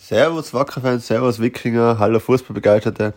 Servus 0.00 0.54
Wackerfans, 0.54 1.06
Servus 1.06 1.40
Wikinger, 1.40 1.98
hallo 1.98 2.20
Fußballbegeisterte. 2.20 3.14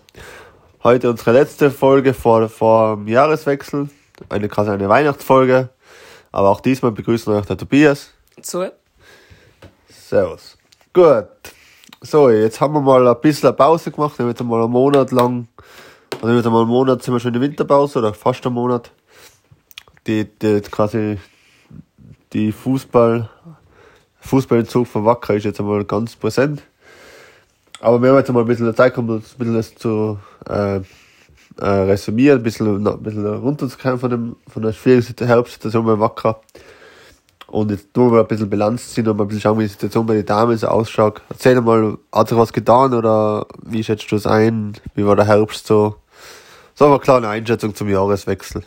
Heute 0.83 1.11
unsere 1.11 1.31
letzte 1.31 1.69
Folge 1.69 2.13
vor, 2.13 2.50
vor 2.50 2.97
dem 2.97 3.07
Jahreswechsel. 3.07 3.88
Eine 4.27 4.50
quasi 4.50 4.71
eine 4.71 4.89
Weihnachtsfolge. 4.89 5.70
Aber 6.33 6.49
auch 6.49 6.59
diesmal 6.59 6.91
begrüßen 6.91 7.31
wir 7.31 7.39
euch 7.39 7.46
der 7.46 7.55
Tobias. 7.55 8.09
So. 8.41 8.67
Servus. 9.88 10.57
Gut. 10.91 11.28
So, 12.02 12.30
jetzt 12.30 12.59
haben 12.59 12.73
wir 12.73 12.82
mal 12.82 13.07
ein 13.07 13.21
bisschen 13.21 13.55
Pause 13.55 13.91
gemacht. 13.91 14.18
Wir 14.18 14.23
haben 14.23 14.32
jetzt 14.32 14.43
mal 14.43 14.61
einen 14.61 14.71
Monat 14.71 15.11
lang, 15.11 15.48
also 16.21 16.36
jetzt 16.36 16.45
mal 16.45 16.61
einen 16.61 16.70
Monat 16.70 17.04
sind 17.04 17.13
wir 17.13 17.20
schon 17.20 17.34
in 17.34 17.39
der 17.39 17.48
Winterpause 17.48 18.00
oder 18.00 18.13
fast 18.13 18.45
einen 18.45 18.55
Monat. 18.55 18.91
Die, 20.07 20.25
die 20.25 20.61
quasi 20.61 21.20
die 22.34 22.52
Fußball, 22.52 23.29
Fußballentzug 24.20 24.88
von 24.88 25.05
Wacker 25.05 25.36
ist 25.36 25.45
jetzt 25.45 25.59
einmal 25.59 25.86
ganz 25.86 26.16
präsent. 26.16 26.63
Aber 27.81 28.02
wir 28.02 28.09
haben 28.09 28.17
jetzt 28.17 28.31
mal 28.31 28.41
ein 28.41 28.48
bisschen 28.48 28.73
Zeit 28.76 28.94
gehabt, 28.94 29.09
uns 29.09 29.34
ein 29.34 29.38
bisschen 29.40 29.55
das 29.55 29.76
zu 29.76 30.20
äh, 30.48 30.77
äh, 30.77 30.81
resümieren, 31.66 32.40
ein 32.40 32.44
bisschen, 32.44 32.88
ein 32.88 33.04
bisschen 33.04 33.26
runterzukommen 33.26 33.99
von, 33.99 34.09
dem, 34.09 34.35
von 34.48 34.62
der 34.62 34.71
schwierigen 34.71 35.26
Herbstsituation 35.26 35.85
bei 35.85 35.99
Wacker. 35.99 36.41
Und 37.48 37.71
jetzt 37.71 37.91
tun 37.94 38.13
wir 38.13 38.20
ein 38.20 38.27
bisschen 38.27 38.49
Bilanz 38.49 38.94
ziehen 38.94 39.07
und 39.07 39.17
mal 39.17 39.23
ein 39.23 39.27
bisschen 39.27 39.41
schauen, 39.41 39.57
wie 39.57 39.63
die 39.63 39.70
Situation 39.70 40.05
bei 40.05 40.13
den 40.13 40.26
Damen 40.26 40.55
so 40.55 40.67
ausschaut. 40.67 41.21
Erzähl 41.30 41.59
mal, 41.59 41.98
hat 42.13 42.30
sich 42.30 42.38
was 42.38 42.54
getan 42.54 42.94
oder 42.94 43.48
wie 43.63 43.84
schätzt 43.84 44.12
du 44.12 44.16
es 44.16 44.27
ein? 44.27 44.73
Wie 44.93 45.05
war 45.05 45.16
der 45.16 45.26
Herbst 45.26 45.66
so? 45.66 45.95
So 46.76 46.85
eine 46.85 46.99
kleine 46.99 47.29
Einschätzung 47.29 47.76
zum 47.76 47.90
Jahreswechsel. 47.90 48.63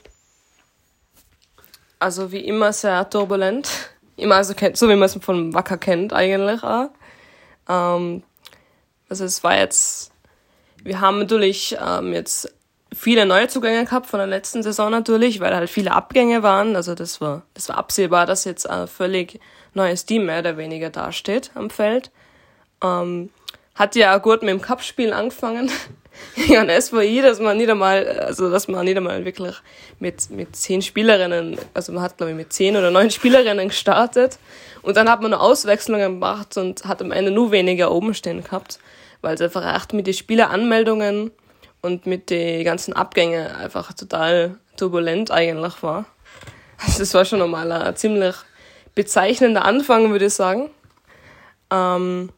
Also 2.01 2.32
wie 2.32 2.40
immer 2.40 2.73
sehr 2.73 3.09
turbulent. 3.09 3.70
Immer 4.16 4.34
also 4.34 4.54
so 4.74 4.88
wie 4.88 4.96
man 4.96 5.04
es 5.04 5.15
von 5.15 5.54
Wacker 5.54 5.78
kennt 5.78 6.12
eigentlich 6.12 6.62
auch. 6.62 6.90
Ähm, 7.68 8.23
also 9.14 9.27
es 9.27 9.45
war 9.45 9.56
jetzt, 9.56 10.10
wir 10.82 11.01
haben 11.01 11.20
natürlich 11.20 11.76
ähm, 11.80 12.12
jetzt 12.12 12.52
viele 12.93 13.26
neue 13.26 13.46
Zugänge 13.46 13.84
gehabt 13.84 14.07
von 14.07 14.18
der 14.18 14.26
letzten 14.26 14.65
Saison 14.65 14.90
natürlich, 14.90 15.38
weil 15.38 15.54
halt 15.54 15.70
viele 15.70 15.93
Abgänge 15.93 16.43
waren. 16.43 16.74
Also 16.74 16.96
das 16.96 17.20
war, 17.20 17.42
das 17.54 17.68
war 17.68 17.79
absehbar, 17.79 18.26
dass 18.26 18.45
jetzt 18.45 18.68
ein 18.68 18.88
völlig 18.88 19.38
neues 19.73 20.04
Team 20.04 20.26
mehr 20.26 20.40
oder 20.40 20.57
weniger 20.57 20.90
dasteht 20.90 21.52
am 21.54 21.70
Feld. 21.70 22.10
Ähm, 22.82 23.30
hat 23.76 23.95
ja 23.95 24.16
auch 24.16 24.23
gut 24.23 24.42
mit 24.42 24.51
dem 24.51 24.60
Cup-Spiel 24.60 25.12
angefangen. 25.12 25.70
ja, 26.48 26.62
und 26.62 26.70
SVI, 26.70 27.23
dass 27.23 27.38
man 27.38 27.57
nicht 27.57 27.70
einmal, 27.70 28.18
also 28.18 28.51
dass 28.51 28.66
man 28.66 28.85
nicht 28.85 28.96
einmal 28.96 29.24
wirklich 29.24 29.54
mit, 30.01 30.29
mit 30.30 30.57
zehn 30.57 30.82
Spielerinnen, 30.82 31.57
also 31.73 31.92
man 31.92 32.02
hat 32.02 32.16
glaube 32.16 32.32
ich 32.32 32.37
mit 32.37 32.52
zehn 32.52 32.76
oder 32.76 32.90
neun 32.90 33.12
Spielerinnen 33.12 33.68
gestartet 33.68 34.38
und 34.82 34.96
dann 34.96 35.09
hat 35.09 35.23
man 35.23 35.30
noch 35.30 35.40
Auswechslungen 35.40 36.15
gemacht 36.15 36.57
und 36.57 36.85
hat 36.85 37.01
am 37.01 37.12
Ende 37.12 37.30
nur 37.30 37.52
weniger 37.52 37.92
oben 37.92 38.12
stehen 38.15 38.45
gehabt, 38.45 38.79
weil 39.24 39.34
es 39.34 39.40
einfach 39.40 39.74
echt 39.74 39.92
mit 39.92 40.06
den 40.06 40.14
Spieleranmeldungen 40.14 41.32
und 41.80 42.06
mit 42.06 42.30
den 42.30 42.64
ganzen 42.64 42.92
Abgängen 42.92 43.46
einfach 43.46 43.92
total 43.92 44.58
turbulent 44.76 45.30
eigentlich 45.30 45.82
war. 45.82 46.06
Also 46.78 47.00
das 47.00 47.14
war 47.14 47.24
schon 47.24 47.38
nochmal 47.38 47.70
ein 47.72 47.96
ziemlich 47.96 48.36
bezeichnender 48.95 49.64
Anfang, 49.64 50.10
würde 50.10 50.26
ich 50.26 50.34
sagen. 50.34 50.70
Ähm, 51.70 52.30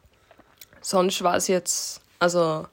sonst 0.81 1.23
war 1.23 1.37
es 1.37 1.49
jetzt, 1.49 2.01
also 2.19 2.67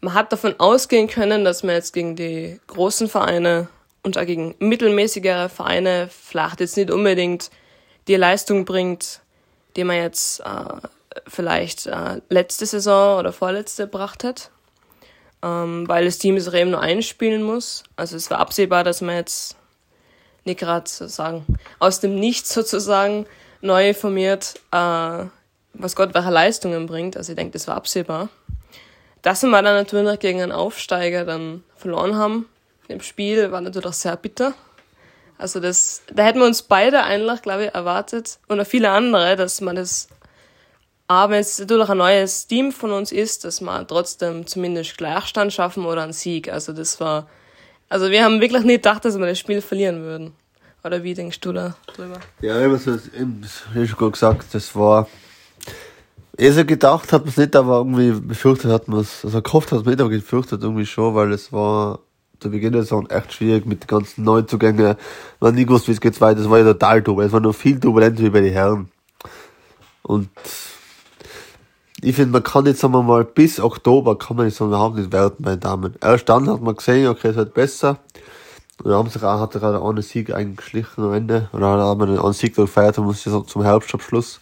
man 0.00 0.14
hat 0.14 0.32
davon 0.32 0.54
ausgehen 0.58 1.08
können, 1.08 1.44
dass 1.44 1.62
man 1.62 1.74
jetzt 1.74 1.92
gegen 1.92 2.16
die 2.16 2.60
großen 2.68 3.08
Vereine 3.08 3.68
und 4.02 4.16
auch 4.18 4.26
gegen 4.26 4.54
mittelmäßigere 4.58 5.48
Vereine 5.48 6.08
vielleicht 6.10 6.60
jetzt 6.60 6.76
nicht 6.76 6.90
unbedingt 6.90 7.50
die 8.06 8.16
Leistung 8.16 8.64
bringt, 8.64 9.20
die 9.76 9.84
man 9.84 9.96
jetzt 9.96 10.40
äh, 10.40 10.88
vielleicht 11.26 11.86
äh, 11.86 12.20
letzte 12.28 12.66
Saison 12.66 13.18
oder 13.18 13.32
vorletzte 13.32 13.84
gebracht 13.84 14.24
hat 14.24 14.50
ähm, 15.42 15.88
weil 15.88 16.04
das 16.04 16.18
Team 16.18 16.38
sich 16.38 16.52
eben 16.54 16.70
nur 16.70 16.80
einspielen 16.80 17.42
muss. 17.42 17.84
Also 17.96 18.16
es 18.16 18.30
war 18.30 18.38
absehbar, 18.38 18.84
dass 18.84 19.00
man 19.00 19.16
jetzt 19.16 19.56
nicht 20.44 20.60
gerade 20.60 20.88
sozusagen 20.88 21.44
aus 21.78 22.00
dem 22.00 22.16
Nichts 22.16 22.52
sozusagen 22.52 23.26
neu 23.60 23.94
formiert, 23.94 24.54
äh, 24.72 25.24
was 25.74 25.96
Gott 25.96 26.14
welche 26.14 26.30
Leistungen 26.30 26.86
bringt. 26.86 27.16
Also 27.16 27.32
ich 27.32 27.36
denke, 27.36 27.52
das 27.52 27.68
war 27.68 27.76
absehbar. 27.76 28.28
Dass 29.22 29.42
wir 29.42 29.50
dann 29.50 29.64
natürlich 29.64 30.18
gegen 30.20 30.40
einen 30.40 30.52
Aufsteiger 30.52 31.24
dann 31.24 31.64
verloren 31.76 32.16
haben 32.16 32.48
im 32.88 33.00
Spiel, 33.00 33.50
war 33.50 33.60
natürlich 33.60 33.88
auch 33.88 33.92
sehr 33.92 34.16
bitter. 34.16 34.54
Also 35.38 35.60
das, 35.60 36.02
da 36.12 36.22
hätten 36.22 36.38
wir 36.38 36.46
uns 36.46 36.62
beide 36.62 37.02
eigentlich, 37.02 37.42
glaube 37.42 37.66
ich, 37.66 37.74
erwartet 37.74 38.38
und 38.48 38.60
auch 38.60 38.66
viele 38.66 38.90
andere, 38.90 39.36
dass 39.36 39.60
man 39.60 39.76
das 39.76 40.08
aber 41.08 41.36
es 41.36 41.58
natürlich 41.58 41.88
ein 41.88 41.98
neues 41.98 42.46
Team 42.46 42.72
von 42.72 42.90
uns 42.90 43.12
ist, 43.12 43.44
dass 43.44 43.60
wir 43.60 43.86
trotzdem 43.86 44.46
zumindest 44.46 44.98
Gleichstand 44.98 45.52
schaffen 45.52 45.84
oder 45.84 46.02
einen 46.02 46.12
Sieg. 46.12 46.52
Also 46.52 46.72
das 46.72 47.00
war, 47.00 47.28
also 47.88 48.10
wir 48.10 48.24
haben 48.24 48.40
wirklich 48.40 48.64
nicht 48.64 48.82
gedacht, 48.82 49.04
dass 49.04 49.18
wir 49.18 49.26
das 49.26 49.38
Spiel 49.38 49.60
verlieren 49.60 50.02
würden. 50.02 50.32
Oder 50.82 51.02
wie 51.02 51.14
denkst 51.14 51.40
du 51.40 51.52
da 51.52 51.76
drüber? 51.94 52.20
Ja, 52.40 52.60
eben 52.60 52.78
so, 52.78 52.96
wie 53.74 53.86
schon 53.86 53.98
gut 53.98 54.12
gesagt, 54.12 54.46
das 54.52 54.74
war, 54.74 55.08
eh 56.38 56.50
so 56.50 56.64
gedacht 56.64 57.12
hat 57.12 57.22
man 57.22 57.30
es 57.30 57.36
nicht, 57.36 57.56
aber 57.56 57.78
irgendwie 57.78 58.12
befürchtet 58.12 58.70
hat 58.70 58.88
man 58.88 59.00
es, 59.00 59.24
also 59.24 59.42
gehofft 59.42 59.72
hat 59.72 59.84
man 59.84 59.94
nicht, 59.94 60.00
aber 60.00 60.10
gefürchtet 60.10 60.62
irgendwie 60.62 60.86
schon, 60.86 61.14
weil 61.14 61.32
es 61.32 61.52
war 61.52 62.00
zu 62.38 62.50
Beginn 62.50 62.72
der 62.72 62.82
Saison 62.82 63.08
echt 63.08 63.32
schwierig 63.32 63.64
mit 63.66 63.82
den 63.82 63.86
ganzen 63.88 64.24
Neuzugängen. 64.24 64.96
Man 65.40 65.48
hat 65.48 65.54
nie 65.54 65.64
gewusst, 65.64 65.88
wie 65.88 65.92
es 65.92 66.00
geht 66.00 66.20
weiter, 66.20 66.40
es 66.40 66.50
war 66.50 66.58
ja 66.58 66.64
total 66.64 67.02
turbulent, 67.02 67.28
es 67.28 67.32
war 67.32 67.40
noch 67.40 67.54
viel 67.54 67.80
turbulenter 67.80 68.22
wie 68.22 68.30
bei 68.30 68.40
den 68.42 68.52
Herren. 68.52 68.90
Und 70.02 70.28
ich 72.02 72.14
finde, 72.14 72.32
man 72.32 72.42
kann 72.42 72.66
jetzt, 72.66 72.82
wir 72.82 73.02
mal, 73.02 73.24
bis 73.24 73.58
Oktober 73.58 74.18
kann 74.18 74.36
man 74.36 74.50
so 74.50 74.66
überhaupt 74.66 74.96
nicht 74.96 75.12
werten 75.12 75.42
bei 75.42 75.52
den 75.52 75.60
Damen. 75.60 75.94
Erst 76.02 76.28
dann 76.28 76.48
hat 76.48 76.60
man 76.60 76.76
gesehen, 76.76 77.08
okay, 77.08 77.28
es 77.28 77.36
wird 77.36 77.54
besser. 77.54 77.98
Und 78.82 78.90
dann 78.90 78.98
haben 78.98 79.08
auch, 79.08 79.40
hat 79.40 79.54
er 79.54 79.60
gerade 79.60 79.82
einen 79.82 80.02
Sieg 80.02 80.32
eingeschlichen 80.32 81.04
am 81.04 81.14
Ende. 81.14 81.48
Oder 81.52 81.88
hat 81.88 81.98
man 81.98 82.18
einen 82.18 82.32
Sieg 82.34 82.54
gefeiert 82.54 82.98
und 82.98 83.06
muss 83.06 83.22
so 83.22 83.40
zum 83.40 83.62
Herbstabschluss. 83.62 84.40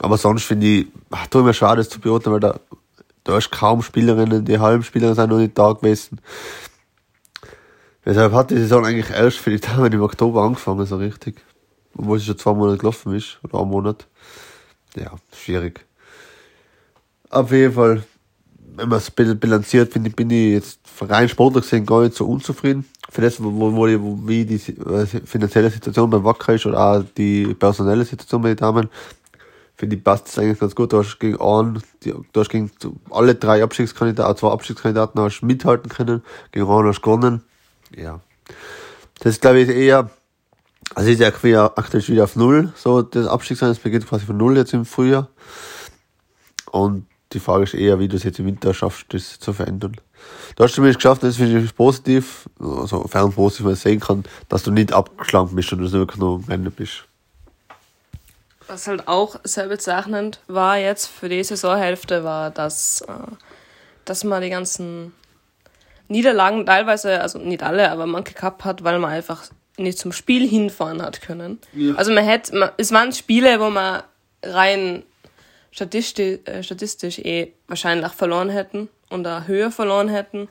Aber 0.00 0.18
sonst 0.18 0.44
finde 0.44 0.66
ich, 0.66 0.86
ach, 1.10 1.26
tut 1.28 1.44
mir 1.44 1.54
schade, 1.54 1.78
das 1.78 1.88
zu 1.88 2.00
beurteilen, 2.00 2.34
weil 2.34 2.40
da, 2.40 2.60
da 3.22 3.38
ist 3.38 3.50
kaum 3.50 3.82
Spielerinnen, 3.82 4.44
die 4.44 4.58
halben 4.58 4.82
Spielerinnen 4.82 5.14
sind 5.14 5.30
noch 5.30 5.38
nicht 5.38 5.56
da 5.56 5.72
gewesen. 5.72 6.20
Deshalb 8.04 8.34
hat 8.34 8.50
die 8.50 8.58
Saison 8.58 8.84
eigentlich 8.84 9.08
erst 9.08 9.38
für 9.38 9.50
die 9.50 9.60
Damen 9.60 9.90
im 9.90 10.02
Oktober 10.02 10.42
angefangen, 10.42 10.84
so 10.84 10.96
richtig. 10.96 11.40
Obwohl 11.96 12.18
sie 12.18 12.26
schon 12.26 12.38
zwei 12.38 12.52
Monate 12.52 12.76
gelaufen 12.76 13.14
ist, 13.14 13.38
oder 13.44 13.60
einen 13.60 13.70
Monat. 13.70 14.06
Ja, 14.94 15.12
schwierig. 15.32 15.86
Auf 17.34 17.50
jeden 17.50 17.72
Fall, 17.72 18.04
wenn 18.76 18.88
man 18.88 18.98
es 18.98 19.10
bilanziert, 19.10 19.92
finde 19.92 20.08
ich, 20.08 20.14
bin 20.14 20.30
ich 20.30 20.52
jetzt 20.52 20.78
rein 21.00 21.28
sportlich 21.28 21.64
gesehen 21.64 21.84
gar 21.84 22.02
nicht 22.02 22.14
so 22.14 22.26
unzufrieden. 22.26 22.84
Für 23.10 23.22
das, 23.22 23.42
wo, 23.42 23.50
wo, 23.52 23.72
wo 23.72 24.18
wie 24.28 24.44
die 24.44 24.54
äh, 24.54 25.04
finanzielle 25.04 25.68
Situation 25.68 26.10
beim 26.10 26.22
Wacker 26.22 26.54
ist 26.54 26.64
oder 26.64 26.78
auch 26.78 27.04
die 27.18 27.52
personelle 27.54 28.04
Situation 28.04 28.40
bei 28.40 28.50
den 28.50 28.58
Damen, 28.58 28.88
finde 29.74 29.96
ich, 29.96 30.04
passt 30.04 30.28
es 30.28 30.38
eigentlich 30.38 30.60
ganz 30.60 30.76
gut. 30.76 30.92
Du 30.92 30.98
hast 30.98 31.18
gegen 31.18 31.40
einen, 31.40 31.82
du 32.04 32.40
hast 32.40 32.50
gegen 32.50 32.70
alle 33.10 33.34
drei 33.34 33.64
Abstiegskandidaten, 33.64 34.36
zwei 34.36 34.52
Abstiegskandidaten 34.52 35.20
hast 35.20 35.42
mithalten 35.42 35.90
können, 35.90 36.22
gegen 36.52 36.70
einen 36.70 36.86
hast 36.86 37.02
gewonnen. 37.02 37.42
Ja. 37.96 38.20
Das 39.18 39.32
ist, 39.32 39.40
glaube 39.40 39.58
ich, 39.58 39.68
eher, 39.70 40.08
also 40.94 41.10
ist 41.10 41.18
ja 41.18 41.26
aktuell 41.28 42.06
wieder 42.06 42.22
auf 42.22 42.36
Null, 42.36 42.72
so, 42.76 43.02
das 43.02 43.26
Abstiegsrennen, 43.26 43.76
beginnt 43.82 44.06
quasi 44.06 44.24
von 44.24 44.36
Null 44.36 44.56
jetzt 44.56 44.72
im 44.72 44.84
Frühjahr. 44.84 45.30
Und 46.70 47.06
die 47.34 47.40
Frage 47.40 47.64
ist 47.64 47.74
eher, 47.74 47.98
wie 47.98 48.08
du 48.08 48.16
es 48.16 48.22
jetzt 48.22 48.38
im 48.38 48.46
Winter 48.46 48.72
schaffst, 48.72 49.06
das 49.10 49.38
zu 49.38 49.52
verändern. 49.52 49.96
Du 50.56 50.64
hast 50.64 50.74
zumindest 50.74 51.00
geschafft, 51.00 51.22
das 51.22 51.36
finde 51.36 51.60
ich 51.60 51.74
positiv, 51.74 52.48
also 52.58 53.06
fern 53.08 53.32
positiv, 53.32 53.66
man 53.66 53.74
sehen 53.74 54.00
kann, 54.00 54.24
dass 54.48 54.62
du 54.62 54.70
nicht 54.70 54.92
abgeschlagen 54.92 55.54
bist 55.54 55.72
und 55.72 55.82
dass 55.82 55.90
du 55.90 55.98
wirklich 55.98 56.20
nur 56.20 56.36
am 56.36 56.50
Ende 56.50 56.70
bist. 56.70 57.04
Was 58.66 58.86
halt 58.86 59.08
auch 59.08 59.36
sehr 59.44 59.68
bezeichnend 59.68 60.40
war 60.46 60.78
jetzt 60.78 61.06
für 61.06 61.28
die 61.28 61.44
Saisonhälfte, 61.44 62.24
war, 62.24 62.50
dass, 62.50 63.02
äh, 63.02 63.12
dass 64.06 64.24
man 64.24 64.42
die 64.42 64.48
ganzen 64.48 65.12
Niederlagen 66.08 66.64
teilweise, 66.64 67.20
also 67.20 67.38
nicht 67.38 67.62
alle, 67.62 67.90
aber 67.90 68.06
manche 68.06 68.34
gehabt 68.34 68.64
hat, 68.64 68.84
weil 68.84 68.98
man 68.98 69.10
einfach 69.10 69.42
nicht 69.76 69.98
zum 69.98 70.12
Spiel 70.12 70.48
hinfahren 70.48 71.02
hat 71.02 71.20
können. 71.20 71.58
Ja. 71.72 71.94
Also 71.94 72.12
man 72.12 72.24
hätte, 72.24 72.56
man, 72.56 72.70
es 72.76 72.92
waren 72.92 73.12
Spiele, 73.12 73.60
wo 73.60 73.70
man 73.70 74.02
rein 74.42 75.02
statistisch, 75.74 76.38
äh, 76.44 76.62
statistisch 76.62 77.18
eh 77.18 77.52
wahrscheinlich 77.66 78.12
verloren 78.12 78.48
hätten 78.48 78.88
und 79.10 79.24
da 79.24 79.44
höher 79.44 79.72
verloren 79.72 80.08
hätten, 80.08 80.48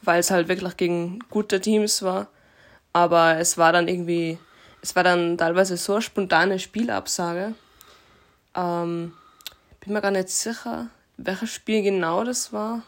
weil 0.00 0.20
es 0.20 0.30
halt 0.30 0.48
wirklich 0.48 0.76
gegen 0.78 1.18
gute 1.28 1.60
Teams 1.60 2.02
war. 2.02 2.28
Aber 2.94 3.36
es 3.36 3.58
war 3.58 3.72
dann 3.72 3.88
irgendwie, 3.88 4.38
es 4.80 4.96
war 4.96 5.04
dann 5.04 5.36
teilweise 5.36 5.76
so 5.76 5.92
eine 5.94 6.02
spontane 6.02 6.58
Spielabsage. 6.58 7.54
Ähm, 8.54 9.12
bin 9.80 9.92
mir 9.92 10.00
gar 10.00 10.10
nicht 10.10 10.30
sicher, 10.30 10.88
welches 11.18 11.50
Spiel 11.50 11.82
genau 11.82 12.24
das 12.24 12.50
war. 12.52 12.82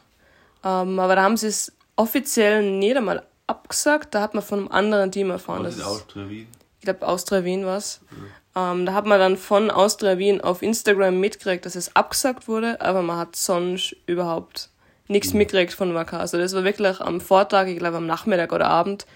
Ähm, 0.65 0.99
aber 0.99 1.17
da 1.17 1.25
haben 1.25 1.37
sie 1.37 1.49
es 1.49 1.73
offiziell 1.97 2.63
nicht 2.63 2.97
einmal 2.97 3.23
abgesagt. 3.47 4.15
Da 4.15 4.23
hat 4.23 4.33
man 4.33 4.43
von 4.43 4.61
einem 4.61 4.69
anderen 4.69 5.13
Team 5.13 5.31
erfahren. 5.31 5.65
Was 5.65 5.77
ist 5.77 5.85
Austria 5.85 6.27
Wien? 6.27 6.49
Ich 6.79 6.85
glaube, 6.87 7.07
Austria 7.07 7.45
Wien 7.45 7.67
war 7.67 7.77
es. 7.77 8.01
Mhm. 8.11 8.31
Ähm, 8.57 8.87
da 8.87 8.95
hat 8.95 9.05
man 9.05 9.21
dann 9.21 9.37
von 9.37 9.71
Austria 9.71 10.17
Wien 10.17 10.41
auf 10.41 10.63
Instagram 10.63 11.21
mitgekriegt, 11.21 11.67
dass 11.67 11.75
es 11.75 11.95
abgesagt 11.95 12.49
wurde, 12.49 12.81
aber 12.81 13.03
man 13.03 13.19
hat 13.19 13.37
sonst 13.37 13.95
überhaupt 14.07 14.71
nichts 15.09 15.35
mitgekriegt 15.35 15.75
von 15.75 15.95
Wacker. 15.95 16.19
Also 16.21 16.39
das 16.39 16.55
war 16.55 16.65
wirklich 16.65 17.01
am 17.01 17.21
Vortag, 17.21 17.67
ich 17.67 17.79
glaube 17.79 17.99
am 17.99 18.07
Nachmittag 18.07 18.53
oder 18.53 18.69
Abend 18.69 19.07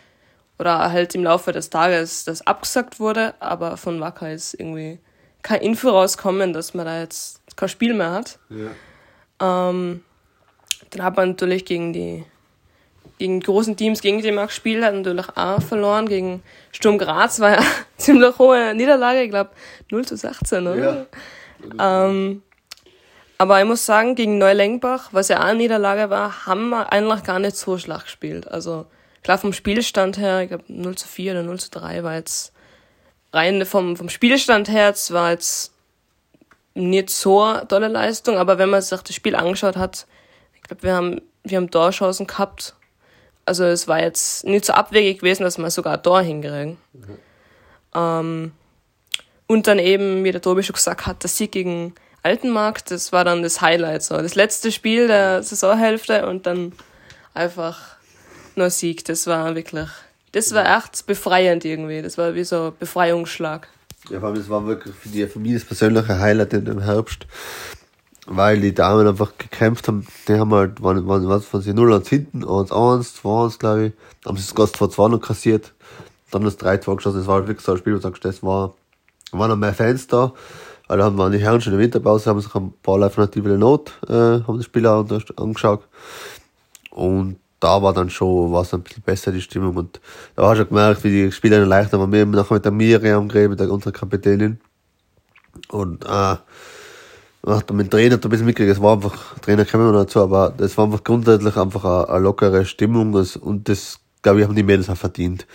oder 0.58 0.92
halt 0.92 1.14
im 1.14 1.24
Laufe 1.24 1.52
des 1.52 1.70
Tages, 1.70 2.24
das 2.24 2.46
abgesagt 2.46 3.00
wurde, 3.00 3.34
aber 3.40 3.78
von 3.78 3.98
Wacker 3.98 4.30
ist 4.30 4.52
irgendwie 4.52 4.98
kein 5.40 5.62
Info 5.62 5.88
rauskommen, 5.88 6.52
dass 6.52 6.74
man 6.74 6.84
da 6.84 7.00
jetzt 7.00 7.40
kein 7.56 7.70
Spiel 7.70 7.94
mehr 7.94 8.12
hat. 8.12 8.38
Ja. 8.50 9.70
Ähm, 9.70 10.04
dann 10.90 11.02
hat 11.02 11.16
man 11.16 11.30
natürlich 11.30 11.64
gegen 11.64 11.94
die 11.94 12.24
gegen 13.20 13.40
großen 13.40 13.76
Teams, 13.76 14.00
gegen 14.00 14.22
die 14.22 14.32
man 14.32 14.46
gespielt 14.46 14.82
hat, 14.82 14.94
natürlich 14.94 15.28
auch 15.36 15.60
verloren. 15.60 16.08
Gegen 16.08 16.42
Sturm 16.72 16.96
Graz 16.96 17.38
war 17.38 17.50
ja 17.50 17.62
ziemlich 17.98 18.38
hohe 18.38 18.74
Niederlage, 18.74 19.22
ich 19.22 19.28
glaube 19.28 19.50
0 19.90 20.06
zu 20.06 20.16
16, 20.16 20.66
oder? 20.66 21.06
Ja. 21.76 22.06
Ähm, 22.06 22.42
aber 23.36 23.60
ich 23.60 23.66
muss 23.66 23.84
sagen, 23.84 24.14
gegen 24.14 24.38
Neulengbach, 24.38 25.10
was 25.12 25.28
ja 25.28 25.40
auch 25.40 25.44
eine 25.44 25.58
Niederlage 25.58 26.08
war, 26.08 26.46
haben 26.46 26.70
wir 26.70 26.90
eigentlich 26.94 27.22
gar 27.22 27.38
nicht 27.38 27.56
so 27.56 27.76
schlecht 27.76 28.04
gespielt. 28.04 28.48
Also 28.48 28.86
klar 29.22 29.36
vom 29.36 29.52
Spielstand 29.52 30.16
her, 30.16 30.40
ich 30.40 30.48
glaube 30.48 30.64
0 30.68 30.94
zu 30.96 31.06
4 31.06 31.32
oder 31.32 31.42
0 31.42 31.60
zu 31.60 31.70
3 31.72 32.02
war 32.02 32.14
jetzt 32.14 32.54
rein 33.34 33.66
vom, 33.66 33.98
vom 33.98 34.08
Spielstand 34.08 34.70
her, 34.70 34.88
es 34.88 35.12
war 35.12 35.32
jetzt 35.32 35.74
nicht 36.72 37.10
so 37.10 37.42
eine 37.42 37.68
tolle 37.68 37.88
Leistung, 37.88 38.38
aber 38.38 38.56
wenn 38.56 38.70
man 38.70 38.80
sich 38.80 39.02
das 39.02 39.14
Spiel 39.14 39.36
angeschaut 39.36 39.76
hat, 39.76 40.06
ich 40.54 40.62
glaube, 40.62 40.82
wir 40.84 40.94
haben, 40.94 41.20
wir 41.44 41.58
haben 41.58 41.70
Torchancen 41.70 42.26
gehabt 42.26 42.76
also 43.50 43.64
es 43.64 43.88
war 43.88 44.00
jetzt 44.00 44.44
nicht 44.44 44.64
so 44.64 44.72
abwegig 44.74 45.18
gewesen, 45.18 45.42
dass 45.42 45.58
wir 45.58 45.70
sogar 45.72 45.98
da 45.98 46.20
hinkriegen. 46.20 46.76
Mhm. 46.92 47.18
Ähm, 47.92 48.52
und 49.48 49.66
dann 49.66 49.80
eben, 49.80 50.22
wie 50.22 50.30
der 50.30 50.40
Tobi 50.40 50.62
schon 50.62 50.74
gesagt 50.74 51.04
hat, 51.08 51.24
der 51.24 51.30
Sieg 51.30 51.50
gegen 51.50 51.96
Altenmarkt, 52.22 52.92
das 52.92 53.10
war 53.10 53.24
dann 53.24 53.42
das 53.42 53.60
Highlight. 53.60 54.04
So. 54.04 54.18
Das 54.18 54.36
letzte 54.36 54.70
Spiel 54.70 55.08
der 55.08 55.42
Saisonhälfte 55.42 56.28
und 56.28 56.46
dann 56.46 56.74
einfach 57.34 57.96
nur 58.54 58.70
Sieg. 58.70 59.04
Das 59.06 59.26
war 59.26 59.56
wirklich, 59.56 59.88
das 60.30 60.54
war 60.54 60.78
echt 60.78 61.04
befreiend 61.06 61.64
irgendwie. 61.64 62.02
Das 62.02 62.18
war 62.18 62.36
wie 62.36 62.44
so 62.44 62.66
ein 62.68 62.72
Befreiungsschlag. 62.78 63.66
Ja, 64.10 64.20
vor 64.20 64.28
allem, 64.28 64.38
das 64.38 64.48
war 64.48 64.64
wirklich 64.64 64.94
für, 64.94 65.08
die, 65.08 65.26
für 65.26 65.40
mich 65.40 65.54
das 65.54 65.64
persönliche 65.64 66.20
Highlight 66.20 66.52
in 66.52 66.66
dem 66.66 66.82
Herbst 66.82 67.26
weil 68.30 68.60
die 68.60 68.72
Damen 68.72 69.08
einfach 69.08 69.32
gekämpft 69.36 69.88
haben. 69.88 70.06
Die 70.28 70.38
haben 70.38 70.54
halt, 70.54 70.80
waren, 70.82 71.06
waren, 71.08 71.28
was, 71.28 71.52
waren 71.52 71.62
sie 71.62 71.74
0 71.74 71.94
1 71.94 72.08
hinten, 72.08 72.44
1 72.44 72.70
1, 72.70 73.14
2 73.16 73.44
1, 73.44 73.58
glaube 73.58 73.86
ich. 73.86 73.92
Haben 74.24 74.36
sie 74.36 74.44
sogar 74.44 74.72
2 74.72 74.86
2 74.86 75.08
noch 75.08 75.20
kassiert. 75.20 75.74
Dann 76.30 76.44
das 76.44 76.56
3 76.56 76.78
2 76.78 76.94
geschossen. 76.94 77.18
Das 77.18 77.26
war 77.26 77.34
halt 77.36 77.48
wirklich 77.48 77.66
so 77.66 77.72
ein 77.72 77.78
Spiel, 77.78 77.92
wo 77.92 77.96
du 77.96 78.02
sagst, 78.02 78.24
das 78.24 78.40
war, 78.44 78.74
waren 79.32 79.50
noch 79.50 79.56
mehr 79.56 79.74
Fans 79.74 80.06
da. 80.06 80.32
Weil 80.86 80.98
da 80.98 81.16
waren 81.18 81.32
die 81.32 81.38
Herren 81.38 81.60
schon 81.60 81.72
in 81.72 81.78
der 81.80 81.84
Winterpause, 81.84 82.30
haben 82.30 82.40
sich 82.40 82.54
ein 82.54 82.72
paar 82.82 83.02
alternative 83.02 83.58
Not, 83.58 83.92
äh, 84.08 84.12
haben 84.12 84.58
die 84.58 84.64
Spieler 84.64 85.04
angeschaut. 85.36 85.88
Und 86.90 87.36
da 87.58 87.82
war 87.82 87.92
dann 87.92 88.10
schon, 88.10 88.52
war 88.52 88.62
es 88.62 88.72
ein 88.72 88.82
bisschen 88.82 89.02
besser, 89.02 89.32
die 89.32 89.40
Stimmung. 89.40 89.76
Und 89.76 90.00
da 90.36 90.48
hast 90.48 90.58
du 90.58 90.66
gemerkt, 90.66 91.02
wie 91.02 91.10
die 91.10 91.32
Spieler 91.32 91.66
leichter 91.66 91.98
waren. 91.98 92.12
Wir 92.12 92.20
haben 92.20 92.30
nachher 92.30 92.54
mit 92.54 92.64
der 92.64 92.72
Miriam 92.72 93.28
geredet, 93.28 93.50
mit 93.50 93.60
der, 93.60 93.72
unserer 93.72 93.92
Kapitänin. 93.92 94.60
Und, 95.68 96.04
äh, 96.04 96.36
hat 97.46 97.72
mit 97.72 97.86
dem 97.86 97.90
Trainer 97.90 98.16
ein 98.16 98.28
bisschen 98.28 98.46
mitgekriegt, 98.46 98.76
es 98.76 98.82
war 98.82 98.94
einfach, 98.94 99.38
Trainer 99.38 99.64
kommen 99.64 99.86
wir 99.86 99.92
noch 99.92 100.00
dazu, 100.00 100.20
aber 100.20 100.52
das 100.56 100.76
war 100.76 100.84
einfach 100.84 101.04
grundsätzlich 101.04 101.56
einfach 101.56 101.84
eine, 101.84 102.08
eine 102.08 102.24
lockere 102.24 102.64
Stimmung 102.64 103.14
und 103.14 103.68
das, 103.68 103.98
glaube 104.22 104.40
ich, 104.40 104.46
haben 104.46 104.54
die 104.54 104.62
Mädels 104.62 104.90
auch 104.90 104.96
verdient. 104.96 105.46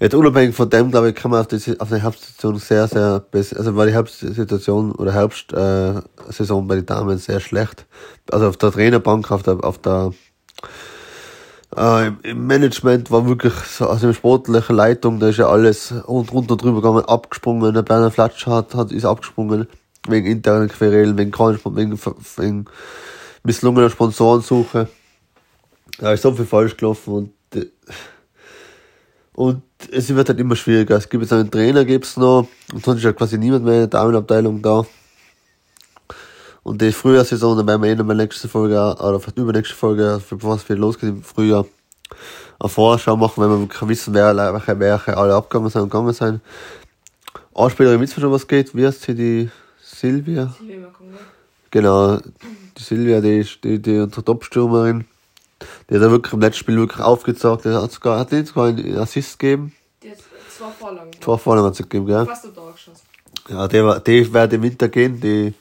Jetzt 0.00 0.14
unabhängig 0.14 0.54
von 0.54 0.68
dem, 0.68 0.90
glaube 0.90 1.10
ich, 1.10 1.14
kann 1.14 1.30
man 1.30 1.40
auf 1.40 1.46
die, 1.46 1.80
auf 1.80 1.88
die 1.88 2.02
Herbstsituation 2.02 2.58
sehr, 2.58 2.88
sehr 2.88 3.20
besser, 3.20 3.58
also 3.58 3.74
war 3.76 3.86
die 3.86 3.92
Herbstsituation 3.92 4.92
oder 4.92 5.12
Herbstsaison 5.12 6.66
bei 6.66 6.76
den 6.76 6.86
Damen 6.86 7.18
sehr 7.18 7.40
schlecht. 7.40 7.86
Also 8.30 8.48
auf 8.48 8.56
der 8.56 8.72
Trainerbank, 8.72 9.30
auf 9.30 9.42
der, 9.42 9.64
auf 9.64 9.78
der, 9.78 10.12
äh, 11.76 12.08
im 12.22 12.46
Management 12.46 13.10
war 13.10 13.26
wirklich 13.26 13.54
so, 13.54 13.88
also 13.88 14.08
in 14.08 14.14
sportlichen 14.14 14.76
Leitung, 14.76 15.20
da 15.20 15.28
ist 15.28 15.38
ja 15.38 15.48
alles 15.48 15.92
und 15.92 16.32
runter 16.32 16.56
drüber 16.56 16.80
gegangen, 16.80 17.04
abgesprungen, 17.04 17.72
der 17.74 17.82
Berner 17.82 18.10
Flatsch 18.10 18.46
hat, 18.46 18.74
hat, 18.74 18.92
ist 18.92 19.04
abgesprungen 19.04 19.68
wegen 20.08 20.26
internen 20.26 20.68
Querelen, 20.68 21.16
wegen, 21.16 21.32
wegen, 21.32 21.98
wegen 22.36 22.64
misslungener 23.42 23.90
Sponsorensuche. 23.90 24.88
Da 25.98 26.12
ist 26.12 26.22
so 26.22 26.32
viel 26.32 26.46
falsch 26.46 26.76
gelaufen 26.76 27.14
und, 27.14 27.70
und 29.34 29.62
es 29.90 30.14
wird 30.14 30.28
halt 30.28 30.40
immer 30.40 30.56
schwieriger. 30.56 30.96
Es 30.96 31.08
gibt 31.08 31.22
jetzt 31.22 31.32
einen 31.32 31.50
Trainer, 31.50 31.84
gibt's 31.84 32.16
noch, 32.16 32.48
und 32.72 32.84
sonst 32.84 32.98
ist 32.98 33.04
halt 33.04 33.16
quasi 33.16 33.38
niemand 33.38 33.64
mehr 33.64 33.74
in 33.74 33.80
der 33.80 33.86
Damenabteilung 33.88 34.60
da. 34.62 34.84
Und 36.62 36.80
die 36.80 36.92
Frühjahrssaison, 36.92 37.58
dann 37.58 37.66
werden 37.66 37.82
wir 37.82 37.90
eh 37.90 37.94
nochmal 37.94 38.16
nächste 38.16 38.48
Folge, 38.48 38.74
oder 38.74 39.20
vielleicht 39.20 39.38
übernächste 39.38 39.74
Folge, 39.74 40.20
was 40.30 40.68
wir 40.68 40.76
losgeht 40.76 41.10
im 41.10 41.22
Frühjahr, 41.22 41.66
eine 42.58 42.68
Vorschau 42.68 43.16
machen, 43.16 43.42
wenn 43.42 43.68
wir 43.68 43.88
wissen, 43.88 44.14
wer, 44.14 44.34
welche, 44.34 44.78
welche 44.78 45.16
alle 45.16 45.34
abgegangen 45.34 45.70
sind 45.70 45.82
und 45.82 45.90
gegangen 45.90 46.14
sind. 46.14 46.40
Eine 47.54 47.70
Spielerin 47.70 48.00
wissen 48.00 48.20
schon, 48.20 48.32
was 48.32 48.48
geht, 48.48 48.74
wie 48.74 48.86
heißt 48.86 49.02
sie, 49.02 49.14
die, 49.14 49.50
Silvia. 50.04 50.54
Silvia 50.58 50.92
Genau, 51.70 52.18
die 52.18 52.82
Silvia, 52.82 53.22
die 53.22 53.38
ist 53.38 53.64
die, 53.64 53.80
die 53.80 53.98
unsere 53.98 54.22
Top-Stürmerin. 54.22 55.06
Die 55.88 55.94
hat 55.94 56.02
ja 56.02 56.10
wirklich 56.10 56.34
im 56.34 56.40
letzten 56.40 56.58
Spiel 56.58 56.76
wirklich 56.76 57.00
aufgezeigt. 57.00 57.64
Die 57.64 57.70
hat 57.70 57.90
sogar, 57.90 58.18
hat 58.18 58.30
die 58.30 58.44
sogar 58.44 58.66
einen 58.66 58.98
Assist 58.98 59.38
gegeben. 59.38 59.72
Die 60.02 60.10
hat 60.10 60.18
zwei 60.50 60.70
Vorlagen. 60.70 61.10
Zwei 61.20 61.38
Vorlagen 61.38 61.66
hat 61.66 61.76
sie 61.76 61.84
gegeben, 61.84 62.06
gell? 62.06 62.26
Fast 62.26 62.44
ein 62.44 62.54
Tor 62.54 62.72
geschossen. 62.72 63.00
Ja, 63.48 63.66
die, 63.66 64.00
die 64.06 64.32
wird 64.32 64.52
im 64.52 64.62
Winter 64.62 64.88
gehen. 64.88 65.20
Die 65.20 65.54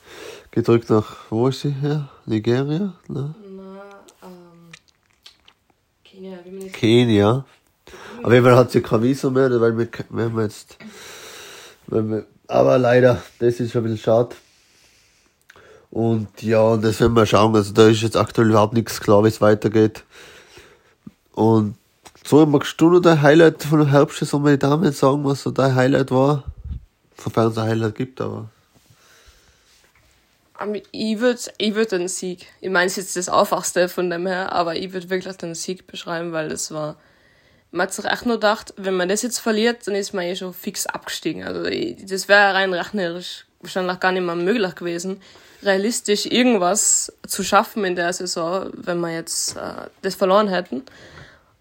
geht 0.51 0.65
zurück 0.65 0.89
nach, 0.89 1.15
wo 1.29 1.47
ist 1.47 1.61
sie 1.61 1.71
her? 1.71 2.09
Nigeria? 2.25 2.93
Ne? 3.07 3.35
Na, 3.47 3.81
ähm, 4.23 4.71
Kenia. 6.03 6.37
Wie 6.43 6.69
Kenia. 6.69 7.45
Auf 8.21 8.31
jeden 8.31 8.43
Fall 8.43 8.57
hat 8.57 8.71
sie 8.71 8.81
kein 8.81 9.03
Visum 9.03 9.33
mehr, 9.35 9.49
weil 9.61 9.77
wir, 9.77 9.87
wenn 10.09 10.35
wir 10.35 10.43
jetzt, 10.43 10.77
wenn 11.87 12.09
wir, 12.09 12.25
aber 12.53 12.77
leider, 12.77 13.21
das 13.39 13.59
ist 13.59 13.71
schon 13.71 13.81
ein 13.81 13.91
bisschen 13.91 14.03
schade. 14.03 14.35
Und 15.89 16.27
ja, 16.41 16.77
das 16.77 17.00
werden 17.00 17.15
wir 17.15 17.25
schauen. 17.25 17.55
Also 17.55 17.73
da 17.73 17.88
ist 17.88 18.01
jetzt 18.01 18.15
aktuell 18.15 18.50
überhaupt 18.50 18.73
nichts 18.73 19.01
klar, 19.01 19.23
wie 19.23 19.27
es 19.27 19.41
weitergeht. 19.41 20.03
Und 21.33 21.75
so 22.23 22.45
magst 22.45 22.79
du 22.79 22.91
noch 22.91 23.00
dein 23.00 23.21
Highlight 23.21 23.63
von 23.63 23.79
der 23.79 23.91
Herbstsaison 23.91 24.44
meine 24.44 24.59
Damen 24.59 24.91
sagen, 24.91 25.25
was 25.25 25.41
so 25.41 25.51
dein 25.51 25.73
Highlight 25.73 26.11
war? 26.11 26.44
Sofern 27.17 27.51
es 27.51 27.57
ein 27.57 27.69
Highlight 27.69 27.95
gibt, 27.95 28.21
aber. 28.21 28.50
Ich 30.91 31.19
würde 31.19 31.39
ich 31.57 31.75
würd 31.75 31.91
den 31.91 32.07
Sieg. 32.07 32.48
Ich 32.62 32.69
meine, 32.69 32.86
es 32.86 32.98
ist 32.98 33.15
jetzt 33.15 33.27
das 33.27 33.36
Einfachste 33.36 33.89
von 33.89 34.10
dem 34.10 34.27
her, 34.27 34.51
aber 34.53 34.75
ich 34.75 34.93
würde 34.93 35.10
wirklich 35.10 35.36
den 35.38 35.55
Sieg 35.55 35.88
beschreiben, 35.88 36.31
weil 36.31 36.50
das 36.50 36.72
war 36.72 36.95
man 37.74 37.88
hat 37.88 37.94
sich 37.94 38.06
echt 38.06 38.25
nur 38.25 38.36
gedacht, 38.36 38.74
wenn 38.77 38.96
man 38.96 39.10
das 39.10 39.24
jetzt 39.24 39.39
verliert, 39.39 39.88
dann 39.88 39.96
ist 39.96 40.13
man 40.13 40.25
eh 40.25 40.36
schon 40.36 40.53
fix 40.53 40.86
abgestiegen. 40.86 41.44
Also 41.44 41.63
das 41.63 42.27
wäre 42.27 42.53
rein 42.53 42.72
rechnerisch 42.72 43.46
wahrscheinlich 43.62 44.00
gar 44.00 44.12
nicht 44.12 44.24
mehr 44.24 44.36
möglich 44.36 44.75
gewesen, 44.75 45.22
realistisch 45.63 46.27
irgendwas 46.27 47.12
zu 47.27 47.44
schaffen 47.44 47.84
in 47.84 47.96
der 47.96 48.13
Saison, 48.13 48.70
wenn 48.74 49.00
wir 49.00 49.13
jetzt 49.13 49.58
äh, 49.58 49.88
das 50.03 50.13
verloren 50.13 50.50
hätten. 50.50 50.84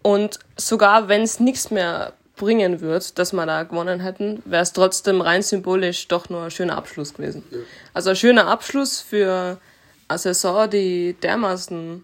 Und 0.03 0.39
sogar 0.55 1.07
wenn 1.07 1.23
es 1.23 1.39
nichts 1.39 1.71
mehr 1.71 2.13
bringen 2.35 2.81
wird, 2.81 3.17
dass 3.17 3.33
wir 3.33 3.45
da 3.47 3.63
gewonnen 3.63 3.99
hätten, 3.99 4.43
wäre 4.45 4.63
es 4.63 4.73
trotzdem 4.73 5.19
rein 5.21 5.41
symbolisch 5.41 6.07
doch 6.09 6.29
nur 6.29 6.43
ein 6.43 6.51
schöner 6.51 6.77
Abschluss 6.77 7.15
gewesen. 7.15 7.43
Ja. 7.49 7.57
Also 7.93 8.11
ein 8.11 8.15
schöner 8.15 8.47
Abschluss 8.47 9.01
für 9.01 9.57
eine 10.07 10.17
Saison, 10.19 10.69
die 10.69 11.15
dermaßen 11.23 12.03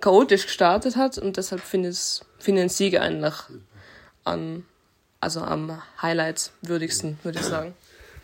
chaotisch 0.00 0.46
gestartet 0.46 0.96
hat 0.96 1.18
und 1.18 1.36
deshalb 1.36 1.60
finde 1.62 1.90
ich 1.90 1.96
es 1.96 2.24
finde 2.38 2.62
den 2.62 2.68
Sieg 2.68 2.98
eigentlich 2.98 3.34
an, 4.24 4.64
also 5.20 5.40
am 5.40 5.80
Highlights 6.00 6.52
würdigsten, 6.62 7.18
würde 7.22 7.38
ich 7.38 7.44
sagen. 7.44 7.74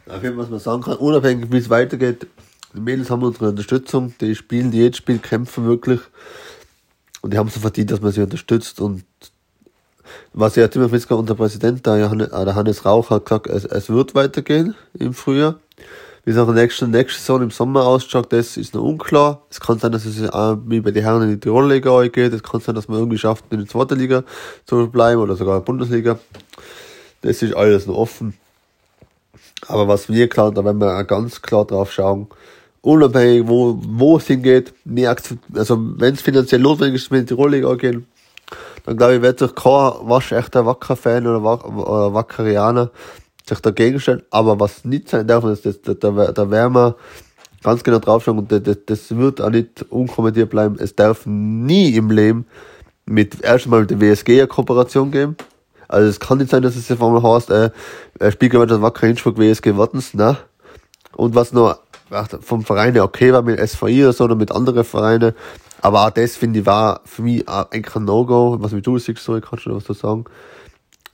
Auf 0.09 0.23
jeden 0.23 0.37
Fall, 0.37 0.45
was 0.45 0.51
man 0.51 0.61
sagen 0.61 0.83
kann, 0.83 0.97
unabhängig 0.97 1.51
wie 1.51 1.59
es 1.59 1.71
weitergeht, 1.71 2.27
die 2.73 2.81
Mädels 2.81 3.11
haben 3.11 3.23
unsere 3.23 3.49
Unterstützung, 3.49 4.15
die 4.21 4.35
spielen 4.35 4.73
jedes 4.73 4.99
Spiel, 4.99 5.19
kämpfen 5.19 5.67
wirklich 5.67 6.01
und 7.23 7.33
die 7.33 7.39
haben 7.39 7.49
so 7.49 7.61
verdient, 7.61 7.91
dass 7.91 8.01
man 8.01 8.13
sie 8.13 8.23
unterstützt 8.23 8.81
und 8.81 9.05
was 10.33 10.55
ja 10.57 10.69
Timmer 10.69 10.89
Fisker, 10.89 11.19
unser 11.19 11.35
Präsident, 11.35 11.85
der, 11.87 11.99
Johannes, 11.99 12.31
der 12.31 12.55
Hannes 12.55 12.85
Rauch, 12.85 13.11
hat 13.11 13.25
gesagt, 13.25 13.49
es, 13.49 13.65
es 13.65 13.89
wird 13.89 14.15
weitergehen 14.15 14.75
im 14.95 15.15
Frühjahr. 15.15 15.59
Wie 16.27 16.33
es 16.33 16.37
nach 16.37 16.47
der 16.47 16.55
nächsten, 16.55 16.91
nächsten 16.91 17.21
Saison 17.21 17.41
im 17.41 17.53
Sommer 17.53 17.87
ausschaut, 17.87 18.33
das 18.33 18.57
ist 18.57 18.75
noch 18.75 18.83
unklar. 18.83 19.43
Es 19.49 19.61
kann 19.61 19.79
sein, 19.79 19.93
dass 19.93 20.05
es 20.05 20.29
auch 20.29 20.59
wie 20.67 20.81
bei 20.81 20.91
den 20.91 21.05
Herren 21.05 21.23
in 21.23 21.31
die 21.31 21.39
Tirol-Liga 21.39 22.09
geht. 22.09 22.33
Es 22.33 22.43
kann 22.43 22.61
sein, 22.61 22.75
dass 22.75 22.89
man 22.89 22.99
irgendwie 22.99 23.17
schafft, 23.17 23.45
in 23.51 23.59
der 23.59 23.69
zweiten 23.69 23.97
Liga 23.97 24.25
zu 24.65 24.89
bleiben 24.89 25.21
oder 25.21 25.37
sogar 25.37 25.55
in 25.55 25.61
der 25.61 25.65
Bundesliga. 25.67 26.19
Das 27.23 27.43
ist 27.43 27.55
alles 27.55 27.87
noch 27.87 27.95
offen. 27.95 28.37
Aber 29.69 29.87
was 29.87 30.09
wir 30.09 30.29
klar, 30.29 30.51
da 30.51 30.65
werden 30.65 30.81
wir 30.81 30.99
auch 30.99 31.07
ganz 31.07 31.41
klar 31.43 31.65
drauf 31.65 31.93
schauen, 31.93 32.27
unabhängig, 32.83 33.47
wo, 33.47 33.79
wo 33.81 34.17
es 34.17 34.27
hingeht, 34.27 34.75
also 35.55 35.79
wenn 35.97 36.15
es 36.15 36.23
finanziell 36.23 36.61
notwendig 36.61 37.03
ist, 37.03 37.11
wenn 37.13 37.21
die 37.21 37.27
Tirol-Liga 37.27 37.73
gehen, 37.77 38.05
dann 38.85 38.97
glaube 38.97 39.15
ich, 39.15 39.23
wird 39.23 39.39
sich 39.39 39.55
kein 39.55 39.93
waschechter 40.03 40.67
Wacker-Fan 40.67 41.25
oder, 41.25 41.45
Wack 41.45 41.65
oder 41.65 42.13
Wackerianer 42.13 42.91
sich 43.49 43.61
dagegen 43.61 44.01
stellen. 44.01 44.23
Aber 44.31 44.59
was 44.61 44.85
nicht 44.85 45.09
sein 45.09 45.27
darf, 45.27 45.45
ist, 45.45 45.67
das, 45.67 45.81
da, 45.83 45.95
da, 45.95 46.33
da 46.33 46.51
werden 46.51 46.75
wir 46.75 46.97
ganz 47.63 47.83
genau 47.83 47.99
draufschauen 47.99 48.39
und 48.39 48.53
das, 48.53 48.79
das 48.87 49.17
wird 49.17 49.41
auch 49.41 49.51
nicht 49.51 49.85
unkommentiert 49.91 50.51
bleiben. 50.51 50.77
Es 50.79 50.95
darf 50.95 51.27
nie 51.27 51.95
im 51.97 52.11
Leben 52.11 52.47
mit 53.07 53.43
erstmal 53.43 53.81
mit 53.81 53.91
der 53.91 54.01
WSG 54.01 54.39
eine 54.39 54.47
Kooperation 54.47 55.11
geben. 55.11 55.37
Also 55.89 56.09
es 56.09 56.19
kann 56.19 56.39
nicht 56.39 56.51
sein, 56.51 56.63
dass 56.63 56.77
es 56.77 56.91
auf 56.91 57.03
einmal 57.03 57.23
heißt, 57.23 57.51
äh, 57.51 57.71
Spielgemeinschaft 58.31 58.83
Wacker 58.83 59.07
Innsbruck, 59.07 59.39
WSG 59.39 59.77
Wattens, 59.77 60.15
ne? 60.15 60.37
Und 61.15 61.35
was 61.35 61.53
noch 61.53 61.79
vom 62.41 62.65
Verein 62.65 62.99
okay 63.01 63.33
war 63.33 63.43
mit 63.43 63.59
SVI 63.59 64.05
oder 64.05 64.13
so 64.13 64.25
oder 64.25 64.35
mit 64.35 64.53
anderen 64.53 64.85
Vereinen, 64.85 65.35
aber 65.81 66.07
auch 66.07 66.11
das 66.11 66.37
finde 66.37 66.61
ich 66.61 66.67
war 66.67 67.01
für 67.05 67.23
mich 67.23 67.49
eigentlich 67.49 67.95
ein 67.97 68.05
No-Go, 68.05 68.57
was 68.61 68.73
mit 68.73 68.87
du 68.87 68.99
siehst, 68.99 69.23
so, 69.23 69.41
kannst 69.41 69.67
du 69.67 69.71
noch 69.71 69.77
was 69.77 69.85
dazu 69.85 70.01
sagen, 70.01 70.25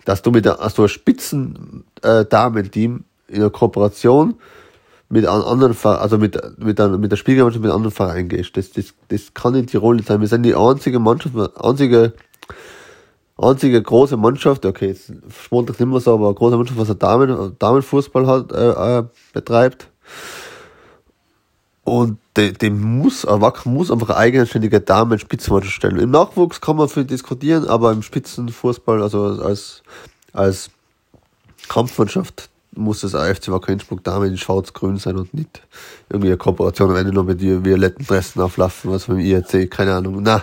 dass 0.04 0.22
du 0.22 0.30
mit 0.30 0.44
der, 0.44 0.60
also 0.60 0.88
Spitzen 0.88 1.84
äh, 2.02 2.24
Damen-Team 2.24 3.04
in 3.28 3.36
einer 3.36 3.50
Kooperation 3.50 4.34
mit 5.08 5.26
einem 5.26 5.42
anderen 5.42 5.76
also 5.84 6.16
mit, 6.16 6.40
mit, 6.58 6.78
der, 6.78 6.88
mit 6.88 7.12
der 7.12 7.16
Spielgemeinschaft 7.16 7.62
mit 7.62 7.70
einem 7.70 7.76
anderen 7.76 7.94
Verein 7.94 8.28
gehst. 8.28 8.56
Das, 8.56 8.70
das, 8.72 8.94
das 9.08 9.34
kann 9.34 9.54
in 9.54 9.66
Tirol 9.66 9.96
nicht 9.96 10.08
sein. 10.08 10.22
Wir 10.22 10.28
sind 10.28 10.42
die 10.42 10.54
einzige 10.54 10.98
Mannschaft, 11.00 11.34
einzige, 11.62 12.14
einzige 13.36 13.82
große 13.82 14.16
Mannschaft, 14.16 14.64
okay, 14.64 14.88
jetzt 14.88 15.12
spontan 15.44 15.76
nicht 15.78 15.86
mehr 15.86 16.00
so, 16.00 16.14
aber 16.14 16.28
eine 16.28 16.34
große 16.34 16.56
Mannschaft, 16.56 16.78
was 16.78 16.88
eine 16.88 16.98
Damen, 16.98 17.56
Damenfußball 17.58 18.26
hat, 18.26 18.52
äh, 18.52 19.00
äh, 19.00 19.04
betreibt. 19.34 19.88
Und 21.84 22.18
dem 22.36 22.54
de 22.54 22.70
muss, 22.70 23.24
Wacker 23.26 23.68
muss 23.68 23.90
einfach 23.90 24.10
eine 24.10 24.18
eigenständige 24.18 24.80
Damen 24.80 25.18
Spitzenmannschaft 25.18 25.74
stellen. 25.74 25.98
Im 25.98 26.10
Nachwuchs 26.10 26.60
kann 26.60 26.76
man 26.76 26.88
viel 26.88 27.04
diskutieren, 27.04 27.66
aber 27.66 27.90
im 27.90 28.02
Spitzenfußball, 28.02 29.02
also 29.02 29.24
als, 29.42 29.82
als 30.32 30.70
Kampfmannschaft, 31.68 32.48
muss 32.74 33.00
das 33.00 33.14
AFC 33.14 33.48
Wacker 33.48 33.72
Innsbruck 33.72 34.02
Damen 34.04 34.28
in 34.28 34.38
schwarz-grün 34.38 34.96
sein 34.96 35.16
und 35.16 35.34
nicht 35.34 35.60
irgendwie 36.08 36.28
eine 36.28 36.38
Kooperation 36.38 36.90
am 36.90 36.96
Ende 36.96 37.12
noch 37.12 37.24
mit 37.24 37.40
die 37.40 37.62
violetten 37.62 38.06
Dressen 38.06 38.40
auflaufen, 38.40 38.90
was 38.90 39.04
vom 39.04 39.18
IRC, 39.18 39.70
keine 39.70 39.94
Ahnung. 39.94 40.22
Na, 40.22 40.42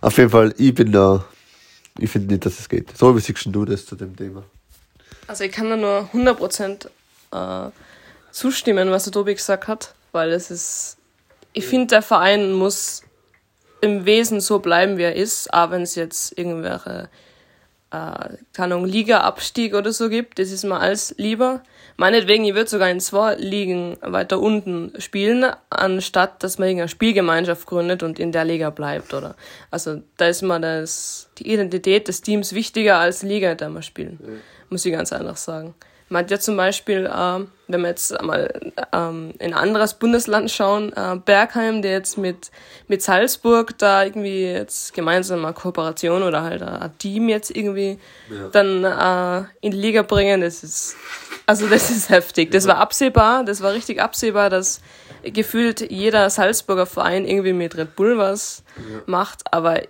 auf 0.00 0.16
jeden 0.16 0.30
Fall, 0.30 0.54
ich 0.56 0.74
bin 0.74 0.92
da, 0.92 1.24
ich 1.98 2.08
finde 2.08 2.32
nicht, 2.32 2.46
dass 2.46 2.58
es 2.58 2.68
geht. 2.68 2.96
So, 2.96 3.14
wie 3.14 3.20
siehst 3.20 3.46
du 3.46 3.64
das 3.64 3.84
zu 3.84 3.96
dem 3.96 4.16
Thema? 4.16 4.44
Also 5.26 5.44
ich 5.44 5.52
kann 5.52 5.68
da 5.68 5.76
nur 5.76 6.08
100% 6.14 6.86
äh, 7.32 7.70
zustimmen, 8.30 8.90
was 8.90 9.04
der 9.04 9.12
Tobi 9.12 9.34
gesagt 9.34 9.68
hat 9.68 9.94
weil 10.12 10.30
es 10.30 10.50
ist, 10.50 10.98
ich 11.52 11.66
finde, 11.66 11.88
der 11.88 12.02
Verein 12.02 12.52
muss 12.52 13.02
im 13.80 14.06
Wesen 14.06 14.40
so 14.40 14.60
bleiben, 14.60 14.96
wie 14.96 15.02
er 15.02 15.16
ist, 15.16 15.52
auch 15.52 15.70
wenn 15.70 15.82
es 15.82 15.96
jetzt 15.96 16.38
irgendwelche, 16.38 17.10
äh, 17.90 18.36
keine 18.52 18.74
Ahnung, 18.74 18.84
Liga-Abstieg 18.84 19.74
oder 19.74 19.92
so 19.92 20.08
gibt, 20.08 20.38
das 20.38 20.52
ist 20.52 20.64
mir 20.64 20.78
alles 20.78 21.14
lieber. 21.18 21.62
Meinetwegen, 21.96 22.44
ich 22.44 22.54
würde 22.54 22.70
sogar 22.70 22.90
in 22.90 23.00
zwei 23.00 23.34
Ligen 23.34 23.96
weiter 24.00 24.38
unten 24.38 24.92
spielen, 24.98 25.44
anstatt 25.68 26.42
dass 26.42 26.58
man 26.58 26.68
irgendeine 26.68 26.88
Spielgemeinschaft 26.88 27.66
gründet 27.66 28.02
und 28.02 28.18
in 28.18 28.32
der 28.32 28.44
Liga 28.44 28.70
bleibt, 28.70 29.12
oder? 29.14 29.34
Also, 29.70 30.00
da 30.16 30.28
ist 30.28 30.42
mir 30.42 30.60
das, 30.60 31.28
die 31.38 31.52
Identität 31.52 32.08
des 32.08 32.22
Teams 32.22 32.54
wichtiger 32.54 32.98
als 32.98 33.22
Liga, 33.22 33.52
in 33.52 33.58
der 33.58 33.70
wir 33.70 33.82
spielen. 33.82 34.18
Ja. 34.22 34.32
Muss 34.70 34.86
ich 34.86 34.92
ganz 34.92 35.12
einfach 35.12 35.36
sagen. 35.36 35.74
Man 36.12 36.24
hat 36.24 36.30
ja 36.30 36.38
zum 36.38 36.58
Beispiel, 36.58 37.06
äh, 37.06 37.40
wenn 37.68 37.80
wir 37.80 37.88
jetzt 37.88 38.20
mal 38.20 38.52
ähm, 38.92 39.32
in 39.38 39.54
ein 39.54 39.58
anderes 39.58 39.94
Bundesland 39.94 40.50
schauen, 40.50 40.92
äh, 40.92 41.16
Bergheim, 41.16 41.80
der 41.80 41.92
jetzt 41.92 42.18
mit, 42.18 42.50
mit 42.86 43.00
Salzburg 43.00 43.78
da 43.78 44.04
irgendwie 44.04 44.44
jetzt 44.44 44.92
gemeinsam 44.92 45.42
eine 45.42 45.54
Kooperation 45.54 46.22
oder 46.22 46.42
halt 46.42 46.62
ein 46.62 46.98
Team 46.98 47.30
jetzt 47.30 47.50
irgendwie 47.50 47.98
ja. 48.30 48.48
dann 48.52 48.84
äh, 48.84 49.48
in 49.62 49.70
die 49.70 49.78
Liga 49.78 50.02
bringen, 50.02 50.42
das 50.42 50.62
ist, 50.62 50.96
also 51.46 51.66
das 51.66 51.90
ist 51.90 52.10
heftig. 52.10 52.50
Das 52.50 52.68
war 52.68 52.76
absehbar, 52.76 53.42
das 53.42 53.62
war 53.62 53.72
richtig 53.72 53.98
absehbar, 53.98 54.50
dass 54.50 54.82
gefühlt 55.22 55.90
jeder 55.90 56.28
Salzburger 56.28 56.84
Verein 56.84 57.24
irgendwie 57.24 57.54
mit 57.54 57.74
Red 57.74 57.96
Bull 57.96 58.18
was 58.18 58.64
ja. 58.76 59.00
macht, 59.06 59.44
aber 59.50 59.80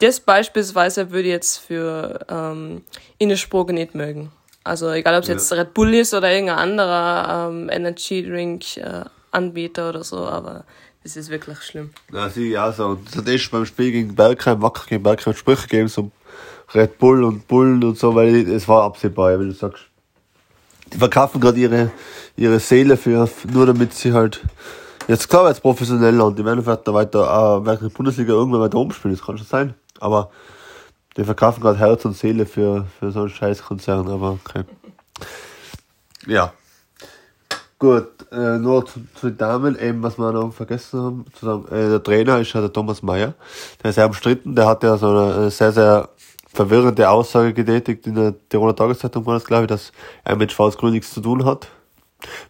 das 0.00 0.20
beispielsweise 0.20 1.12
würde 1.12 1.28
ich 1.28 1.32
jetzt 1.32 1.56
für 1.56 2.18
ähm, 2.28 2.84
Innerspruch 3.16 3.68
nicht 3.68 3.94
mögen. 3.94 4.32
Also 4.66 4.90
egal, 4.90 5.14
ob 5.14 5.22
es 5.22 5.28
ja. 5.28 5.34
jetzt 5.34 5.52
Red 5.52 5.74
Bull 5.74 5.94
ist 5.94 6.12
oder 6.12 6.30
irgendein 6.30 6.58
anderer 6.58 7.48
ähm, 7.48 7.70
Energy 7.70 8.28
Drink 8.28 8.76
äh, 8.78 9.04
Anbieter 9.30 9.90
oder 9.90 10.02
so, 10.02 10.26
aber 10.26 10.64
das 11.04 11.16
ist 11.16 11.30
wirklich 11.30 11.58
schlimm. 11.62 11.90
Ja, 12.12 12.28
sie 12.28 12.50
ja 12.50 12.72
so. 12.72 12.86
Und 12.86 13.08
es 13.08 13.16
hat 13.16 13.28
erst 13.28 13.50
beim 13.52 13.64
Spiel 13.64 13.92
gegen 13.92 14.14
Bergheim, 14.16 14.60
Wacker 14.60 14.86
gegen 14.88 15.04
Bergheim 15.04 15.34
Sprüche 15.34 15.68
gegeben, 15.68 15.88
so 15.88 16.10
Red 16.74 16.98
Bull 16.98 17.22
und 17.22 17.46
Bullen 17.46 17.84
und 17.84 17.96
so, 17.96 18.14
weil 18.16 18.48
es 18.48 18.66
war 18.66 18.82
absehbar, 18.82 19.38
wenn 19.38 19.48
du 19.48 19.54
sagst. 19.54 19.84
Die 20.92 20.98
verkaufen 20.98 21.40
gerade 21.40 21.58
ihre, 21.58 21.92
ihre 22.36 22.58
Seele 22.58 22.96
für, 22.96 23.28
nur 23.52 23.66
damit 23.66 23.94
sie 23.94 24.12
halt, 24.12 24.40
jetzt 25.06 25.28
klar, 25.28 25.48
jetzt 25.48 25.62
professionell 25.62 26.20
und 26.20 26.38
die 26.38 26.44
werden 26.44 26.64
vielleicht 26.64 26.88
da 26.88 26.92
weiter, 26.92 27.64
äh, 27.64 27.84
in 27.84 27.90
Bundesliga 27.90 28.32
irgendwann 28.32 28.62
weiter 28.62 28.78
umspielen, 28.78 29.16
das 29.16 29.24
kann 29.24 29.38
schon 29.38 29.46
sein. 29.46 29.74
Aber 30.00 30.30
die 31.16 31.24
verkaufen 31.24 31.60
gerade 31.60 31.78
Herz 31.78 32.04
und 32.04 32.16
Seele 32.16 32.46
für, 32.46 32.86
für 32.98 33.10
so 33.10 33.20
einen 33.20 33.30
Scheißkonzern, 33.30 34.08
aber 34.08 34.32
okay. 34.32 34.64
Ja. 36.26 36.52
Gut, 37.78 38.08
äh, 38.32 38.58
nur 38.58 38.86
zu, 38.86 39.00
zu 39.14 39.28
den 39.28 39.38
Damen, 39.38 39.78
eben, 39.78 40.02
was 40.02 40.18
wir 40.18 40.32
noch 40.32 40.52
vergessen 40.52 41.00
haben, 41.00 41.24
zu 41.34 41.44
sagen, 41.44 41.66
äh, 41.68 41.90
der 41.90 42.02
Trainer 42.02 42.38
ist 42.38 42.52
ja 42.52 42.60
der 42.60 42.72
Thomas 42.72 43.02
Mayer. 43.02 43.34
Der 43.82 43.90
ist 43.90 43.96
sehr 43.96 44.06
umstritten, 44.06 44.54
der 44.54 44.66
hat 44.66 44.82
ja 44.82 44.96
so 44.96 45.08
eine 45.08 45.50
sehr, 45.50 45.72
sehr 45.72 46.08
verwirrende 46.52 47.08
Aussage 47.08 47.52
getätigt 47.52 48.06
in 48.06 48.14
der 48.14 48.34
Tiroler 48.48 48.74
Tageszeitung, 48.74 49.26
war 49.26 49.34
das 49.34 49.44
glaube 49.44 49.64
ich, 49.64 49.68
dass 49.68 49.92
er 50.24 50.36
mit 50.36 50.52
Schwarz-Grün 50.52 50.92
nichts 50.92 51.12
zu 51.12 51.20
tun 51.20 51.44
hat. 51.44 51.68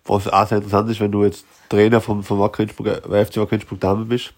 Was 0.04 0.28
auch 0.28 0.46
sehr 0.46 0.58
interessant 0.58 0.88
ist, 0.90 1.00
wenn 1.00 1.10
du 1.10 1.24
jetzt 1.24 1.44
Trainer 1.68 2.00
vom, 2.00 2.22
vom 2.22 2.38
Wacker 2.38 2.62
Innsbruck, 2.62 2.86
äh, 2.86 3.24
FC 3.24 3.38
Wacker 3.38 3.54
Innsbruck 3.54 3.80
Damen 3.80 4.08
bist. 4.08 4.32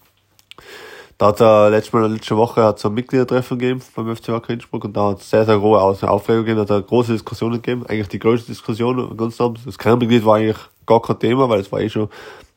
Da 1.19 1.27
hat 1.27 1.41
er 1.41 1.69
letzte 1.69 1.97
Mal, 1.97 2.09
letzte 2.09 2.37
Woche 2.37 2.63
hat 2.63 2.77
es 2.77 2.85
ein 2.85 2.93
Mitgliedertreffen 2.93 3.59
gegeben 3.59 3.81
beim 3.93 4.15
FC 4.15 4.29
Wacker 4.29 4.53
Innsbruck 4.53 4.85
und 4.85 4.95
da 4.95 5.09
hat 5.09 5.19
es 5.19 5.29
sehr, 5.29 5.43
sehr 5.43 5.59
große 5.59 6.09
Aufregung 6.09 6.45
gegeben, 6.45 6.61
hat 6.61 6.69
er 6.69 6.81
große 6.81 7.11
Diskussionen 7.11 7.55
gegeben, 7.61 7.85
eigentlich 7.89 8.07
die 8.07 8.19
größte 8.19 8.47
Diskussion 8.47 9.17
ganz 9.17 9.41
Abend. 9.41 9.59
Das 9.65 9.77
Kernmitglied 9.77 10.23
war 10.23 10.37
eigentlich 10.37 10.57
gar 10.85 11.01
kein 11.01 11.19
Thema, 11.19 11.49
weil 11.49 11.59
es 11.59 11.69
war 11.73 11.81
eh 11.81 11.89
schon, 11.89 12.07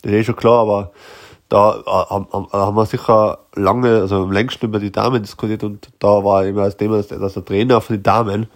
das 0.02 0.12
ist 0.12 0.16
eh 0.16 0.22
schon 0.22 0.36
klar, 0.36 0.60
aber 0.60 0.92
da 1.48 1.74
äh, 1.74 2.52
haben 2.52 2.76
wir 2.76 2.86
sicher 2.86 3.40
lange, 3.56 4.00
also 4.02 4.22
am 4.22 4.30
längsten 4.30 4.66
über 4.66 4.78
die 4.78 4.92
Damen 4.92 5.20
diskutiert 5.20 5.64
und 5.64 5.88
da 5.98 6.22
war 6.22 6.46
immer 6.46 6.66
das 6.66 6.76
Thema, 6.76 7.02
dass 7.02 7.34
der 7.34 7.44
Trainer 7.44 7.80
von 7.80 7.96
den 7.96 8.04
Damen 8.04 8.46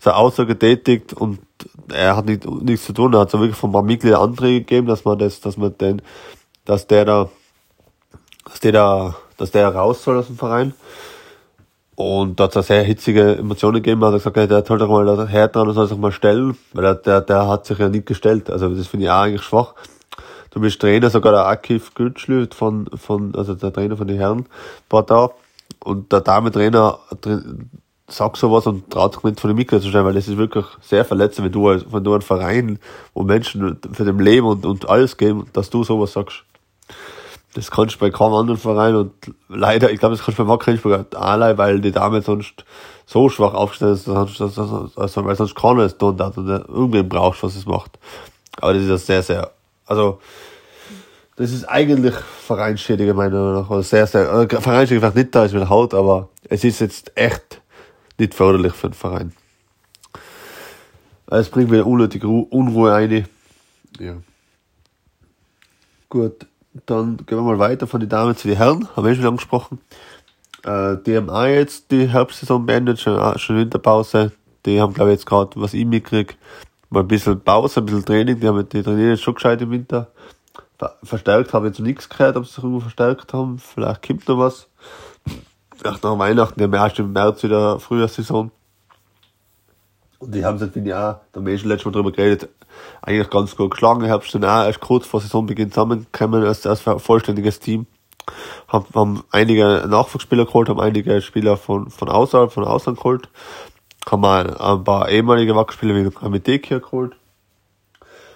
so 0.00 0.10
Aussage 0.10 0.58
tätigt 0.58 1.12
und 1.12 1.38
er 1.88 2.16
hat 2.16 2.26
nicht, 2.26 2.44
nichts 2.50 2.86
zu 2.86 2.92
tun, 2.92 3.14
er 3.14 3.20
hat 3.20 3.30
so 3.30 3.38
wirklich 3.38 3.56
von 3.56 3.70
ein 3.70 3.74
paar 3.74 3.82
Mitgliedern 3.84 4.22
Anträge 4.22 4.58
gegeben, 4.58 4.88
dass 4.88 5.04
man 5.04 5.20
das, 5.20 5.40
dass 5.40 5.56
man 5.56 5.78
den, 5.78 6.02
dass 6.64 6.88
der 6.88 7.04
da 7.04 7.28
dass 8.44 8.60
der 8.60 8.72
da, 8.72 9.14
dass 9.36 9.50
der 9.50 9.68
raus 9.68 10.02
soll 10.02 10.18
aus 10.18 10.26
dem 10.26 10.36
Verein. 10.36 10.74
Und 11.96 12.40
da 12.40 12.44
hat 12.44 12.56
es 12.56 12.66
sehr 12.66 12.82
hitzige 12.82 13.36
Emotionen 13.36 13.76
gegeben. 13.76 14.04
Hat 14.04 14.12
er 14.12 14.18
gesagt, 14.18 14.50
der 14.50 14.64
soll 14.64 14.78
doch 14.78 14.88
mal 14.88 15.28
her 15.28 15.48
dran 15.48 15.68
und 15.68 15.74
soll 15.74 15.86
sich 15.86 15.96
mal 15.96 16.12
stellen, 16.12 16.56
weil 16.72 16.84
er, 16.84 16.94
der, 16.96 17.20
der 17.20 17.46
hat 17.46 17.66
sich 17.66 17.78
ja 17.78 17.88
nicht 17.88 18.06
gestellt. 18.06 18.50
Also 18.50 18.68
das 18.68 18.88
finde 18.88 19.06
ich 19.06 19.10
auch 19.10 19.22
eigentlich 19.22 19.42
schwach. 19.42 19.74
Du 20.50 20.60
bist 20.60 20.80
Trainer, 20.80 21.10
sogar 21.10 21.32
der 21.32 21.46
Akif 21.46 21.94
Gültschlü 21.94 22.48
von, 22.54 22.86
von, 22.94 23.34
also 23.34 23.54
der 23.54 23.72
Trainer 23.72 23.96
von 23.96 24.06
den 24.06 24.18
Herren 24.18 24.46
war 24.90 25.04
da. 25.04 25.30
Und 25.82 26.12
der 26.12 26.20
Dame-Trainer 26.20 26.98
sagt 28.08 28.36
sowas 28.36 28.66
und 28.66 28.90
traut 28.90 29.14
sich 29.14 29.24
nicht 29.24 29.40
von 29.40 29.50
den 29.50 29.56
Mitgliedern 29.56 29.82
zu 29.82 29.88
stellen, 29.88 30.04
weil 30.04 30.14
das 30.14 30.28
ist 30.28 30.36
wirklich 30.36 30.64
sehr 30.80 31.04
verletzend, 31.04 31.46
wenn 31.46 31.52
du, 31.52 31.92
wenn 31.92 32.04
du 32.04 32.14
ein 32.14 32.22
Verein, 32.22 32.78
wo 33.14 33.22
Menschen 33.22 33.78
für 33.92 34.04
dem 34.04 34.20
Leben 34.20 34.46
und, 34.46 34.66
und 34.66 34.88
alles 34.88 35.16
geben, 35.16 35.46
dass 35.52 35.70
du 35.70 35.84
sowas 35.84 36.12
sagst. 36.12 36.44
Das 37.54 37.70
kannst 37.70 37.94
du 37.94 37.98
bei 38.00 38.10
keinem 38.10 38.34
anderen 38.34 38.58
Verein 38.58 38.96
und 38.96 39.12
leider, 39.48 39.90
ich 39.90 40.00
glaube, 40.00 40.16
das 40.16 40.24
kannst 40.24 40.38
du 40.40 40.44
bei 40.44 40.72
Innsbruck 40.72 41.14
allein, 41.14 41.56
weil 41.56 41.80
die 41.80 41.92
Dame 41.92 42.20
sonst 42.20 42.64
so 43.06 43.28
schwach 43.28 43.54
aufgestellt 43.54 43.94
ist, 43.94 44.08
dass, 44.08 44.36
dass, 44.36 44.54
dass, 44.54 44.98
also, 44.98 45.24
weil 45.24 45.36
sonst 45.36 45.54
keiner 45.54 45.82
es 45.82 45.96
tun 45.96 46.16
darf 46.16 46.36
oder 46.36 46.68
irgendwen 46.68 47.08
brauchst, 47.08 47.42
was 47.44 47.54
es 47.54 47.64
macht. 47.64 47.98
Aber 48.60 48.74
das 48.74 48.82
ist 48.82 48.88
ja 48.88 48.98
sehr, 48.98 49.22
sehr, 49.22 49.50
also, 49.86 50.18
das 51.36 51.52
ist 51.52 51.64
eigentlich 51.64 52.14
Vereinsschädiger, 52.14 53.14
meiner 53.14 53.36
Meinung 53.36 53.62
nach. 53.62 53.70
Also 53.70 53.82
sehr, 53.82 54.06
sehr, 54.06 54.32
äh, 54.32 54.48
Vereinsschädiger 54.48 55.00
vielleicht 55.00 55.16
nicht 55.16 55.34
da 55.34 55.44
ist 55.44 55.54
mit 55.54 55.68
Haut, 55.68 55.94
aber 55.94 56.28
es 56.48 56.64
ist 56.64 56.80
jetzt 56.80 57.12
echt 57.16 57.60
nicht 58.18 58.34
förderlich 58.34 58.72
für 58.72 58.88
den 58.88 58.94
Verein. 58.94 59.32
Es 61.26 61.48
bringt 61.48 61.70
wieder 61.70 61.86
unnötige 61.86 62.28
Unruhe 62.28 62.94
ein. 62.94 63.26
Ja. 63.98 64.16
Gut. 66.08 66.46
Dann 66.86 67.16
gehen 67.18 67.38
wir 67.38 67.42
mal 67.42 67.58
weiter 67.58 67.86
von 67.86 68.00
den 68.00 68.08
Damen 68.08 68.36
zu 68.36 68.48
den 68.48 68.56
Herren, 68.56 68.88
haben 68.96 69.06
wir 69.06 69.14
schon 69.14 69.26
angesprochen. 69.26 69.80
Äh, 70.64 70.96
die 71.06 71.16
haben 71.16 71.30
auch 71.30 71.44
jetzt 71.44 71.90
die 71.90 72.08
Herbstsaison 72.08 72.66
beendet, 72.66 73.00
schon, 73.00 73.18
äh, 73.18 73.38
schon 73.38 73.56
Winterpause. 73.56 74.32
Die 74.66 74.80
haben, 74.80 74.94
glaube 74.94 75.10
ich, 75.10 75.18
jetzt 75.18 75.26
gerade, 75.26 75.50
was 75.54 75.74
ich 75.74 75.84
mitkriege, 75.84 76.34
mal 76.90 77.00
ein 77.00 77.08
bisschen 77.08 77.40
Pause, 77.40 77.80
ein 77.80 77.86
bisschen 77.86 78.04
Training. 78.04 78.40
Die 78.40 78.48
haben 78.48 78.68
die 78.68 78.82
trainieren 78.82 79.10
jetzt 79.10 79.22
schon 79.22 79.34
gescheit 79.34 79.60
im 79.62 79.70
Winter. 79.70 80.08
Verstärkt 81.02 81.54
habe 81.54 81.66
ich 81.66 81.74
jetzt 81.74 81.84
nichts 81.84 82.08
gehört, 82.08 82.36
ob 82.36 82.46
sie 82.46 82.54
sich 82.54 82.64
irgendwo 82.64 82.80
verstärkt 82.80 83.32
haben. 83.32 83.58
Vielleicht 83.58 84.06
kommt 84.06 84.28
noch 84.28 84.38
was. 84.38 84.68
Vielleicht 85.76 86.02
nach 86.02 86.18
Weihnachten, 86.18 86.58
die 86.58 86.64
haben 86.64 86.74
erst 86.74 86.98
im 86.98 87.12
März 87.12 87.42
wieder 87.42 87.78
Frühjahrssaison. 87.78 88.50
Und 90.24 90.34
die 90.34 90.42
haben 90.42 90.56
es, 90.56 90.62
ich, 90.62 90.94
auch, 90.94 91.16
da 91.32 91.36
haben 91.36 91.46
wir 91.46 91.52
eh 91.52 91.58
schon 91.58 91.68
letztes 91.68 91.84
Mal 91.84 91.92
drüber 91.92 92.10
geredet, 92.10 92.48
eigentlich 93.02 93.28
ganz 93.28 93.54
gut 93.54 93.72
geschlagen. 93.72 94.02
Ich 94.04 94.10
habe 94.10 94.24
schon 94.24 94.42
auch 94.42 94.64
erst 94.64 94.80
kurz 94.80 95.06
vor 95.06 95.20
Saisonbeginn 95.20 95.70
zusammengekommen 95.70 96.44
als, 96.44 96.66
als 96.66 96.80
vollständiges 96.80 97.60
Team. 97.60 97.86
Haben, 98.68 98.86
haben 98.94 99.24
einige 99.32 99.84
Nachwuchsspieler 99.86 100.46
geholt, 100.46 100.70
haben 100.70 100.80
einige 100.80 101.20
Spieler 101.20 101.58
von, 101.58 101.90
von 101.90 102.08
außerhalb, 102.08 102.50
von 102.50 102.64
Ausland 102.64 102.96
geholt. 102.96 103.28
Haben 104.10 104.24
auch 104.24 104.78
ein 104.78 104.84
paar 104.84 105.10
ehemalige 105.10 105.54
Wachspieler 105.54 105.94
wie 105.94 106.10
Amedekia 106.24 106.78
geholt. 106.78 107.12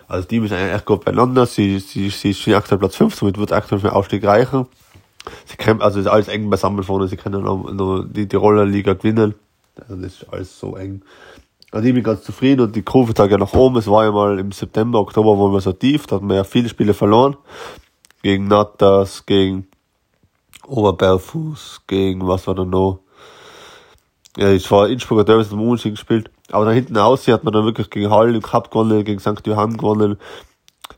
Also 0.09 0.28
die 0.28 0.37
ist 0.37 0.52
eigentlich 0.52 0.75
echt 0.75 0.85
gut 0.85 1.07
beieinander. 1.07 1.47
Sie, 1.47 1.78
sie, 1.78 2.11
sie 2.11 2.30
ist 2.30 2.49
aktuell 2.49 2.78
Platz 2.78 2.97
5, 2.97 3.14
somit 3.14 3.38
wird 3.38 3.52
aktuell 3.52 3.80
für 3.80 3.88
den 3.88 3.95
Aufstieg 3.95 4.25
reichen. 4.25 4.66
Sie 5.47 5.57
können, 5.57 5.80
also 5.80 6.00
ist 6.00 6.07
alles 6.07 6.28
eng 6.28 6.50
beisammen 6.50 6.83
vorne, 6.83 7.09
sie 7.09 7.16
können 7.16 7.42
noch, 7.42 7.73
noch 7.73 8.04
die 8.07 8.28
Tiroler 8.28 8.66
Liga 8.66 8.92
gewinnen. 8.92 9.35
Also 9.80 9.97
das 9.97 10.12
ist 10.12 10.33
alles 10.33 10.59
so 10.59 10.76
eng. 10.76 11.02
Also 11.71 11.87
ich 11.87 11.95
bin 11.95 12.03
ganz 12.03 12.23
zufrieden 12.23 12.63
und 12.63 12.77
die 12.77 12.83
Kurve 12.83 13.13
zeigt 13.13 13.31
ja 13.31 13.39
nach 13.39 13.53
oben. 13.53 13.77
Es 13.77 13.89
war 13.89 14.05
ja 14.05 14.11
mal 14.11 14.39
im 14.39 14.53
September, 14.53 15.01
Oktober 15.01 15.39
waren 15.39 15.53
wir 15.53 15.61
so 15.61 15.73
tief, 15.73 16.07
da 16.07 16.17
hatten 16.17 16.29
wir 16.29 16.37
ja 16.37 16.45
viele 16.45 16.69
Spiele 16.69 16.95
verloren. 16.95 17.37
Gegen 18.23 18.49
Natas, 18.49 19.27
gegen 19.27 19.67
Oberberfuß, 20.67 21.83
gegen 21.87 22.27
was 22.27 22.47
war 22.47 22.55
da 22.55 22.65
noch? 22.65 23.01
Ja, 24.37 24.49
es 24.49 24.71
war 24.71 24.89
Innsbrucker 24.89 25.25
Derby, 25.25 25.45
haben 25.45 25.61
Unentschieden 25.61 25.97
gespielt. 25.97 26.31
Aber 26.51 26.65
da 26.65 26.71
hinten 26.71 26.97
aus 26.97 27.29
hat 27.29 27.45
man 27.45 27.53
dann 27.53 27.65
wirklich 27.65 27.91
gegen 27.91 28.11
Hall 28.11 28.35
im 28.35 28.43
Cup 28.43 28.71
gewonnen, 28.71 29.05
gegen 29.05 29.21
St. 29.21 29.47
Johann 29.47 29.77
gewonnen. 29.77 30.17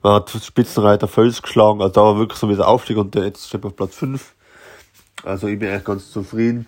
Man 0.03 0.15
hat 0.15 0.31
Spitzenreiter 0.31 1.09
Völs 1.09 1.43
geschlagen, 1.43 1.83
also 1.83 1.93
da 1.93 2.03
war 2.03 2.19
wirklich 2.19 2.39
so 2.39 2.49
wie 2.49 2.55
der 2.55 2.69
Aufstieg 2.69 2.97
und 2.97 3.15
jetzt 3.17 3.49
steht 3.49 3.65
auf 3.65 3.75
Platz 3.75 3.97
5. 3.97 4.35
Also 5.25 5.49
ich 5.49 5.59
bin 5.59 5.69
eigentlich 5.69 5.85
ganz 5.85 6.11
zufrieden. 6.11 6.67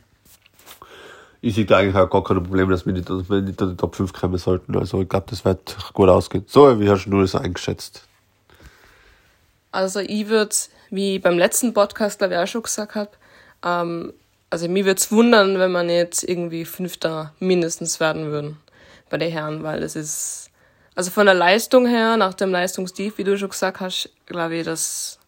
Ich 1.44 1.56
sehe 1.56 1.64
da 1.64 1.78
eigentlich 1.78 1.96
auch 1.96 2.08
gar 2.08 2.22
keine 2.22 2.40
Probleme, 2.40 2.70
dass 2.70 2.86
wir 2.86 2.92
nicht, 2.92 3.10
dass 3.10 3.28
wir 3.28 3.40
nicht 3.40 3.60
in 3.60 3.70
die 3.70 3.76
Top 3.76 3.96
5 3.96 4.12
kommen 4.12 4.38
sollten. 4.38 4.78
Also 4.78 5.02
ich 5.02 5.08
glaube, 5.08 5.26
das 5.28 5.44
wird 5.44 5.76
gut 5.92 6.08
ausgehen. 6.08 6.44
So, 6.46 6.78
wie 6.80 6.88
hast 6.88 7.04
du 7.04 7.20
das 7.20 7.34
eingeschätzt? 7.34 8.04
Also 9.72 9.98
ich 9.98 10.28
würde, 10.28 10.54
wie 10.90 11.18
beim 11.18 11.36
letzten 11.38 11.74
Podcast, 11.74 12.18
glaube 12.18 12.34
ich, 12.34 12.40
auch 12.40 12.46
schon 12.46 12.62
gesagt 12.62 12.94
habe, 12.94 13.10
ähm, 13.64 14.12
also 14.50 14.68
mir 14.68 14.84
würde 14.84 15.00
es 15.00 15.10
wundern, 15.10 15.58
wenn 15.58 15.72
man 15.72 15.90
jetzt 15.90 16.22
irgendwie 16.22 16.64
Fünfter 16.64 17.32
mindestens 17.40 17.98
werden 17.98 18.30
würden 18.30 18.58
bei 19.10 19.18
den 19.18 19.32
Herren, 19.32 19.64
weil 19.64 19.80
das 19.80 19.96
ist, 19.96 20.48
also 20.94 21.10
von 21.10 21.26
der 21.26 21.34
Leistung 21.34 21.86
her, 21.86 22.16
nach 22.16 22.34
dem 22.34 22.52
Leistungstief, 22.52 23.18
wie 23.18 23.24
du 23.24 23.36
schon 23.36 23.48
gesagt 23.48 23.80
hast, 23.80 24.10
glaube 24.26 24.56
ich, 24.56 24.64
dass, 24.64 25.18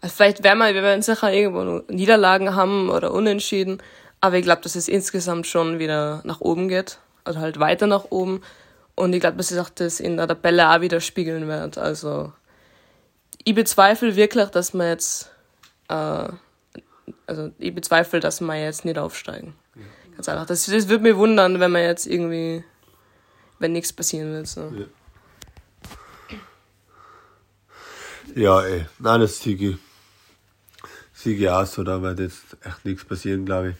also 0.00 0.14
vielleicht 0.16 0.42
werden 0.42 0.58
wir, 0.58 0.74
wir 0.74 0.82
werden 0.82 1.02
sicher 1.02 1.32
irgendwo 1.32 1.82
Niederlagen 1.92 2.56
haben 2.56 2.90
oder 2.90 3.12
unentschieden, 3.12 3.80
aber 4.24 4.38
ich 4.38 4.42
glaube, 4.42 4.62
dass 4.62 4.74
es 4.74 4.88
insgesamt 4.88 5.46
schon 5.46 5.78
wieder 5.78 6.22
nach 6.24 6.40
oben 6.40 6.68
geht, 6.68 6.98
also 7.24 7.40
halt 7.40 7.60
weiter 7.60 7.86
nach 7.86 8.06
oben 8.08 8.40
und 8.94 9.12
ich 9.12 9.20
glaube, 9.20 9.36
dass 9.36 9.48
sich 9.48 9.60
auch 9.60 9.68
das 9.68 10.00
in 10.00 10.16
der 10.16 10.26
Tabelle 10.26 10.70
auch 10.70 10.80
wieder 10.80 11.02
spiegeln 11.02 11.46
wird, 11.46 11.76
also 11.76 12.32
ich 13.44 13.54
bezweifle 13.54 14.16
wirklich, 14.16 14.48
dass 14.48 14.72
man 14.72 14.86
jetzt, 14.86 15.30
äh, 15.88 16.28
also 17.26 17.50
ich 17.58 17.74
bezweifle, 17.74 18.18
dass 18.18 18.40
wir 18.40 18.58
jetzt 18.58 18.86
nicht 18.86 18.96
aufsteigen. 18.96 19.54
Ja. 19.74 19.82
Ganz 20.16 20.26
einfach. 20.30 20.46
Das, 20.46 20.64
das 20.64 20.88
würde 20.88 21.02
mich 21.02 21.16
wundern, 21.16 21.60
wenn 21.60 21.70
man 21.70 21.82
jetzt 21.82 22.06
irgendwie, 22.06 22.64
wenn 23.58 23.72
nichts 23.72 23.92
passieren 23.92 24.32
wird. 24.32 24.46
So. 24.46 24.72
Ja. 28.34 28.62
ja, 28.62 28.62
ey. 28.62 28.86
Nein, 28.98 29.20
das 29.20 29.40
siege 29.40 29.78
siege 31.24 31.56
auch 31.56 31.66
so, 31.66 31.82
da 31.82 32.00
wird 32.02 32.20
jetzt 32.20 32.56
echt 32.62 32.84
nichts 32.84 33.04
passieren, 33.04 33.44
glaube 33.46 33.70
ich. 33.70 33.76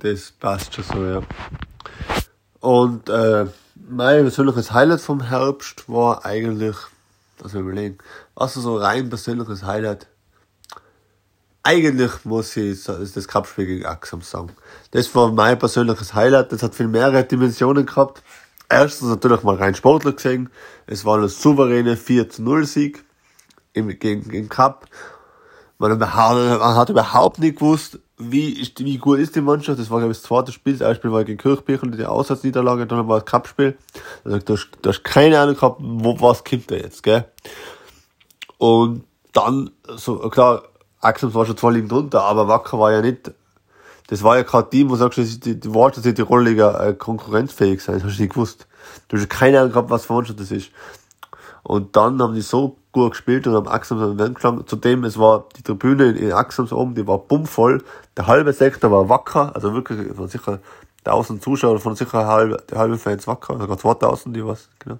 Das 0.00 0.32
passt 0.32 0.74
schon 0.74 0.84
so, 0.84 1.04
ja. 1.04 1.22
Und 2.60 3.08
äh, 3.08 3.46
mein 3.74 4.22
persönliches 4.22 4.72
Highlight 4.72 5.00
vom 5.00 5.20
Herbst 5.20 5.88
war 5.88 6.24
eigentlich, 6.24 6.76
dass 7.38 7.52
wir 7.52 7.60
überlegen, 7.60 7.98
was 8.34 8.54
so 8.54 8.76
rein 8.76 9.08
persönliches 9.08 9.62
Highlight 9.62 10.06
eigentlich 11.62 12.24
muss 12.24 12.56
ich 12.56 12.82
das 12.84 13.28
Cup-Spiel 13.28 13.66
gegen 13.66 13.86
Axam 13.86 14.22
sagen. 14.22 14.50
Das 14.92 15.14
war 15.14 15.30
mein 15.30 15.58
persönliches 15.58 16.14
Highlight. 16.14 16.52
Das 16.52 16.62
hat 16.62 16.74
viel 16.74 16.88
mehrere 16.88 17.22
Dimensionen 17.24 17.84
gehabt. 17.84 18.22
Erstens 18.70 19.08
natürlich 19.08 19.42
mal 19.42 19.56
rein 19.56 19.74
sportlich 19.74 20.16
gesehen. 20.16 20.48
Es 20.86 21.04
war 21.04 21.18
ein 21.18 21.28
souveräne 21.28 21.98
4 21.98 22.30
zu 22.30 22.42
0 22.42 22.64
Sieg 22.64 23.04
im, 23.74 23.88
gegen, 23.98 24.26
gegen 24.28 24.48
Cup. 24.48 24.86
Man, 25.80 25.98
hat 26.14 26.90
überhaupt 26.90 27.38
nicht 27.38 27.58
gewusst, 27.58 28.00
wie, 28.18 28.70
wie 28.76 28.98
gut 28.98 29.18
ist 29.18 29.34
die 29.34 29.40
Mannschaft. 29.40 29.80
Das 29.80 29.90
war, 29.90 29.98
glaube 29.98 30.12
ich, 30.12 30.18
das 30.18 30.26
zweite 30.26 30.52
Spiel. 30.52 30.74
Das 30.74 30.82
erste 30.82 30.96
Spiel 30.96 31.12
war 31.12 31.24
gegen 31.24 31.38
Kirchbirchen, 31.38 31.90
die 31.92 32.04
Aussatzniederlage, 32.04 32.86
dann 32.86 33.08
war 33.08 33.20
das 33.20 33.24
Cup-Spiel. 33.24 33.78
Also, 34.22 34.38
du, 34.40 34.52
hast, 34.52 34.68
du 34.82 34.90
hast 34.90 35.02
keine 35.04 35.40
Ahnung 35.40 35.54
gehabt, 35.54 35.80
wo, 35.80 36.20
was 36.20 36.44
kommt 36.44 36.70
da 36.70 36.74
jetzt, 36.74 37.02
gell? 37.02 37.24
Und 38.58 39.04
dann, 39.32 39.70
so, 39.96 40.18
klar, 40.28 40.64
Axel 41.00 41.32
war 41.32 41.46
schon 41.46 41.56
zwei 41.56 41.70
Ligen 41.70 41.88
drunter, 41.88 42.24
aber 42.24 42.46
Wacker 42.46 42.78
war 42.78 42.92
ja 42.92 43.00
nicht, 43.00 43.32
das 44.08 44.22
war 44.22 44.36
ja 44.36 44.44
kein 44.44 44.68
Team, 44.68 44.90
wo 44.90 44.94
du 44.94 44.98
sagst, 44.98 45.46
die, 45.46 45.58
die 45.58 45.72
Worte 45.72 46.02
sind 46.02 46.18
die 46.18 46.22
Rollliga 46.22 46.88
äh, 46.88 46.92
konkurrenzfähig 46.92 47.80
sein, 47.80 47.94
das 47.94 48.04
hast 48.04 48.18
du 48.18 48.22
nicht 48.22 48.34
gewusst. 48.34 48.66
Du 49.08 49.16
hast 49.16 49.30
keine 49.30 49.60
Ahnung 49.60 49.72
gehabt, 49.72 49.88
was 49.88 50.04
für 50.04 50.12
Mannschaft 50.12 50.40
das 50.40 50.50
ist. 50.50 50.72
Und 51.70 51.94
dann 51.94 52.20
haben 52.20 52.34
die 52.34 52.40
so 52.40 52.78
gut 52.90 53.12
gespielt 53.12 53.46
und 53.46 53.54
haben 53.54 53.68
Axams 53.68 54.02
an 54.02 54.18
den 54.18 54.34
geschlagen. 54.34 54.66
Zudem, 54.66 55.04
es 55.04 55.16
war 55.20 55.44
die 55.56 55.62
Tribüne 55.62 56.06
in, 56.06 56.16
in 56.16 56.32
Axams 56.32 56.72
oben, 56.72 56.96
die 56.96 57.06
war 57.06 57.18
bummvoll. 57.18 57.84
Der 58.16 58.26
halbe 58.26 58.52
Sektor 58.52 58.90
war 58.90 59.08
wacker, 59.08 59.54
also 59.54 59.72
wirklich, 59.72 60.12
von 60.12 60.26
sicher 60.26 60.58
1000 61.04 61.40
Zuschauer, 61.40 61.78
von 61.78 61.94
sicher 61.94 62.26
halbe, 62.26 62.60
die 62.68 62.74
halbe 62.74 62.98
Fans 62.98 63.28
wacker, 63.28 63.56
sogar 63.56 63.78
2000, 63.78 64.34
die 64.34 64.44
was, 64.44 64.68
genau. 64.80 64.98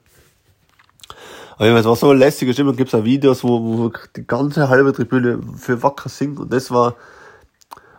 Aber 1.57 1.67
es 1.71 1.85
war 1.87 1.97
so 1.97 2.13
lässig, 2.13 2.57
immer 2.57 2.73
gibt 2.73 2.95
es 2.95 3.01
auch 3.01 3.03
Videos, 3.03 3.43
wo, 3.43 3.61
wo 3.61 3.93
die 4.15 4.25
ganze 4.25 4.69
halbe 4.69 4.93
Tribüne 4.93 5.41
für 5.57 5.83
Wacker 5.83 6.09
singt 6.09 6.39
und 6.39 6.53
das 6.53 6.71
war, 6.71 6.95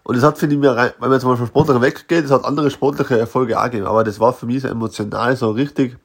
und 0.04 0.16
das 0.16 0.24
hat, 0.24 0.38
finde 0.38 0.56
ich 0.56 0.62
mir, 0.62 0.76
rein, 0.76 0.92
wenn 1.00 1.10
man 1.10 1.18
jetzt 1.18 1.26
mal 1.26 1.38
von 1.38 1.48
Sportler 1.48 1.82
weggeht, 1.82 2.26
das 2.26 2.32
hat 2.32 2.46
andere 2.46 2.72
sportliche 2.72 3.20
Erfolge 3.20 3.60
auch 3.60 3.66
gegeben, 3.66 3.86
aber 3.86 4.04
das 4.04 4.20
war 4.20 4.34
für 4.34 4.46
mich 4.46 4.62
so 4.62 4.68
emotional, 4.68 5.36
so 5.36 5.52
richtig, 5.52 5.98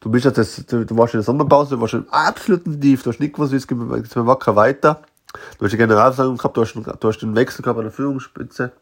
du 0.00 0.10
bist 0.10 0.24
jetzt, 0.24 0.72
du, 0.72 0.84
du 0.84 0.96
warst 0.96 1.14
in 1.14 1.18
der 1.18 1.24
Sommerpause, 1.24 1.76
du 1.76 1.80
warst 1.80 1.94
im 1.94 2.08
absoluten 2.10 2.80
Tief, 2.80 3.02
du 3.02 3.10
hast 3.10 3.20
nicht 3.20 3.34
gewusst, 3.34 3.52
wie 3.52 3.56
es 3.56 3.66
geht 3.66 3.78
mit 3.78 4.16
Wacker 4.16 4.56
weiter, 4.56 5.02
du 5.58 5.64
hast 5.64 5.72
die 5.72 5.76
Generalversammlung 5.76 6.36
gehabt, 6.36 6.56
du 6.56 6.62
hast, 6.62 6.74
du 6.74 7.08
hast 7.08 7.18
den 7.18 7.36
Wechsel 7.36 7.62
gehabt 7.62 7.78
an 7.78 7.84
der 7.84 7.92
Führungsspitze, 7.92 8.72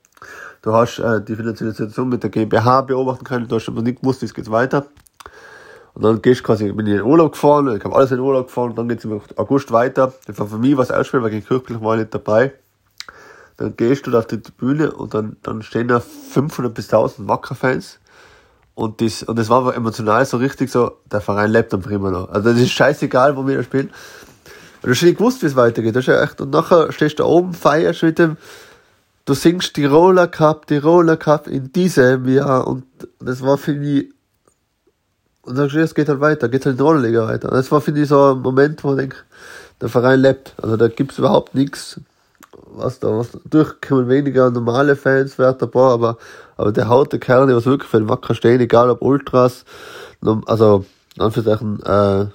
du 0.63 0.73
hast 0.73 0.99
äh, 0.99 1.23
die 1.23 1.37
finanzielle 1.37 1.73
Situation 1.73 2.09
mit 2.09 2.23
der 2.23 2.31
GmbH 2.31 2.83
beobachten 2.83 3.25
können, 3.25 3.47
du 3.47 3.57
hast 3.57 3.69
aber 3.69 3.83
nicht 3.83 4.01
gewusst, 4.01 4.23
wie 4.23 4.27
es 4.27 4.35
geht 4.35 4.51
weiter. 4.51 4.87
Und 5.93 6.03
dann 6.03 6.21
gehst 6.23 6.41
du 6.41 6.45
quasi, 6.45 6.73
bin 6.73 6.87
ich 6.87 6.93
in 6.93 6.99
den 6.99 7.07
Urlaub 7.07 7.33
gefahren, 7.33 7.77
ich 7.77 7.85
habe 7.85 7.95
alles 7.95 8.11
in 8.11 8.17
den 8.17 8.27
Urlaub 8.27 8.49
gefahren, 8.49 8.71
und 8.71 8.79
dann 8.79 8.89
geht's 8.89 9.05
im 9.05 9.21
August 9.37 9.71
weiter. 9.71 10.13
Das 10.27 10.39
war 10.41 10.49
für 10.49 10.59
mich 10.59 10.77
was 10.77 10.91
ausspielen, 10.91 11.25
weil 11.25 11.35
ich 11.35 11.47
Kirchblich 11.47 11.81
war 11.81 11.97
nicht 11.97 12.13
dabei. 12.13 12.53
Dann 13.57 13.77
gehst 13.77 14.07
du 14.07 14.11
da 14.11 14.21
auf 14.21 14.27
die 14.27 14.37
Bühne 14.37 14.93
und 14.93 15.15
dann, 15.15 15.37
dann 15.43 15.63
stehen 15.63 15.89
da 15.89 16.01
500 16.01 16.75
bis 16.75 16.87
1000 16.87 17.29
Wacker-Fans. 17.29 17.99
Und 18.75 19.01
das, 19.01 19.23
und 19.23 19.39
das 19.39 19.49
war 19.49 19.59
aber 19.59 19.77
emotional 19.77 20.27
so 20.27 20.39
richtig 20.39 20.71
so, 20.71 20.99
der 21.11 21.21
Verein 21.21 21.51
lebt 21.51 21.73
dann 21.73 21.83
immer 21.83 22.11
noch. 22.11 22.29
Also 22.31 22.51
das 22.51 22.61
ist 22.61 22.73
scheißegal, 22.73 23.37
wo 23.37 23.47
wir 23.47 23.57
da 23.57 23.63
spielen. 23.63 23.87
Und 23.87 24.89
du 24.89 24.91
hast 24.91 25.03
nicht 25.03 25.19
gewusst, 25.19 25.43
wie 25.43 25.47
es 25.47 25.55
weitergeht. 25.55 25.95
Das 25.95 26.03
ist 26.03 26.09
ja 26.09 26.23
echt, 26.23 26.41
und 26.41 26.51
nachher 26.51 26.91
stehst 26.93 27.19
du 27.19 27.23
da 27.23 27.29
oben, 27.29 27.55
feierst 27.55 28.03
mit 28.03 28.19
dem, 28.19 28.37
du 29.25 29.35
singst 29.35 29.77
die 29.77 29.85
Roller 29.85 30.27
Cup, 30.27 30.67
die 30.67 30.79
Roller 30.79 31.17
Cup 31.17 31.47
in 31.47 31.73
diesem 31.73 32.29
Jahr. 32.29 32.67
Und 32.67 32.85
das 33.21 33.43
war 33.43 33.57
für 33.57 33.75
mich 33.75 34.13
und 35.43 35.57
sagst, 35.57 35.77
es 35.77 35.95
geht 35.95 36.09
halt 36.09 36.21
weiter, 36.21 36.49
geht 36.49 36.65
halt 36.65 36.75
in 36.75 36.77
der 36.79 36.87
Rollenliga 36.87 37.29
weiter. 37.29 37.51
Und 37.51 37.57
das 37.57 37.71
war, 37.71 37.81
finde 37.81 38.03
ich, 38.03 38.09
so 38.09 38.33
ein 38.33 38.41
Moment, 38.41 38.83
wo 38.83 38.93
ich 38.93 38.99
denke, 38.99 39.17
der 39.81 39.89
Verein 39.89 40.21
lebt. 40.21 40.55
Also 40.61 40.77
da 40.77 40.89
gibt's 40.89 41.19
überhaupt 41.19 41.55
nichts, 41.55 42.01
was 42.77 42.99
da, 42.99 43.09
was, 43.17 43.35
natürlich 43.35 43.81
kommen 43.81 44.09
weniger 44.09 44.51
normale 44.51 44.97
Fans, 44.97 45.39
wer 45.39 45.53
dabei, 45.53 45.93
aber, 45.93 46.17
aber 46.57 46.73
der 46.73 46.89
haut 46.89 47.13
der 47.13 47.21
Kerl, 47.21 47.47
die 47.47 47.55
was 47.55 47.67
wirklich 47.67 47.91
für 47.91 47.99
den 47.99 48.09
Wacker 48.09 48.35
stehen, 48.35 48.61
egal 48.61 48.91
ob 48.91 49.03
Ultras, 49.03 49.65
also, 50.47 50.85
Anführungszeichen, 51.19 51.83
äh, 51.83 52.27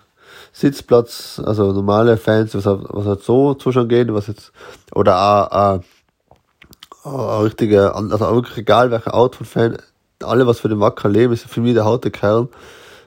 Sitzplatz, 0.52 1.42
also 1.44 1.72
normale 1.72 2.18
Fans, 2.18 2.56
was 2.56 2.66
halt, 2.66 2.82
was 2.90 3.06
halt 3.06 3.24
so 3.24 3.54
zuschauen 3.54 3.88
gehen, 3.88 4.14
was 4.14 4.28
jetzt, 4.28 4.52
oder 4.94 5.18
auch, 5.18 5.78
äh, 5.78 5.80
auch 7.04 7.44
richtige, 7.44 7.96
also 7.96 8.26
auch 8.26 8.34
wirklich 8.34 8.58
egal 8.58 8.92
welcher 8.92 9.14
Art 9.14 9.36
von 9.36 9.46
Fan, 9.46 9.78
alle 10.24 10.48
was 10.48 10.60
für 10.60 10.70
den 10.70 10.80
Wacker 10.80 11.10
leben, 11.10 11.34
ist 11.34 11.46
für 11.46 11.62
mich 11.62 11.74
der 11.74 11.86
haute 11.86 12.12
Kerl. 12.12 12.50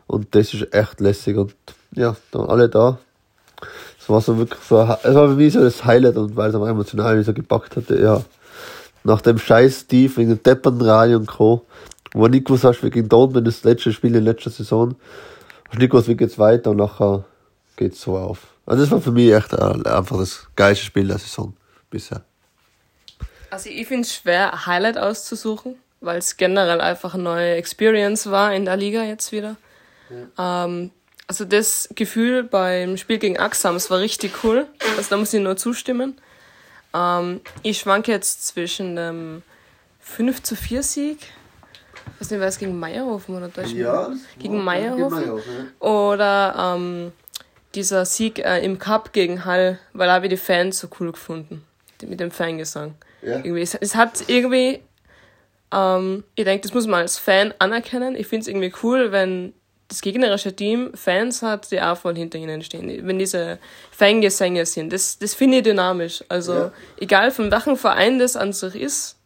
Und 0.07 0.35
das 0.35 0.55
ist 0.55 0.75
echt 0.75 1.01
lässig 1.01 1.37
und 1.37 1.55
ja, 1.95 2.17
dann 2.31 2.49
alle 2.49 2.69
da. 2.69 2.99
Es 4.03 4.09
war 4.09 4.21
so 4.21 4.37
wirklich 4.37 4.61
so, 4.63 4.81
es 4.81 5.15
war 5.15 5.29
für 5.29 5.37
mich 5.37 5.53
so 5.53 5.61
das 5.61 5.85
Highlight 5.85 6.17
und 6.17 6.35
weil 6.35 6.51
es 6.51 6.57
auch 6.57 6.67
emotional 6.67 7.23
so 7.23 7.33
gepackt 7.33 7.77
hatte, 7.77 8.03
ja. 8.03 8.21
Nach 9.05 9.21
dem 9.21 9.39
scheiß 9.39 9.87
Tief 9.87 10.17
wegen 10.17 10.31
dem 10.31 10.43
Deppernradio 10.43 11.19
und 11.19 11.27
Co., 11.27 11.65
wo 12.13 12.27
nicht 12.27 12.47
gewusst 12.47 12.65
hast, 12.65 12.83
wie 12.83 12.91
gegen 12.91 13.09
Dortmund 13.09 13.47
das 13.47 13.63
letzte 13.63 13.93
Spiel 13.93 14.17
in 14.17 14.25
letzter 14.25 14.51
Saison, 14.51 14.97
hast 15.69 15.79
nicht 15.79 15.91
gewusst, 15.91 16.09
wie 16.09 16.17
geht's 16.17 16.37
weiter 16.37 16.71
und 16.71 16.79
nachher 16.79 17.25
geht's 17.77 18.01
so 18.01 18.19
auf. 18.19 18.49
Also 18.67 18.83
das 18.83 18.91
war 18.91 19.01
für 19.01 19.13
mich 19.13 19.33
echt 19.33 19.57
einfach 19.59 20.19
das 20.19 20.49
geilste 20.57 20.85
Spiel 20.85 21.07
der 21.07 21.19
Saison 21.19 21.55
bisher. 21.89 22.23
Also 23.51 23.71
ich 23.71 23.87
finde 23.87 24.03
es 24.03 24.15
schwer, 24.15 24.53
ein 24.53 24.67
Highlight 24.67 24.99
auszusuchen, 24.99 25.77
weil 26.01 26.19
es 26.19 26.37
generell 26.37 26.81
einfach 26.81 27.15
eine 27.15 27.23
neue 27.23 27.55
Experience 27.55 28.31
war 28.31 28.53
in 28.53 28.65
der 28.65 28.77
Liga 28.77 29.05
jetzt 29.05 29.31
wieder. 29.31 29.57
Ja. 30.37 30.65
Ähm, 30.65 30.91
also 31.27 31.45
das 31.45 31.89
Gefühl 31.95 32.43
beim 32.43 32.97
Spiel 32.97 33.19
gegen 33.19 33.39
Axams 33.39 33.91
war 33.91 33.99
richtig 33.99 34.45
cool. 34.45 34.67
Also 34.97 35.11
da 35.11 35.17
muss 35.17 35.33
ich 35.33 35.41
nur 35.41 35.57
zustimmen. 35.57 36.19
Ähm, 36.95 37.41
ich 37.63 37.79
schwanke 37.79 38.11
jetzt 38.11 38.47
zwischen 38.47 38.99
einem 38.99 39.43
5 40.01 40.43
zu 40.43 40.57
4 40.57 40.83
Sieg. 40.83 41.19
Ich 42.15 42.21
weiß 42.21 42.31
nicht, 42.31 42.41
war 42.41 42.49
es 42.49 42.59
gegen 42.59 42.79
Meierhofen 42.79 43.37
oder 43.37 43.49
Deutschland? 43.49 43.77
Ja, 43.77 44.13
gegen 44.39 44.63
Meierhofen. 44.63 45.21
Meierhofen 45.21 45.53
ja. 45.81 45.87
Oder 45.87 46.75
ähm, 46.77 47.13
dieser 47.75 48.05
Sieg 48.05 48.39
äh, 48.39 48.65
im 48.65 48.79
Cup 48.79 49.13
gegen 49.13 49.45
Hall, 49.45 49.79
weil 49.93 50.09
da 50.09 50.15
habe 50.15 50.27
ich 50.27 50.31
die 50.31 50.37
Fans 50.37 50.79
so 50.79 50.89
cool 51.01 51.13
gefunden. 51.13 51.65
Mit 52.05 52.19
dem 52.19 52.33
Fangesang. 52.33 52.95
Ja. 53.23 53.37
Irgendwie, 53.37 53.63
es, 53.63 53.75
es 53.77 53.95
hat 53.95 54.25
irgendwie, 54.27 54.81
ähm, 55.73 56.25
ich 56.35 56.45
denke, 56.45 56.63
das 56.63 56.75
muss 56.75 56.89
man 56.89 57.03
als 57.03 57.17
Fan 57.19 57.55
anerkennen. 57.61 58.17
Ich 58.17 58.27
finde 58.27 58.43
es 58.43 58.49
irgendwie 58.49 58.73
cool, 58.83 59.13
wenn 59.13 59.55
das 59.93 60.01
gegnerische 60.01 60.57
Team 60.57 60.93
Fans 60.95 61.43
hat, 61.43 61.71
die 61.71 61.81
auch 61.81 61.99
voll 61.99 62.17
hinter 62.17 62.39
ihnen 62.39 62.63
stehen. 62.63 63.07
Wenn 63.07 63.19
diese 63.19 63.59
Fangesänge 63.91 64.65
sind, 64.65 64.91
das, 64.91 65.19
das 65.19 65.35
finde 65.35 65.59
ich 65.59 65.65
dynamisch. 65.65 66.25
Also, 66.29 66.55
ja. 66.55 66.73
egal 66.99 67.31
von 67.31 67.51
welchem 67.51 67.77
Verein 67.77 68.19
das 68.19 68.35
an 68.35 68.55
sich 68.55 68.75
ist, 68.75 69.19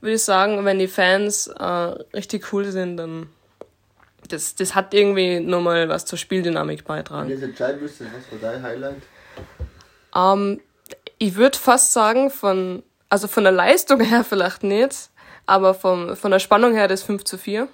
würde 0.00 0.14
ich 0.14 0.22
sagen, 0.22 0.64
wenn 0.64 0.78
die 0.78 0.86
Fans 0.86 1.48
äh, 1.48 1.64
richtig 1.64 2.52
cool 2.52 2.64
sind, 2.66 2.96
dann 2.96 3.28
das, 4.28 4.54
das 4.54 4.74
hat 4.76 4.94
irgendwie 4.94 5.40
nochmal 5.40 5.88
was 5.88 6.06
zur 6.06 6.16
Spieldynamik 6.16 6.84
beitragen. 6.84 7.28
Wenn 7.28 7.40
du 7.40 7.46
entscheiden 7.46 7.82
müsstest, 7.82 8.10
was 8.14 8.40
war 8.40 8.52
dein 8.52 8.62
Highlight? 8.62 9.02
Ähm, 10.14 10.60
ich 11.18 11.34
würde 11.34 11.58
fast 11.58 11.92
sagen, 11.92 12.30
von, 12.30 12.84
also 13.08 13.26
von 13.26 13.42
der 13.42 13.52
Leistung 13.52 14.00
her 14.00 14.22
vielleicht 14.28 14.62
nicht, 14.62 15.10
aber 15.46 15.74
vom, 15.74 16.14
von 16.14 16.30
der 16.30 16.38
Spannung 16.38 16.72
her 16.72 16.86
das 16.86 17.02
5 17.02 17.24
zu 17.24 17.36
4. 17.36 17.68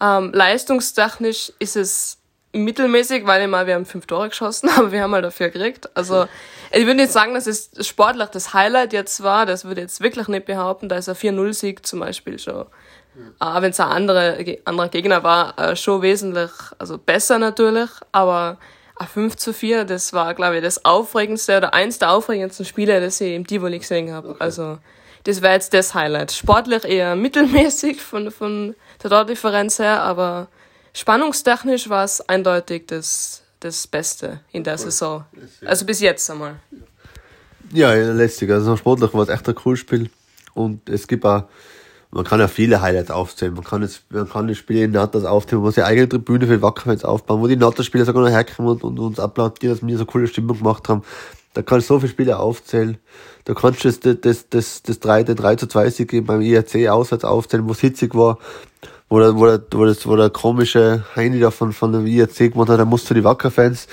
Ähm, 0.00 0.32
leistungstechnisch 0.32 1.52
ist 1.58 1.76
es 1.76 2.18
mittelmäßig, 2.52 3.26
weil 3.26 3.42
ich 3.42 3.48
mal, 3.48 3.66
wir 3.66 3.74
haben 3.74 3.86
fünf 3.86 4.06
Tore 4.06 4.28
geschossen, 4.28 4.68
aber 4.76 4.92
wir 4.92 5.02
haben 5.02 5.14
halt 5.14 5.24
dafür 5.24 5.50
gekriegt. 5.50 5.88
Also, 5.94 6.26
ich 6.72 6.86
würde 6.86 6.96
nicht 6.96 7.12
sagen, 7.12 7.34
dass 7.34 7.46
es 7.46 7.70
sportlich 7.86 8.28
das 8.28 8.54
Highlight 8.54 8.92
jetzt 8.92 9.22
war, 9.22 9.46
das 9.46 9.64
würde 9.64 9.80
ich 9.80 9.84
jetzt 9.86 10.00
wirklich 10.00 10.28
nicht 10.28 10.46
behaupten, 10.46 10.88
da 10.88 10.96
ist 10.96 11.08
ein 11.08 11.14
4-0-Sieg 11.14 11.86
zum 11.86 12.00
Beispiel 12.00 12.38
schon. 12.38 12.66
Äh, 13.40 13.60
Wenn 13.62 13.70
es 13.70 13.80
ein 13.80 13.88
anderer, 13.88 14.36
anderer 14.64 14.88
Gegner 14.88 15.22
war, 15.22 15.58
äh, 15.58 15.76
schon 15.76 16.02
wesentlich, 16.02 16.50
also 16.78 16.98
besser 16.98 17.38
natürlich, 17.38 17.90
aber 18.12 18.58
ein 18.96 19.06
5 19.06 19.36
zu 19.36 19.52
4, 19.52 19.84
das 19.84 20.12
war, 20.12 20.34
glaube 20.34 20.56
ich, 20.56 20.62
das 20.62 20.84
aufregendste 20.84 21.56
oder 21.58 21.74
eins 21.74 21.98
der 21.98 22.10
aufregendsten 22.10 22.64
Spiele, 22.64 23.00
das 23.00 23.20
ich 23.20 23.34
im 23.34 23.46
Tivoli 23.46 23.78
gesehen 23.78 24.12
habe. 24.12 24.30
Okay. 24.30 24.38
Also, 24.40 24.78
das 25.24 25.42
wäre 25.42 25.54
jetzt 25.54 25.74
das 25.74 25.92
Highlight. 25.92 26.32
Sportlich 26.32 26.84
eher 26.84 27.16
mittelmäßig 27.16 28.00
von, 28.00 28.30
von 28.30 28.74
der 29.06 29.18
Tordifferenz 29.18 29.78
her, 29.78 30.02
aber 30.02 30.48
spannungstechnisch 30.92 31.88
war 31.88 32.04
es 32.04 32.26
eindeutig 32.28 32.86
das, 32.86 33.42
das 33.60 33.86
Beste 33.86 34.40
in 34.52 34.64
der 34.64 34.78
Saison. 34.78 35.24
Also 35.64 35.84
bis 35.84 36.00
jetzt 36.00 36.30
einmal. 36.30 36.56
Ja, 37.72 37.92
lästig. 37.94 38.50
Also 38.50 38.76
sportlich 38.76 39.12
war 39.14 39.22
es 39.22 39.28
echt 39.28 39.48
ein 39.48 39.54
cooles 39.54 39.80
Spiel. 39.80 40.10
Und 40.54 40.88
es 40.88 41.06
gibt 41.06 41.24
auch, 41.24 41.44
man 42.10 42.24
kann 42.24 42.40
ja 42.40 42.48
viele 42.48 42.80
Highlights 42.80 43.10
aufzählen. 43.10 43.54
Man 43.54 43.64
kann 43.64 43.82
jetzt, 43.82 44.02
man 44.10 44.28
kann 44.28 44.46
die 44.48 44.54
Spiele 44.54 44.84
in 44.84 44.92
Natas 44.92 45.24
aufzählen, 45.24 45.62
wo 45.62 45.70
sie 45.70 45.84
eigene 45.84 46.08
Tribüne 46.08 46.46
für 46.46 46.62
Wackerfans 46.62 47.04
aufbauen, 47.04 47.40
wo 47.40 47.46
die 47.46 47.56
Natas-Spieler 47.56 48.04
sogar 48.04 48.22
noch 48.22 48.30
herkommen 48.30 48.72
und, 48.72 48.84
und 48.84 48.98
uns 48.98 49.20
applaudieren, 49.20 49.76
dass 49.76 49.86
wir 49.86 49.98
so 49.98 50.06
coole 50.06 50.26
Stimmung 50.26 50.58
gemacht 50.58 50.88
haben. 50.88 51.02
Da 51.54 51.62
kann 51.62 51.80
ich 51.80 51.86
so 51.86 51.98
viele 51.98 52.10
Spiele 52.10 52.38
aufzählen. 52.38 52.98
Da 53.44 53.54
kannst 53.54 53.84
du 53.84 53.88
das, 53.88 54.20
das, 54.20 54.48
das, 54.48 54.82
das 54.82 55.00
3, 55.00 55.24
den 55.24 55.36
3 55.36 55.56
zu 55.56 55.66
2 55.66 55.90
Sieg 55.90 56.26
beim 56.26 56.40
IRC 56.40 56.88
auswärts 56.88 57.24
aufzählen, 57.24 57.66
wo 57.66 57.72
es 57.72 57.80
hitzig 57.80 58.14
war, 58.14 58.38
wo 59.08 59.18
der, 59.18 59.36
wo 59.36 59.46
der, 59.46 59.62
wo 59.72 59.84
das, 59.84 60.06
wo 60.06 60.16
der 60.16 60.30
komische 60.30 61.04
Heini 61.14 61.40
da 61.40 61.50
von, 61.50 61.72
von 61.72 61.92
dem 61.92 62.06
IRC 62.06 62.52
gemacht 62.52 62.68
hat, 62.68 62.80
da 62.80 62.84
musste 62.84 63.14
die 63.14 63.24
Wackerfans, 63.24 63.86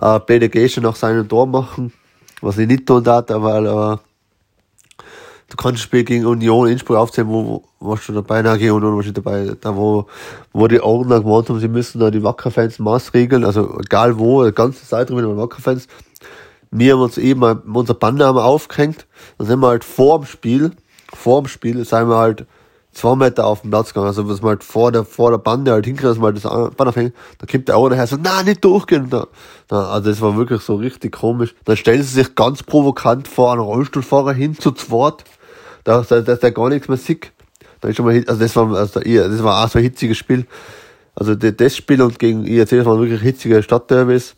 äh, 0.00 0.20
Plädegation 0.20 0.84
nach 0.84 0.96
seinem 0.96 1.28
Tor 1.28 1.46
machen, 1.46 1.92
was 2.40 2.58
ich 2.58 2.66
nicht 2.66 2.86
tun 2.86 3.04
darf, 3.04 3.30
aber, 3.30 3.58
äh, 3.58 5.04
du 5.48 5.56
kannst 5.56 5.76
das 5.76 5.82
Spiel 5.82 6.04
gegen 6.04 6.26
Union 6.26 6.68
Innsbruck 6.68 6.96
aufzählen, 6.96 7.28
wo, 7.28 7.64
wo 7.78 7.90
warst 7.90 8.08
du 8.08 8.12
dabei? 8.12 8.42
Nein, 8.42 8.58
gegen 8.58 8.72
Union 8.72 8.96
warst 8.96 9.08
du 9.08 9.12
dabei. 9.12 9.52
Da, 9.60 9.76
wo, 9.76 10.06
wo 10.52 10.66
die 10.66 10.80
Ordner 10.80 11.20
gemeint 11.20 11.48
haben, 11.48 11.60
sie 11.60 11.68
müssen 11.68 12.00
da 12.00 12.10
die 12.10 12.22
Wackerfans 12.22 12.78
maßregeln, 12.78 13.44
also 13.44 13.78
egal 13.78 14.18
wo, 14.18 14.44
die 14.44 14.52
ganze 14.52 14.86
Zeit 14.86 15.08
drüber 15.08 15.22
mit 15.22 15.36
Wackerfans 15.36 15.86
wir 16.70 16.94
haben 16.94 17.00
uns 17.00 17.18
eben 17.18 17.42
unser 17.42 17.96
haben 18.00 18.20
aufgehängt. 18.20 19.06
Dann 19.38 19.46
sind 19.46 19.60
wir 19.60 19.68
halt 19.68 19.84
vor 19.84 20.20
dem 20.20 20.26
Spiel, 20.26 20.72
vor 21.12 21.42
dem 21.42 21.48
Spiel, 21.48 21.84
sind 21.84 22.08
wir 22.08 22.16
halt 22.16 22.46
zwei 22.96 23.14
Meter 23.14 23.46
auf 23.46 23.60
dem 23.60 23.70
Platz 23.70 23.88
gegangen. 23.88 24.06
Also, 24.06 24.28
was 24.28 24.42
wir 24.42 24.48
halt 24.48 24.64
vor 24.64 24.90
der, 24.90 25.04
vor 25.04 25.30
der 25.30 25.38
Bande 25.38 25.72
halt 25.72 25.84
hinkriegen, 25.84 26.08
dass 26.08 26.18
wir 26.18 26.26
halt 26.26 26.36
das 26.36 26.74
Banner 26.76 26.90
aufhängen. 26.90 27.12
Da 27.38 27.46
kommt 27.46 27.68
der 27.68 27.76
auch 27.76 27.88
nachher 27.88 28.06
so, 28.06 28.16
na, 28.20 28.42
nicht 28.42 28.64
durchgehen. 28.64 29.10
Da, 29.10 29.26
da, 29.68 29.90
also, 29.90 30.10
das 30.10 30.20
war 30.20 30.36
wirklich 30.36 30.62
so 30.62 30.76
richtig 30.76 31.12
komisch. 31.12 31.54
Dann 31.64 31.76
stellen 31.76 32.02
sie 32.02 32.14
sich 32.14 32.34
ganz 32.34 32.62
provokant 32.62 33.28
vor 33.28 33.52
einen 33.52 33.60
Rollstuhlfahrer 33.60 34.32
hin 34.32 34.58
zu 34.58 34.72
zweit. 34.72 35.24
Da, 35.84 36.02
da, 36.02 36.20
da 36.22 36.32
ist 36.32 36.42
der 36.42 36.52
gar 36.52 36.68
nichts 36.70 36.88
mehr 36.88 36.96
sick. 36.96 37.32
Da 37.80 37.88
ist 37.88 37.96
schon 37.96 38.06
mal, 38.06 38.24
also, 38.26 38.40
das 38.40 38.56
war, 38.56 38.74
also, 38.74 39.00
das 39.00 39.42
war 39.42 39.64
auch 39.64 39.68
so 39.68 39.78
ein 39.78 39.84
hitziges 39.84 40.16
Spiel. 40.16 40.46
Also, 41.14 41.34
das 41.34 41.76
Spiel 41.76 42.00
und 42.00 42.18
gegen 42.18 42.46
IRC, 42.46 42.70
das 42.70 42.86
waren 42.86 43.00
wirklich 43.00 43.20
hitzige 43.20 43.62
Stadtderbys. 43.62 44.34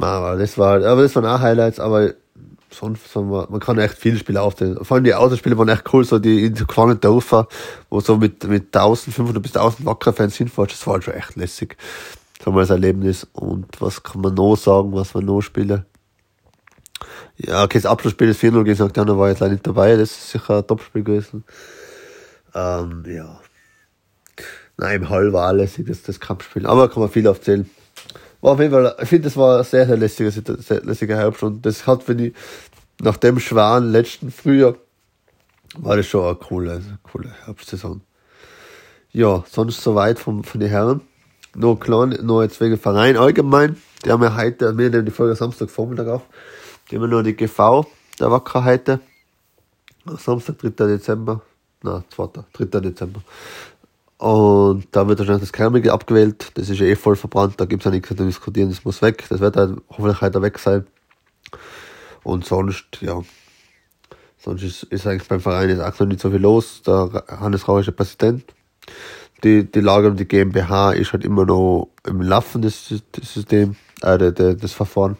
Aber 0.00 0.36
das 0.36 0.58
war, 0.58 0.84
aber 0.84 1.02
das 1.02 1.14
waren 1.14 1.26
auch 1.26 1.40
Highlights, 1.40 1.78
aber 1.78 2.14
sonst, 2.74 3.14
man, 3.14 3.46
man 3.48 3.60
kann 3.60 3.78
echt 3.78 3.98
viele 3.98 4.18
Spiele 4.18 4.42
aufzählen. 4.42 4.84
Vor 4.84 4.96
allem 4.96 5.04
die 5.04 5.14
Außenspiele 5.14 5.56
waren 5.56 5.68
echt 5.68 5.92
cool, 5.92 6.04
so 6.04 6.18
die 6.18 6.44
in 6.46 6.56
so 6.56 6.66
kleinen 6.66 7.00
Dörfer, 7.00 7.48
wo 7.90 8.00
so 8.00 8.16
mit, 8.16 8.44
mit 8.44 8.74
1500 8.76 9.42
bis 9.42 9.56
1000 9.56 9.86
Wacker-Fans 9.86 10.36
hinfährst, 10.36 10.72
das 10.72 10.86
war 10.86 10.94
halt 10.94 11.04
schon 11.04 11.14
echt 11.14 11.36
lässig. 11.36 11.76
So 12.44 12.52
mal 12.52 12.60
das 12.60 12.70
Erlebnis. 12.70 13.26
Und 13.32 13.66
was 13.80 14.02
kann 14.02 14.20
man 14.20 14.34
noch 14.34 14.56
sagen, 14.56 14.92
was 14.92 15.14
man 15.14 15.24
noch 15.24 15.40
spielen? 15.40 15.84
Ja, 17.36 17.64
okay, 17.64 17.78
das 17.78 17.86
Abschlussspiel 17.86 18.28
ist 18.28 18.42
4-0 18.42 18.64
gegen 18.64 18.76
St. 18.76 18.96
War 18.96 19.28
jetzt 19.28 19.40
leider 19.40 19.52
nicht 19.52 19.66
dabei, 19.66 19.96
das 19.96 20.10
ist 20.10 20.30
sicher 20.30 20.58
ein 20.58 20.66
Topspiel 20.66 21.02
gewesen. 21.02 21.44
Ähm, 22.54 23.04
ja. 23.08 23.40
Nein, 24.76 25.02
im 25.02 25.08
Hall 25.08 25.32
war 25.32 25.46
alles 25.46 25.74
das, 25.78 26.02
das 26.02 26.20
Kampfspiel. 26.20 26.66
Aber 26.66 26.88
kann 26.88 27.00
man 27.00 27.10
viel 27.10 27.26
aufzählen 27.26 27.68
war 28.44 28.52
auf 28.52 28.60
jeden 28.60 28.72
Fall, 28.72 28.94
ich 29.00 29.08
finde, 29.08 29.24
das 29.24 29.38
war 29.38 29.54
eine 29.54 29.64
sehr, 29.64 29.86
sehr 29.86 29.96
lässige, 29.96 30.30
sehr 30.30 30.82
lässige 30.82 31.16
Herbst 31.16 31.42
und 31.42 31.64
das 31.64 31.86
hat 31.86 32.02
für 32.02 32.14
die, 32.14 32.34
nach 33.00 33.16
dem 33.16 33.40
schweren 33.40 33.90
letzten 33.90 34.30
Frühjahr, 34.30 34.74
war 35.78 35.96
das 35.96 36.06
schon 36.06 36.26
eine 36.26 36.34
coole, 36.34 36.82
coole 37.02 37.30
Herbstsaison. 37.46 38.02
Ja, 39.12 39.42
sonst 39.50 39.80
soweit 39.80 40.18
von, 40.18 40.44
von 40.44 40.60
den 40.60 40.68
Herren. 40.68 41.00
Nur 41.54 41.80
klein, 41.80 42.18
nur 42.22 42.42
jetzt 42.42 42.60
wegen 42.60 42.76
Verein 42.76 43.16
allgemein. 43.16 43.76
Die 44.04 44.10
haben 44.12 44.22
ja 44.22 44.36
heute, 44.36 44.76
wir 44.76 44.90
nehmen 44.90 45.06
die 45.06 45.10
Folge 45.10 45.36
Samstag 45.36 45.70
Vormittag 45.70 46.08
auf. 46.08 46.22
Die 46.90 46.96
haben 46.96 47.02
ja 47.04 47.08
nur 47.08 47.22
die 47.22 47.34
GV 47.34 47.86
der 48.20 48.30
Wacker 48.30 48.64
heute. 48.64 49.00
Samstag, 50.18 50.58
3. 50.58 50.68
Dezember. 50.86 51.40
Na, 51.82 52.04
2. 52.10 52.44
3. 52.52 52.80
Dezember. 52.80 53.22
Und 54.24 54.86
da 54.92 55.06
wird 55.06 55.18
wahrscheinlich 55.18 55.42
das 55.42 55.52
Kernmittel 55.52 55.90
abgewählt. 55.90 56.52
Das 56.54 56.70
ist 56.70 56.78
ja 56.78 56.86
eh 56.86 56.96
voll 56.96 57.14
verbrannt. 57.14 57.60
Da 57.60 57.66
gibt 57.66 57.82
es 57.82 57.84
ja 57.84 57.90
nichts 57.90 58.08
zu 58.08 58.14
diskutieren. 58.14 58.70
Das 58.70 58.82
muss 58.82 59.02
weg. 59.02 59.22
Das 59.28 59.40
wird 59.40 59.54
halt 59.54 59.76
hoffentlich 59.90 60.22
heute 60.22 60.40
weg 60.40 60.58
sein. 60.58 60.86
Und 62.22 62.46
sonst, 62.46 62.86
ja. 63.02 63.20
Sonst 64.38 64.62
ist, 64.62 64.84
ist 64.84 65.06
eigentlich 65.06 65.28
beim 65.28 65.40
Verein 65.40 65.68
jetzt 65.68 65.82
auch 65.82 66.00
noch 66.00 66.06
nicht 66.06 66.22
so 66.22 66.30
viel 66.30 66.40
los. 66.40 66.80
Der 66.86 67.22
Hannes 67.38 67.68
Rau 67.68 67.80
ist 67.80 67.84
der 67.84 67.92
Präsident. 67.92 68.44
Die, 69.42 69.70
die 69.70 69.80
Lage 69.80 70.08
um 70.08 70.16
die 70.16 70.26
GmbH 70.26 70.92
ist 70.92 71.12
halt 71.12 71.22
immer 71.22 71.44
noch 71.44 71.90
im 72.06 72.22
Laufen, 72.22 72.62
das, 72.62 72.94
das 73.12 73.34
System, 73.34 73.76
äh, 74.00 74.16
der, 74.16 74.54
das 74.54 74.72
Verfahren. 74.72 75.18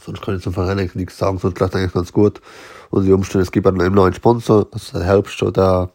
Sonst 0.00 0.22
kann 0.22 0.36
ich 0.36 0.42
zum 0.42 0.54
Verein 0.54 0.78
eigentlich 0.78 0.94
nichts 0.94 1.18
sagen, 1.18 1.36
sonst 1.36 1.60
läuft 1.60 1.76
eigentlich 1.76 1.92
ganz 1.92 2.14
gut. 2.14 2.40
Und 2.88 3.04
die 3.04 3.12
Umstände, 3.12 3.42
es 3.42 3.52
gibt 3.52 3.66
einen 3.66 4.14
Sponsor, 4.14 4.64
das 4.70 4.84
ist 4.84 4.94
der 4.94 5.04
Herbst 5.04 5.42
oder 5.42 5.90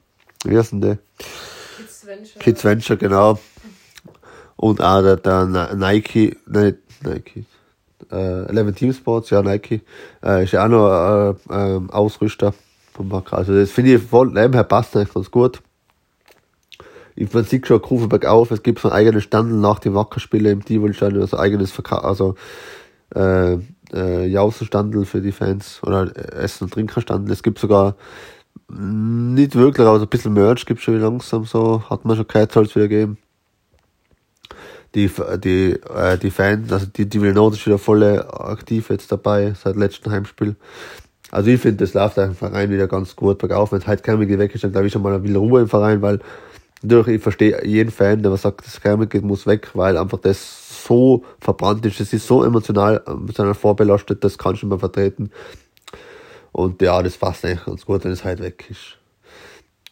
wie 0.45 0.57
heißt 0.57 0.71
denn 0.71 0.81
der? 0.81 0.97
Kids 1.77 2.05
Venture. 2.05 2.39
Kids 2.39 2.63
Venture, 2.63 2.97
genau. 2.97 3.39
Und 4.55 4.81
auch 4.81 5.01
der, 5.01 5.17
der 5.17 5.45
Nike, 5.75 6.37
nein, 6.45 6.77
Nike, 7.03 7.45
äh, 8.11 8.45
Eleven 8.45 8.75
Team 8.75 8.93
Sports, 8.93 9.29
ja, 9.29 9.41
Nike, 9.41 9.81
äh, 10.23 10.43
ist 10.43 10.51
ja 10.51 10.65
auch 10.65 10.69
noch 10.69 11.37
äh, 11.49 11.75
äh, 11.75 11.81
Ausrüster 11.89 12.53
vom 12.93 13.11
Wacker. 13.11 13.37
Also 13.37 13.53
das 13.53 13.71
finde 13.71 13.95
ich 13.95 14.03
voll, 14.03 14.27
nebenher 14.27 14.63
passt 14.63 14.95
eigentlich 14.95 15.13
ganz 15.13 15.31
gut. 15.31 15.61
Ich 17.15 17.33
man 17.33 17.43
sieht 17.43 17.67
schon 17.67 17.81
Grufenberg 17.81 18.25
auf, 18.25 18.51
es 18.51 18.63
gibt 18.63 18.79
so 18.79 18.89
ein 18.89 18.93
eigenes 18.93 19.23
Standel 19.23 19.57
nach 19.57 19.79
den 19.79 19.93
Wackerspielen 19.93 20.51
im 20.51 20.65
Tivoli-Stadion, 20.65 21.21
also 21.21 21.37
eigenes 21.37 21.71
Verkauf, 21.71 22.03
also 22.03 22.35
äh, 23.15 23.57
äh, 23.93 24.25
Jausenstandel 24.27 25.05
für 25.05 25.21
die 25.21 25.31
Fans 25.31 25.81
oder 25.83 26.11
Essen- 26.35 26.65
und 26.65 26.73
Trinkerstandel. 26.73 27.33
Es 27.33 27.43
gibt 27.43 27.59
sogar 27.59 27.95
nicht 28.73 29.55
wirklich, 29.55 29.85
aber 29.85 29.99
so 29.99 30.05
ein 30.05 30.09
bisschen 30.09 30.33
Merch 30.33 30.65
gibt 30.65 30.81
schon 30.81 30.99
langsam 30.99 31.45
so, 31.45 31.83
hat 31.89 32.05
man 32.05 32.15
schon 32.15 32.27
gehört, 32.27 32.51
soll 32.51 32.65
es 32.65 32.75
wieder 32.75 32.87
geben. 32.87 33.17
Die, 34.93 35.09
die, 35.43 35.79
äh, 35.93 36.17
die 36.17 36.31
Fans, 36.31 36.71
also 36.71 36.85
die, 36.85 37.07
die 37.07 37.21
Villeneuve 37.21 37.55
ist 37.55 37.65
wieder 37.65 37.77
voll 37.77 38.03
aktiv 38.03 38.89
jetzt 38.89 39.11
dabei, 39.11 39.53
seit 39.61 39.77
letztem 39.77 40.11
Heimspiel. 40.11 40.55
Also 41.31 41.49
ich 41.49 41.61
finde, 41.61 41.77
das 41.77 41.93
läuft 41.93 42.17
im 42.17 42.35
Verein 42.35 42.69
wieder 42.69 42.87
ganz 42.87 43.15
gut 43.15 43.37
bergauf. 43.37 43.71
Wenn 43.71 43.79
es 43.79 43.87
halt 43.87 44.03
Kermit 44.03 44.37
weg 44.37 44.53
ist, 44.53 44.65
dann 44.65 44.73
glaube 44.73 44.87
ich 44.87 44.93
schon 44.93 45.01
mal 45.01 45.13
ein 45.13 45.21
bisschen 45.21 45.37
Ruhe 45.37 45.61
im 45.61 45.69
Verein, 45.69 46.01
weil 46.01 46.19
natürlich, 46.81 47.17
ich 47.17 47.23
verstehe 47.23 47.65
jeden 47.65 47.91
Fan, 47.91 48.21
der 48.21 48.35
sagt, 48.35 48.65
das 48.65 48.81
Kermit 48.81 49.21
muss 49.23 49.47
weg, 49.47 49.69
weil 49.73 49.97
einfach 49.97 50.19
das 50.19 50.85
so 50.85 51.23
verbrannt 51.39 51.85
ist, 51.85 52.01
es 52.01 52.11
ist 52.11 52.27
so 52.27 52.43
emotional, 52.43 53.01
emotional 53.07 53.53
vorbelastet, 53.53 54.23
das 54.23 54.37
kannst 54.37 54.61
du 54.61 54.65
nicht 54.65 54.71
mehr 54.71 54.79
vertreten. 54.79 55.31
Und 56.51 56.81
ja, 56.81 57.01
das 57.01 57.17
passt 57.17 57.45
eigentlich 57.45 57.65
ganz 57.65 57.85
gut, 57.85 58.03
wenn 58.03 58.11
es 58.11 58.23
halt 58.23 58.39
weg 58.39 58.65
ist. 58.69 58.97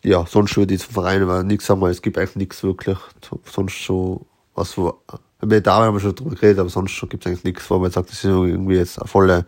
Ja, 0.03 0.25
sonst 0.25 0.55
würde 0.55 0.73
ich 0.73 0.81
zum 0.81 0.93
Verein 0.93 1.23
aber 1.23 1.43
nichts 1.43 1.65
sagen, 1.65 1.81
weil 1.81 1.91
es 1.91 2.01
gibt 2.01 2.17
eigentlich 2.17 2.35
nichts 2.35 2.63
wirklich, 2.63 2.97
sonst 3.45 3.83
so, 3.83 4.25
was 4.55 4.77
wo, 4.77 5.01
mit 5.41 5.67
da 5.67 5.75
haben 5.75 5.95
wir 5.95 5.99
schon 5.99 6.15
drüber 6.15 6.35
geredet, 6.35 6.59
aber 6.59 6.69
sonst 6.69 6.99
gibt 7.09 7.25
es 7.25 7.29
eigentlich 7.29 7.43
nichts, 7.43 7.69
wo 7.69 7.79
man 7.79 7.91
sagt, 7.91 8.09
das 8.09 8.17
ist 8.17 8.25
irgendwie 8.25 8.75
jetzt 8.75 9.01
ein 9.01 9.07
voller 9.07 9.45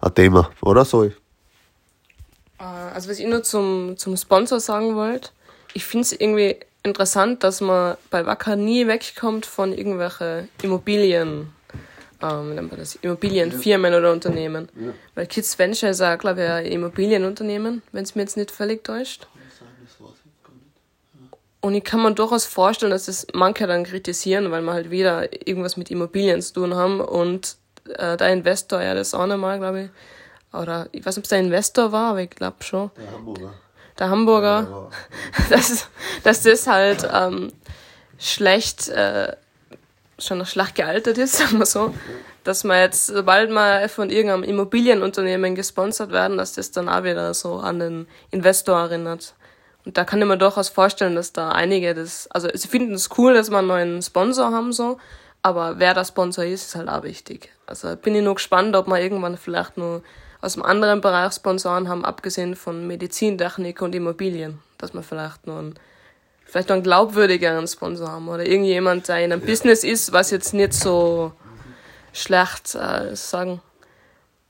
ein 0.00 0.14
Thema, 0.14 0.50
oder 0.60 0.84
so? 0.84 1.04
Äh, 1.04 1.12
also 2.58 3.08
was 3.08 3.18
ich 3.18 3.26
nur 3.26 3.42
zum, 3.42 3.96
zum 3.96 4.16
Sponsor 4.16 4.60
sagen 4.60 4.94
wollte, 4.94 5.30
ich 5.72 5.84
finde 5.84 6.02
es 6.02 6.12
irgendwie 6.12 6.56
interessant, 6.82 7.42
dass 7.42 7.60
man 7.60 7.96
bei 8.10 8.26
Wacker 8.26 8.56
nie 8.56 8.86
wegkommt 8.86 9.46
von 9.46 9.72
irgendwelchen 9.72 10.48
Immobilien, 10.62 11.50
ähm, 12.22 12.54
nennt 12.54 12.70
man 12.70 12.80
das, 12.80 12.96
Immobilienfirmen 12.96 13.92
ja. 13.92 13.98
oder 13.98 14.12
Unternehmen. 14.12 14.68
Ja. 14.78 14.92
Weil 15.14 15.26
Kids 15.26 15.58
Venture 15.58 15.90
ist 15.90 16.00
auch, 16.00 16.18
glaube 16.18 16.42
ich, 16.42 16.48
ein 16.48 16.66
Immobilienunternehmen, 16.66 17.82
wenn 17.92 18.04
es 18.04 18.14
mir 18.14 18.22
jetzt 18.22 18.36
nicht 18.36 18.50
völlig 18.50 18.84
täuscht. 18.84 19.26
Und 21.60 21.74
ich 21.74 21.82
kann 21.82 22.02
mir 22.02 22.12
durchaus 22.12 22.44
vorstellen, 22.44 22.92
dass 22.92 23.06
das 23.06 23.26
manche 23.32 23.66
dann 23.66 23.84
kritisieren, 23.84 24.50
weil 24.50 24.60
wir 24.60 24.74
halt 24.74 24.90
wieder 24.90 25.32
irgendwas 25.48 25.78
mit 25.78 25.90
Immobilien 25.90 26.42
zu 26.42 26.52
tun 26.52 26.74
haben 26.74 27.00
und 27.00 27.56
äh, 27.88 28.18
der 28.18 28.34
Investor 28.34 28.82
ja 28.82 28.92
das 28.92 29.14
auch 29.14 29.26
nochmal, 29.26 29.58
glaube 29.58 29.84
ich. 29.84 29.90
Oder 30.54 30.88
ich 30.92 31.06
weiß 31.06 31.16
nicht, 31.16 31.22
ob 31.22 31.24
es 31.24 31.30
der 31.30 31.40
Investor 31.40 31.90
war, 31.90 32.10
aber 32.10 32.20
ich 32.20 32.28
glaube 32.28 32.62
schon. 32.62 32.90
Der 32.98 33.10
Hamburger. 33.10 33.54
Der 33.98 34.10
Hamburger. 34.10 34.68
Ja, 34.70 35.46
dass, 35.56 35.88
dass 36.22 36.42
das 36.42 36.66
halt 36.66 37.08
ähm, 37.10 37.50
schlecht, 38.18 38.88
äh, 38.88 39.34
schon 40.18 40.38
noch 40.38 40.46
schlecht 40.46 40.74
gealtert 40.74 41.18
ist, 41.18 41.36
sagen 41.38 41.58
wir 41.58 41.66
so. 41.66 41.94
Dass 42.44 42.64
man 42.64 42.78
jetzt, 42.78 43.06
sobald 43.06 43.50
wir 43.50 43.88
von 43.88 44.10
irgendeinem 44.10 44.42
Immobilienunternehmen 44.42 45.54
gesponsert 45.54 46.10
werden, 46.10 46.36
dass 46.36 46.54
das 46.54 46.70
dann 46.70 46.88
auch 46.88 47.04
wieder 47.04 47.32
so 47.32 47.56
an 47.56 47.78
den 47.78 48.06
Investor 48.30 48.78
erinnert. 48.80 49.34
Und 49.84 49.96
da 49.96 50.04
kann 50.04 50.20
ich 50.20 50.26
mir 50.26 50.38
durchaus 50.38 50.68
vorstellen, 50.68 51.14
dass 51.14 51.32
da 51.32 51.50
einige 51.50 51.94
das, 51.94 52.28
also 52.30 52.48
sie 52.52 52.68
finden 52.68 52.94
es 52.94 53.10
cool, 53.18 53.34
dass 53.34 53.50
wir 53.50 53.58
einen 53.58 53.68
neuen 53.68 54.02
Sponsor 54.02 54.50
haben, 54.50 54.72
so, 54.72 54.98
aber 55.42 55.78
wer 55.78 55.92
der 55.92 56.04
Sponsor 56.04 56.44
ist, 56.44 56.64
ist 56.64 56.74
halt 56.74 56.88
auch 56.88 57.02
wichtig. 57.02 57.50
Also 57.66 57.94
bin 57.96 58.14
ich 58.14 58.22
nur 58.22 58.34
gespannt, 58.34 58.74
ob 58.76 58.86
wir 58.86 59.00
irgendwann 59.00 59.36
vielleicht 59.36 59.76
nur 59.76 60.02
aus 60.40 60.56
einem 60.56 60.64
anderen 60.64 61.00
Bereich 61.00 61.34
Sponsoren 61.34 61.88
haben, 61.88 62.04
abgesehen 62.04 62.56
von 62.56 62.86
Medizintechnik 62.86 63.82
und 63.82 63.94
Immobilien, 63.94 64.58
dass 64.78 64.94
wir 64.94 65.02
vielleicht 65.02 65.46
nur 65.46 65.58
einen, 65.58 65.74
vielleicht 66.54 66.68
noch 66.68 66.76
einen 66.76 66.84
glaubwürdigeren 66.84 67.66
Sponsor 67.66 68.12
haben 68.12 68.28
oder 68.28 68.46
irgendjemand, 68.46 69.08
der 69.08 69.24
in 69.24 69.32
einem 69.32 69.40
ja. 69.40 69.46
Business 69.48 69.82
ist, 69.82 70.12
was 70.12 70.30
jetzt 70.30 70.54
nicht 70.54 70.72
so 70.72 71.32
schlecht, 72.12 72.76
äh, 72.76 73.16
sagen, 73.16 73.60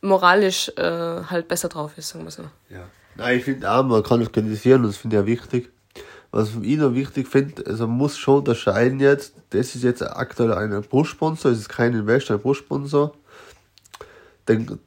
moralisch 0.03 0.71
äh, 0.77 0.83
halt 0.83 1.49
besser 1.49 1.71
drauf 1.71 1.97
ist, 1.97 2.11
sagen 2.11 2.25
wir 2.25 2.31
so. 2.31 2.43
Ja. 2.69 2.85
Nein, 3.17 3.39
ich 3.39 3.45
finde 3.45 3.71
auch, 3.71 3.83
man 3.85 4.03
kann 4.03 4.21
es 4.21 4.31
kritisieren 4.31 4.83
und 4.83 4.89
das 4.89 4.99
finde 4.99 5.17
ich 5.17 5.23
auch 5.23 5.27
wichtig. 5.27 5.73
Was 6.31 6.51
ich 6.61 6.77
noch 6.77 6.93
wichtig 6.93 7.27
finde, 7.27 7.65
also 7.67 7.87
man 7.87 7.97
muss 7.97 8.19
schon 8.19 8.41
unterscheiden 8.41 9.01
jetzt, 9.01 9.37
das 9.49 9.75
ist 9.75 9.83
jetzt 9.83 10.03
aktuell 10.03 10.53
ein 10.53 10.79
Brustsponsor, 10.83 11.53
es 11.53 11.61
ist 11.61 11.69
kein 11.71 11.95
Investor, 11.95 12.37
ein 12.37 12.43
Brustsponsor. 12.43 13.15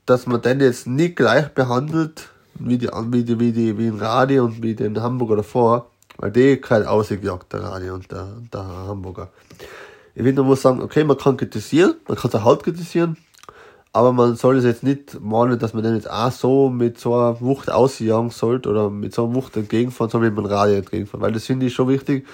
Dass 0.06 0.28
man 0.28 0.44
den 0.44 0.60
jetzt 0.60 0.86
nicht 0.86 1.16
gleich 1.16 1.48
behandelt, 1.48 2.30
wie 2.60 2.78
die, 2.78 2.90
wie 2.90 3.24
die, 3.24 3.40
wie 3.40 3.52
die, 3.52 3.76
wie 3.76 3.88
in 3.88 3.98
Radio 3.98 4.46
und 4.46 4.62
wie 4.62 4.76
den 4.76 5.02
Hamburger 5.02 5.38
davor, 5.38 5.90
weil 6.18 6.32
die 6.32 6.58
kein 6.58 6.86
ausgejagt, 6.86 7.54
der 7.54 7.64
Radio 7.64 7.96
und 7.96 8.12
der, 8.12 8.28
der 8.52 8.66
Hamburger. 8.66 9.30
Ich 10.16 10.24
man 10.24 10.46
muss 10.46 10.62
sagen, 10.62 10.82
okay, 10.82 11.04
man 11.04 11.18
kann 11.18 11.38
kritisieren, 11.38 11.96
man 12.08 12.18
kann 12.18 12.32
es 12.34 12.44
halt 12.44 12.64
kritisieren, 12.64 13.18
aber 13.94 14.14
man 14.14 14.36
soll 14.36 14.58
es 14.58 14.64
jetzt 14.64 14.84
nicht 14.84 15.20
meinen, 15.22 15.60
dass 15.60 15.74
man 15.74 15.84
den 15.84 15.96
jetzt 15.96 16.10
auch 16.10 16.32
so 16.32 16.70
mit 16.70 17.00
so 17.00 17.14
einer 17.16 17.40
Wucht 17.42 17.70
ausjagen 17.70 18.32
sollte 18.32 18.70
oder 18.70 18.90
mit 18.90 19.14
so 19.14 19.26
einer 19.26 19.36
Wucht 19.36 19.56
entgegenfahren 19.58 20.10
soll, 20.10 20.24
wie 20.24 20.30
man 20.30 20.46
Radio 20.46 20.76
entgegenfahren. 20.76 21.22
Weil 21.22 21.32
das 21.32 21.46
finde 21.46 21.68
ich 21.68 21.74
schon 21.74 21.88
wichtig. 21.88 22.28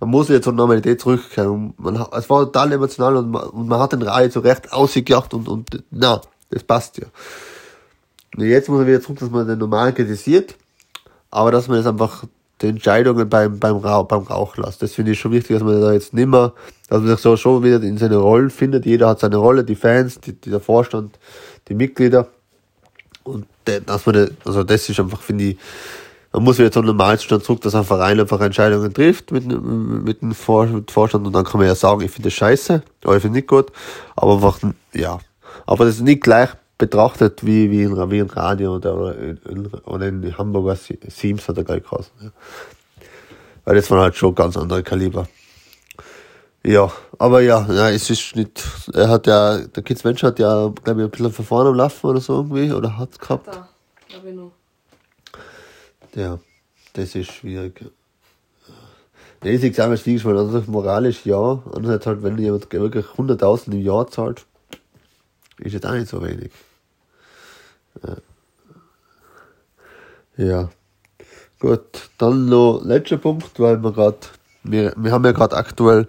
Man 0.00 0.10
muss 0.10 0.28
jetzt 0.28 0.44
zur 0.44 0.52
Normalität 0.52 1.00
zurückkehren. 1.00 1.74
Man, 1.78 1.96
es 1.96 2.30
war 2.30 2.44
total 2.44 2.72
emotional 2.72 3.16
und 3.16 3.30
man, 3.30 3.44
und 3.44 3.68
man 3.68 3.80
hat 3.80 3.92
den 3.92 4.02
Radio 4.02 4.30
so 4.30 4.40
recht 4.40 4.72
ausgejagt 4.72 5.34
und, 5.34 5.48
und, 5.48 5.84
na, 5.90 6.20
das 6.50 6.64
passt 6.64 6.98
ja. 6.98 7.06
Und 8.36 8.44
jetzt 8.44 8.68
muss 8.68 8.78
man 8.78 8.86
wieder 8.86 9.00
zurück, 9.00 9.18
dass 9.18 9.30
man 9.30 9.46
den 9.46 9.58
normal 9.58 9.92
kritisiert, 9.94 10.56
aber 11.30 11.50
dass 11.50 11.68
man 11.68 11.78
es 11.78 11.86
einfach 11.86 12.24
die 12.62 12.68
Entscheidungen 12.68 13.28
beim, 13.28 13.58
beim, 13.58 13.76
Rauch, 13.76 14.06
beim 14.06 14.22
Rauch 14.22 14.56
lässt. 14.56 14.82
Das 14.82 14.92
finde 14.92 15.12
ich 15.12 15.20
schon 15.20 15.32
wichtig, 15.32 15.56
dass 15.56 15.62
man 15.62 15.80
da 15.80 15.92
jetzt 15.92 16.14
nimmer, 16.14 16.54
dass 16.88 17.00
man 17.00 17.08
sich 17.08 17.20
so 17.20 17.36
schon 17.36 17.62
wieder 17.62 17.82
in 17.82 17.98
seine 17.98 18.16
Rollen 18.16 18.50
findet. 18.50 18.86
Jeder 18.86 19.08
hat 19.08 19.20
seine 19.20 19.36
Rolle, 19.36 19.64
die 19.64 19.74
Fans, 19.74 20.20
die, 20.20 20.32
die 20.32 20.50
der 20.50 20.60
Vorstand, 20.60 21.18
die 21.68 21.74
Mitglieder. 21.74 22.28
Und 23.24 23.46
dass 23.64 24.06
man, 24.06 24.30
also 24.44 24.62
das 24.62 24.88
ist 24.88 25.00
einfach, 25.00 25.20
finde 25.20 25.44
ich, 25.44 25.58
man 26.32 26.44
muss 26.44 26.58
wieder 26.58 26.70
zum 26.70 26.86
Normalzustand 26.86 27.44
zurück, 27.44 27.60
dass 27.62 27.74
ein 27.74 27.84
Verein 27.84 28.20
einfach 28.20 28.40
Entscheidungen 28.40 28.92
trifft 28.92 29.32
mit, 29.32 29.46
mit 29.46 30.22
dem 30.22 30.34
Vorstand 30.34 31.26
und 31.26 31.32
dann 31.32 31.44
kann 31.44 31.58
man 31.58 31.66
ja 31.66 31.74
sagen, 31.74 32.02
ich 32.02 32.10
finde 32.10 32.28
das 32.28 32.34
scheiße, 32.34 32.82
oder 33.04 33.16
ich 33.16 33.22
finde 33.22 33.38
nicht 33.38 33.48
gut, 33.48 33.72
aber 34.14 34.34
einfach, 34.34 34.58
ja. 34.92 35.18
Aber 35.64 35.86
das 35.86 35.96
ist 35.96 36.02
nicht 36.02 36.22
gleich 36.22 36.50
betrachtet 36.78 37.44
wie, 37.44 37.70
wie, 37.70 37.82
in, 37.82 38.10
wie 38.10 38.18
in 38.18 38.30
Radio 38.30 38.76
oder, 38.76 39.16
in, 39.16 39.66
oder 39.84 40.08
in 40.08 40.36
Hamburger 40.36 40.76
Sims 40.76 41.48
hat 41.48 41.56
er 41.58 41.64
gleich 41.64 41.82
geheißen. 41.82 42.12
Ja. 42.20 42.30
Weil 43.64 43.76
das 43.76 43.90
waren 43.90 44.00
halt 44.00 44.16
schon 44.16 44.34
ganz 44.34 44.56
andere 44.56 44.82
Kaliber. 44.82 45.26
Ja, 46.64 46.90
aber 47.18 47.42
ja, 47.42 47.64
ja, 47.70 47.90
es 47.90 48.10
ist 48.10 48.34
nicht, 48.34 48.64
er 48.92 49.08
hat 49.08 49.26
ja, 49.28 49.58
der 49.58 49.82
Kids 49.84 50.02
Mensch 50.02 50.22
hat 50.24 50.38
ja, 50.40 50.72
glaube 50.82 51.00
ich, 51.00 51.06
ein 51.06 51.10
bisschen 51.10 51.32
von 51.32 51.44
vorne 51.44 51.70
am 51.70 51.76
Laufen 51.76 52.06
oder 52.08 52.20
so 52.20 52.34
irgendwie, 52.34 52.72
oder 52.72 52.98
hat 52.98 53.18
gehabt. 53.20 53.46
Da, 53.46 53.68
glaube 54.08 54.30
ich 54.30 54.34
noch. 54.34 54.52
Ja, 56.16 56.40
das 56.94 57.14
ist 57.14 57.30
schwierig. 57.30 57.84
Nee, 59.44 59.54
ich 59.54 59.76
sage 59.76 59.94
es 59.94 60.04
wirklich 60.06 60.24
mal, 60.24 60.36
also 60.36 60.64
moralisch 60.66 61.24
ja, 61.24 61.62
andererseits 61.72 62.06
halt, 62.06 62.22
wenn 62.24 62.36
jemand 62.38 62.72
wirklich 62.72 63.06
100.000 63.06 63.72
im 63.72 63.82
Jahr 63.82 64.08
zahlt, 64.08 64.44
ist 65.58 65.72
jetzt 65.72 65.86
auch 65.86 65.92
nicht 65.92 66.08
so 66.08 66.20
wenig. 66.20 66.50
Ja. 70.36 70.68
Gut, 71.58 72.10
dann 72.18 72.46
noch 72.46 72.82
letzter 72.84 73.16
Punkt, 73.16 73.58
weil 73.58 73.82
wir 73.82 73.92
gerade, 73.92 74.18
wir, 74.62 74.92
wir 74.96 75.12
haben 75.12 75.24
ja 75.24 75.32
gerade 75.32 75.56
aktuell 75.56 76.06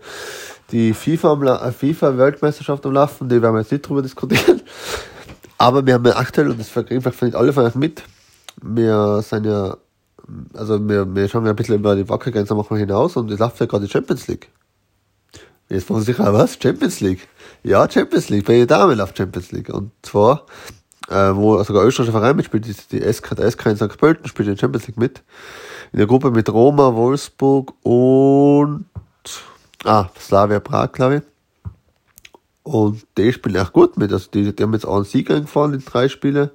die 0.72 0.94
FIFA, 0.94 1.66
äh, 1.66 1.72
FIFA 1.72 2.18
Weltmeisterschaft 2.18 2.86
am 2.86 2.92
Laufen, 2.92 3.30
die 3.30 3.42
werden 3.42 3.56
wir 3.56 3.62
jetzt 3.62 3.72
nicht 3.72 3.88
drüber 3.88 4.02
diskutieren. 4.02 4.62
Aber 5.58 5.86
wir 5.86 5.94
haben 5.94 6.06
ja 6.06 6.18
aktuell, 6.18 6.50
und 6.50 6.60
das 6.60 6.70
vielleicht 6.70 7.36
alle 7.36 7.54
von 7.54 7.66
euch 7.66 7.76
mit, 7.76 8.04
wir 8.62 9.22
sind 9.22 9.46
ja, 9.46 9.78
also 10.54 10.86
wir, 10.88 11.16
wir 11.16 11.30
schauen 11.30 11.46
ja 11.46 11.52
ein 11.52 11.56
bisschen 11.56 11.76
über 11.76 11.96
die 11.96 12.08
Wackergrenze 12.08 12.56
hinaus 12.76 13.16
und 13.16 13.32
es 13.32 13.40
läuft 13.40 13.60
ja 13.60 13.66
gerade 13.66 13.86
die 13.86 13.92
Champions 13.92 14.28
League. 14.28 14.50
Jetzt 15.70 15.88
fragen 15.88 16.02
sich, 16.02 16.20
was? 16.20 16.58
Champions 16.62 17.00
League? 17.00 17.28
Ja, 17.64 17.90
Champions 17.90 18.30
League, 18.30 18.46
bei 18.46 18.54
jeder 18.54 18.78
Dame 18.78 18.96
läuft 18.96 19.18
Champions 19.18 19.52
League. 19.52 19.70
Und 19.70 19.92
zwar 20.02 20.46
äh, 21.10 21.36
wo 21.36 21.62
sogar 21.64 21.86
österreichischer 21.86 22.20
Verein 22.20 22.36
mitspielt, 22.36 22.66
die, 22.66 23.00
die 23.00 23.14
SK, 23.14 23.36
der 23.36 23.50
SK 23.50 23.68
in 23.68 23.78
St. 23.78 23.98
Pölten 23.98 24.28
spielt 24.28 24.48
in 24.48 24.56
der 24.56 24.60
Champions 24.60 24.88
League 24.88 24.98
mit. 24.98 25.24
In 25.94 26.00
der 26.00 26.08
Gruppe 26.08 26.32
mit 26.32 26.50
Roma, 26.50 26.94
Wolfsburg 26.94 27.74
und 27.84 28.86
ah, 29.86 30.10
Slavia 30.20 30.60
Prag, 30.60 30.92
glaube 30.92 31.16
ich. 31.18 31.22
Und 32.64 33.08
die 33.18 33.32
spielen 33.32 33.56
echt 33.56 33.72
gut 33.72 33.98
mit. 33.98 34.12
Also 34.12 34.30
die, 34.34 34.54
die 34.54 34.64
haben 34.64 34.74
jetzt 34.74 34.86
auch 34.86 34.98
einen 34.98 35.06
Sieg 35.06 35.32
eingefahren 35.32 35.74
in 35.74 35.86
drei 35.86 36.10
Spiele. 36.10 36.52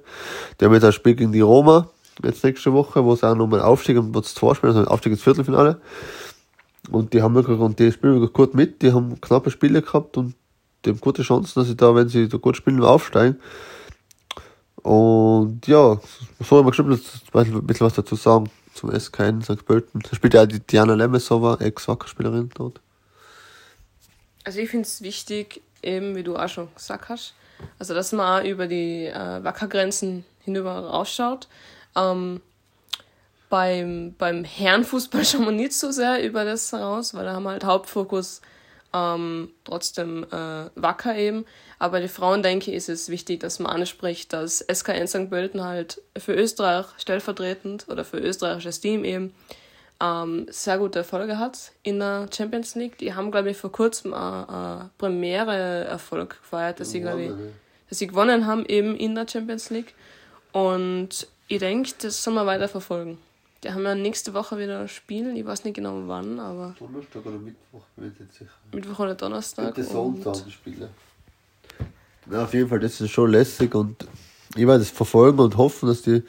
Die 0.59 0.65
haben 0.65 0.73
jetzt 0.73 0.83
ein 0.83 0.91
Spiel 0.91 1.15
gegen 1.15 1.31
die 1.31 1.41
Roma, 1.41 1.89
jetzt 2.23 2.43
nächste 2.43 2.71
Woche, 2.73 3.03
wo 3.03 3.15
sie 3.15 3.27
auch 3.27 3.35
nochmal 3.35 3.61
Aufstieg 3.61 3.97
und 3.97 4.13
was 4.13 4.35
zwei 4.35 4.53
spielen, 4.53 4.75
also 4.75 4.87
Aufstieg 4.87 5.13
ins 5.13 5.23
Viertelfinale. 5.23 5.81
Und 6.91 7.13
die 7.13 7.23
haben 7.23 7.33
wirklich, 7.33 7.57
und 7.57 7.79
die 7.79 7.91
spielen 7.91 8.13
wirklich 8.13 8.33
gut 8.33 8.53
mit, 8.53 8.83
die 8.83 8.93
haben 8.93 9.19
knappe 9.21 9.49
Spiele 9.49 9.81
gehabt 9.81 10.17
und 10.17 10.35
die 10.85 10.91
haben 10.91 10.99
gute 10.99 11.23
Chancen, 11.23 11.59
dass 11.59 11.67
sie 11.67 11.75
da, 11.75 11.95
wenn 11.95 12.09
sie 12.09 12.27
da 12.27 12.37
gut 12.37 12.57
spielen, 12.57 12.83
aufsteigen. 12.83 13.39
Und 14.83 15.65
ja, 15.65 15.99
so 16.39 16.57
haben 16.57 16.65
wir 16.65 16.71
geschrieben, 16.71 16.91
ein 16.91 17.67
bisschen 17.67 17.87
was 17.87 17.93
dazu 17.93 18.15
sagen 18.15 18.49
zum 18.73 18.97
SK 18.97 19.19
in 19.19 19.41
St. 19.41 19.65
Pölten. 19.65 20.01
Da 20.01 20.15
spielt 20.15 20.33
ja 20.33 20.45
die 20.45 20.59
Diana 20.59 20.93
Lemesova, 20.93 21.57
Ex-Wackerspielerin 21.59 22.51
dort. 22.53 22.81
Also 24.43 24.59
ich 24.59 24.69
finde 24.69 24.85
es 24.85 25.01
wichtig, 25.01 25.61
eben 25.81 26.15
wie 26.15 26.23
du 26.23 26.35
auch 26.35 26.49
schon 26.49 26.67
gesagt 26.75 27.07
hast, 27.09 27.33
also 27.79 27.93
dass 27.93 28.11
man 28.11 28.45
über 28.45 28.67
die 28.67 29.05
äh, 29.05 29.43
Wackergrenzen 29.43 30.25
hinüber 30.43 30.79
rausschaut. 30.79 31.47
Ähm, 31.95 32.41
beim, 33.49 34.15
beim 34.17 34.43
Herrenfußball 34.43 35.23
schauen 35.25 35.45
wir 35.45 35.51
nicht 35.51 35.73
so 35.73 35.91
sehr 35.91 36.25
über 36.25 36.43
das 36.43 36.73
raus, 36.73 37.13
weil 37.13 37.25
da 37.25 37.33
haben 37.33 37.43
wir 37.43 37.51
halt 37.51 37.63
Hauptfokus 37.63 38.41
ähm, 38.93 39.49
trotzdem 39.63 40.23
äh, 40.23 40.69
wacker 40.75 41.15
eben. 41.15 41.45
Aber 41.79 41.99
die 41.99 42.07
Frauen, 42.07 42.43
denke 42.43 42.71
ich, 42.71 42.77
ist 42.77 42.89
es 42.89 43.09
wichtig, 43.09 43.39
dass 43.39 43.59
man 43.59 43.71
anspricht, 43.71 44.31
dass 44.33 44.65
SKN 44.71 45.07
St. 45.07 45.29
Pölten 45.29 45.63
halt 45.63 46.01
für 46.17 46.33
Österreich 46.33 46.85
stellvertretend 46.97 47.87
oder 47.89 48.05
für 48.05 48.17
österreichisches 48.17 48.79
Team 48.79 49.03
eben 49.03 49.33
ähm, 50.01 50.45
sehr 50.49 50.77
gute 50.77 50.99
Erfolge 50.99 51.39
hat 51.39 51.71
in 51.81 51.99
der 51.99 52.27
Champions 52.35 52.75
League. 52.75 52.97
Die 52.97 53.13
haben, 53.13 53.31
glaube 53.31 53.51
ich, 53.51 53.57
vor 53.57 53.71
kurzem 53.71 54.13
einen 54.13 54.89
Premiere-Erfolg 54.97 56.41
gefeiert, 56.41 56.79
dass 56.79 56.91
sie, 56.91 57.01
glaube 57.01 57.23
ich, 57.23 57.31
dass 57.89 57.99
sie 57.99 58.07
gewonnen 58.07 58.45
haben 58.45 58.65
eben 58.65 58.95
in 58.95 59.15
der 59.15 59.27
Champions 59.27 59.69
League. 59.69 59.93
Und 60.51 61.27
ich 61.47 61.59
denke, 61.59 61.91
das 62.01 62.23
sollen 62.23 62.35
wir 62.35 62.45
weiter 62.45 62.67
verfolgen. 62.67 63.17
Die 63.63 63.71
haben 63.71 63.83
ja 63.83 63.95
nächste 63.95 64.33
Woche 64.33 64.57
wieder 64.57 64.81
ein 64.81 64.87
Spiel. 64.89 65.35
Ich 65.37 65.45
weiß 65.45 65.63
nicht 65.63 65.75
genau 65.75 66.03
wann, 66.05 66.39
aber. 66.39 66.75
Donnerstag 66.79 67.25
oder 67.25 67.37
Mittwoch, 67.37 67.83
bin 67.95 68.11
ich 68.11 68.19
jetzt 68.19 68.37
sicher. 68.37 68.51
Mittwoch 68.73 68.99
oder 68.99 69.15
Donnerstag. 69.15 69.73
Die 69.75 70.51
Spiele. 70.51 70.89
Ja, 72.29 72.43
auf 72.43 72.53
jeden 72.53 72.69
Fall, 72.69 72.79
das 72.79 72.99
ist 72.99 73.11
schon 73.11 73.31
lässig 73.31 73.73
und 73.75 74.05
ich 74.55 74.67
werde 74.67 74.79
das 74.79 74.89
verfolgen 74.89 75.39
und 75.39 75.57
hoffen, 75.57 75.87
dass 75.87 76.01
die 76.01 76.23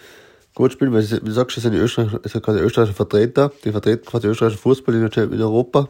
gut 0.54 0.72
spielen, 0.72 0.92
weil, 0.92 1.08
wie 1.08 1.20
du 1.20 1.32
sagst, 1.32 1.56
das 1.56 1.62
sind 1.62 1.72
die 1.72 1.78
Österreicher, 1.78 2.20
sind 2.24 2.44
quasi 2.44 2.60
österreichische 2.60 2.96
Vertreter, 2.96 3.52
die 3.64 3.70
vertreten 3.70 4.04
quasi 4.04 4.28
österreichischen 4.28 4.62
Fußball 4.62 4.94
in, 4.94 5.42
Europa. 5.42 5.88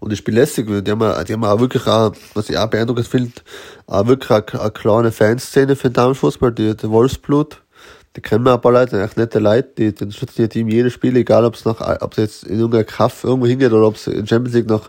Und 0.00 0.10
die 0.10 0.16
spielen 0.16 0.36
lässig, 0.36 0.66
die 0.66 0.90
haben, 0.90 1.24
die 1.24 1.32
haben 1.32 1.44
auch 1.44 1.60
wirklich 1.60 1.86
auch, 1.86 2.12
was 2.34 2.50
ich 2.50 2.58
auch 2.58 2.68
beeindruckend 2.68 3.06
finde, 3.06 3.32
auch 3.86 4.06
wirklich 4.06 4.30
eine, 4.30 4.60
eine 4.60 4.70
kleine 4.70 5.12
Fanszene 5.12 5.76
für 5.76 5.88
den 5.88 5.94
Damenfußball, 5.94 6.52
die, 6.52 6.76
die 6.76 6.90
Wolfsblut. 6.90 7.62
Die 8.16 8.20
kennen 8.20 8.44
wir 8.44 8.54
ein 8.54 8.60
paar 8.60 8.72
Leute, 8.72 9.02
echt 9.02 9.16
nette 9.16 9.40
Leute, 9.40 9.70
die, 9.76 10.04
unterstützen 10.04 10.42
ihr 10.42 10.48
Team 10.48 10.68
jedes 10.68 10.92
Spiel, 10.92 11.16
egal 11.16 11.44
ob 11.44 11.54
es 11.54 11.64
nach, 11.64 11.80
ob 12.00 12.12
es 12.12 12.18
jetzt 12.18 12.44
in 12.44 12.56
irgendeiner 12.56 12.84
Kraft 12.84 13.24
irgendwo 13.24 13.46
hingeht 13.46 13.72
oder 13.72 13.88
ob 13.88 13.96
es 13.96 14.06
in 14.06 14.26
Champions 14.26 14.54
League 14.54 14.68
nach, 14.68 14.88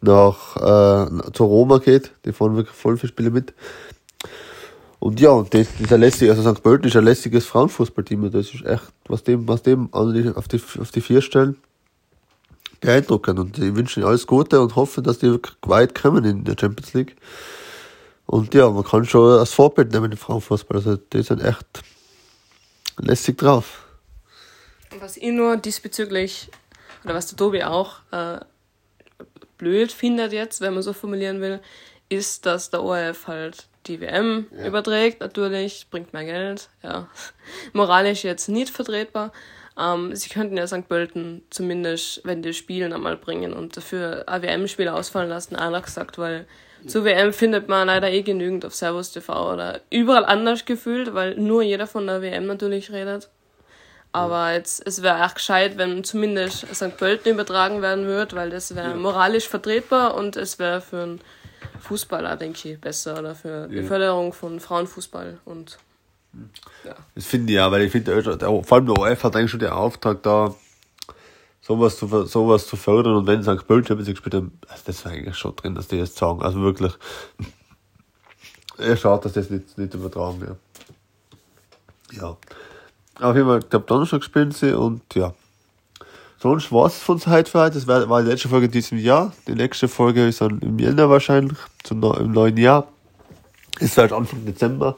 nach, 0.00 0.56
äh, 0.56 1.32
zu 1.32 1.44
Roma 1.44 1.78
geht. 1.78 2.10
Die 2.24 2.32
fahren 2.32 2.56
wirklich 2.56 2.76
voll 2.76 2.96
viele 2.96 3.12
Spiele 3.12 3.30
mit. 3.30 3.54
Und 4.98 5.20
ja, 5.20 5.30
und 5.30 5.52
das, 5.54 5.68
das 5.72 5.82
ist 5.82 5.92
ein 5.92 6.00
lässig, 6.00 6.30
also 6.30 6.50
St. 6.50 6.62
Pölten 6.62 6.88
ist 6.88 6.96
ein 6.96 7.04
lässiges 7.04 7.46
Frauenfußballteam. 7.46 8.30
Das 8.30 8.54
ist 8.54 8.64
echt, 8.64 8.84
was 9.06 9.22
dem, 9.22 9.46
was 9.46 9.62
dem 9.62 9.92
auf 9.92 10.48
die, 10.48 10.62
auf 10.80 10.90
die 10.90 11.00
vier 11.00 11.20
stellen, 11.20 11.56
beeindruckend. 12.80 13.38
Und 13.38 13.58
ich 13.58 13.76
wünsche 13.76 14.00
ihnen 14.00 14.08
alles 14.08 14.26
Gute 14.26 14.60
und 14.60 14.74
hoffe, 14.74 15.02
dass 15.02 15.18
die 15.18 15.38
weit 15.62 15.94
kommen 15.94 16.24
in 16.24 16.44
der 16.44 16.56
Champions 16.58 16.94
League. 16.94 17.16
Und 18.26 18.54
ja, 18.54 18.70
man 18.70 18.82
kann 18.82 19.04
schon 19.04 19.38
als 19.38 19.52
Vorbild 19.52 19.92
nehmen 19.92 20.10
im 20.10 20.18
Frauenfußball. 20.18 20.78
Also, 20.78 20.96
die 20.96 21.22
sind 21.22 21.44
echt 21.44 21.82
lässig 22.98 23.38
drauf. 23.38 23.86
Was 25.00 25.16
ich 25.16 25.32
nur 25.32 25.56
diesbezüglich, 25.56 26.50
oder 27.04 27.14
was 27.14 27.26
der 27.26 27.36
Tobi 27.36 27.64
auch 27.64 27.96
äh, 28.12 28.38
blöd 29.58 29.92
findet 29.92 30.32
jetzt, 30.32 30.60
wenn 30.60 30.74
man 30.74 30.82
so 30.82 30.92
formulieren 30.92 31.40
will, 31.40 31.60
ist, 32.08 32.46
dass 32.46 32.70
der 32.70 32.82
ORF 32.82 33.26
halt 33.26 33.66
die 33.86 34.00
WM 34.00 34.46
ja. 34.56 34.66
überträgt, 34.66 35.20
natürlich, 35.20 35.88
bringt 35.90 36.12
mehr 36.12 36.24
Geld, 36.24 36.68
ja. 36.82 37.08
Moralisch 37.72 38.24
jetzt 38.24 38.48
nicht 38.48 38.70
vertretbar. 38.70 39.32
Ähm, 39.78 40.14
sie 40.14 40.28
könnten 40.28 40.56
ja 40.56 40.66
St. 40.66 40.88
Pölten 40.88 41.42
zumindest, 41.50 42.20
wenn 42.24 42.42
die 42.42 42.54
spielen, 42.54 42.92
einmal 42.92 43.16
bringen 43.16 43.52
und 43.52 43.76
dafür 43.76 44.24
AWM-Spiele 44.26 44.94
ausfallen 44.94 45.28
lassen, 45.28 45.56
einer 45.56 45.82
gesagt, 45.82 46.18
weil 46.18 46.46
zur 46.86 47.04
WM 47.04 47.32
findet 47.32 47.68
man 47.68 47.86
leider 47.86 48.10
eh 48.10 48.22
genügend 48.22 48.64
auf 48.64 48.74
Servus 48.74 49.12
TV 49.12 49.52
oder 49.52 49.80
überall 49.90 50.24
anders 50.24 50.64
gefühlt, 50.64 51.14
weil 51.14 51.36
nur 51.36 51.62
jeder 51.62 51.86
von 51.86 52.06
der 52.06 52.22
WM 52.22 52.46
natürlich 52.46 52.92
redet. 52.92 53.28
Aber 54.12 54.52
jetzt, 54.52 54.86
es 54.86 55.02
wäre 55.02 55.24
echt 55.24 55.34
gescheit, 55.34 55.76
wenn 55.76 56.04
zumindest 56.04 56.72
St. 56.72 56.96
Pölten 56.96 57.32
übertragen 57.32 57.82
werden 57.82 58.06
würde, 58.06 58.36
weil 58.36 58.50
das 58.50 58.74
wäre 58.76 58.94
moralisch 58.94 59.48
vertretbar 59.48 60.14
und 60.14 60.36
es 60.36 60.60
wäre 60.60 60.80
für 60.80 61.02
einen 61.02 61.20
Fußballer, 61.80 62.36
denke 62.36 62.70
ich, 62.70 62.80
besser 62.80 63.18
oder 63.18 63.34
für 63.34 63.66
die 63.66 63.82
Förderung 63.82 64.32
von 64.32 64.60
Frauenfußball 64.60 65.38
und 65.44 65.78
ja. 66.84 66.94
Das 67.14 67.26
finde 67.26 67.52
ich 67.52 67.56
ja, 67.56 67.70
weil 67.70 67.82
ich 67.82 67.92
finde, 67.92 68.22
vor 68.22 68.72
allem 68.76 68.86
der 68.86 68.98
OF 68.98 69.24
hat 69.24 69.36
eigentlich 69.36 69.50
schon 69.50 69.60
den 69.60 69.70
Auftrag 69.70 70.22
da, 70.22 70.54
sowas 71.64 71.96
zu, 71.96 72.26
sowas 72.26 72.66
zu 72.66 72.76
fördern 72.76 73.14
und 73.16 73.26
wenn 73.26 73.42
St. 73.42 73.66
Pölten 73.66 73.86
Champions 73.86 74.08
League 74.08 74.16
gespielt 74.16 74.34
haben, 74.34 74.52
also 74.68 74.82
das 74.84 75.04
war 75.04 75.12
eigentlich 75.12 75.36
schon 75.36 75.56
drin, 75.56 75.74
dass 75.74 75.88
die 75.88 75.98
das 75.98 76.14
sagen. 76.14 76.42
Also 76.42 76.60
wirklich, 76.60 76.92
ja, 78.78 78.96
schade, 78.96 79.22
dass 79.22 79.32
das 79.32 79.48
nicht, 79.48 79.78
nicht 79.78 79.94
übertragen 79.94 80.40
wird. 80.42 80.58
Ja. 82.12 82.36
Auf 83.20 83.34
jeden 83.34 83.46
Fall, 83.46 83.60
ich 83.60 83.70
glaube, 83.70 83.86
Donnerstag 83.86 84.22
spielen 84.24 84.50
sie 84.50 84.76
und 84.76 85.02
ja. 85.14 85.32
Sonst 86.38 86.70
war 86.70 86.86
es 86.86 86.98
von 86.98 87.24
heute 87.24 87.50
für 87.50 87.60
heute. 87.60 87.76
Das 87.76 87.86
war, 87.86 88.06
war 88.10 88.22
die 88.22 88.28
letzte 88.28 88.50
Folge 88.50 88.66
in 88.66 88.72
diesem 88.72 88.98
Jahr. 88.98 89.32
Die 89.46 89.54
nächste 89.54 89.88
Folge 89.88 90.26
ist 90.28 90.42
dann 90.42 90.58
im 90.58 90.78
Jänner 90.78 91.08
wahrscheinlich, 91.08 91.56
zum, 91.82 92.02
im 92.02 92.32
neuen 92.32 92.58
Jahr. 92.58 92.88
Ist 93.80 93.96
halt 93.96 94.12
Anfang 94.12 94.44
Dezember. 94.44 94.96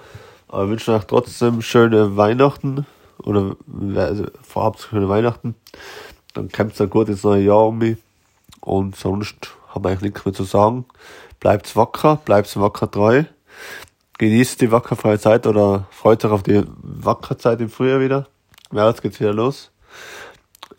Aber 0.49 0.65
ich 0.65 0.71
wünsche 0.71 0.93
euch 0.93 1.05
trotzdem 1.05 1.63
schöne 1.63 2.17
Weihnachten. 2.17 2.85
Oder 3.19 3.55
also, 3.95 4.27
vorab 4.43 4.81
schöne 4.81 5.09
Weihnachten. 5.09 5.55
Dann 6.37 6.51
kommt 6.53 6.79
dann 6.79 6.91
gut 6.91 7.09
ins 7.09 7.25
neue 7.25 7.43
Jahr 7.43 7.67
um 7.67 7.79
mich. 7.79 7.97
Und 8.61 8.95
sonst 8.95 9.57
haben 9.69 9.85
wir 9.85 9.91
eigentlich 9.91 10.13
nichts 10.13 10.25
mehr 10.25 10.35
zu 10.35 10.45
sagen. 10.45 10.85
Bleibt 11.41 11.75
wacker, 11.77 12.17
bleibt 12.25 12.55
wacker 12.61 12.91
treu. 12.91 13.25
Genießt 14.19 14.61
die 14.61 14.71
wackerfreie 14.71 15.19
Zeit 15.19 15.47
oder 15.47 15.87
freut 15.91 16.25
euch 16.25 16.31
auf 16.31 16.43
die 16.43 16.63
Wackerzeit 16.83 17.61
im 17.61 17.71
Frühjahr 17.71 18.01
wieder. 18.01 18.27
März 18.71 19.01
geht's 19.01 19.19
wieder 19.19 19.33
los. 19.33 19.71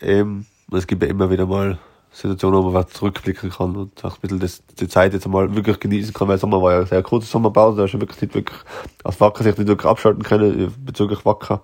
Ähm, 0.00 0.46
es 0.72 0.86
gibt 0.86 1.02
ja 1.02 1.08
immer 1.08 1.30
wieder 1.30 1.46
mal 1.46 1.78
Situationen, 2.12 2.62
wo 2.62 2.70
man 2.70 2.86
zurückblicken 2.88 3.50
kann 3.50 3.74
und 3.74 4.04
auch 4.04 4.14
ein 4.14 4.20
bisschen 4.20 4.40
das, 4.40 4.62
die 4.78 4.88
Zeit 4.88 5.12
jetzt 5.12 5.26
einmal 5.26 5.54
wirklich 5.54 5.80
genießen 5.80 6.12
kann, 6.14 6.28
weil 6.28 6.38
Sommer 6.38 6.62
war 6.62 6.72
ja 6.72 6.86
sehr 6.86 7.02
kurze 7.02 7.26
Sommerpause, 7.26 7.76
da 7.76 7.82
hast 7.84 7.92
du 7.92 8.00
wirklich 8.00 8.20
nicht 8.22 8.34
wirklich 8.34 8.58
aus 9.04 9.20
Wacker 9.20 9.44
sich 9.44 9.56
nicht 9.56 9.68
wirklich 9.68 9.90
abschalten 9.90 10.22
können 10.22 10.72
bezüglich 10.84 11.24
Wacker. 11.24 11.62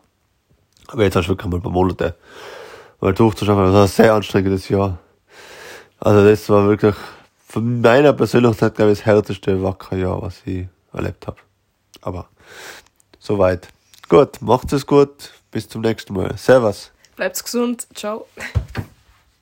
Aber 0.89 1.03
jetzt 1.03 1.17
hast 1.17 1.27
du 1.27 1.31
wirklich 1.31 1.51
mal 1.51 1.59
ein 1.59 1.63
paar 1.63 1.73
Monate 1.73 2.17
weil 3.05 3.13
durchzuschaffen. 3.13 3.65
Das 3.65 3.75
war 3.75 3.83
ein 3.83 3.89
sehr 3.89 4.15
anstrengendes 4.15 4.71
Jahr. 4.71 4.99
Also 6.01 6.27
das 6.27 6.49
war 6.49 6.67
wirklich 6.67 6.95
von 7.47 7.83
meiner 7.83 8.15
persönlichen 8.15 8.57
Zeit, 8.57 8.77
glaube 8.77 8.93
ich, 8.93 8.99
das 8.99 9.07
härteste 9.07 9.63
Wackerjahr, 9.63 10.23
was 10.23 10.41
ich 10.47 10.67
erlebt 10.91 11.27
habe. 11.27 11.37
Aber 12.01 12.29
soweit. 13.19 13.69
Gut, 14.09 14.41
macht 14.41 14.73
es 14.73 14.87
gut. 14.87 15.33
Bis 15.51 15.69
zum 15.69 15.83
nächsten 15.83 16.15
Mal. 16.15 16.37
Servus. 16.39 16.93
Bleibt's 17.15 17.45
gesund. 17.45 17.87
Ciao. 17.95 18.27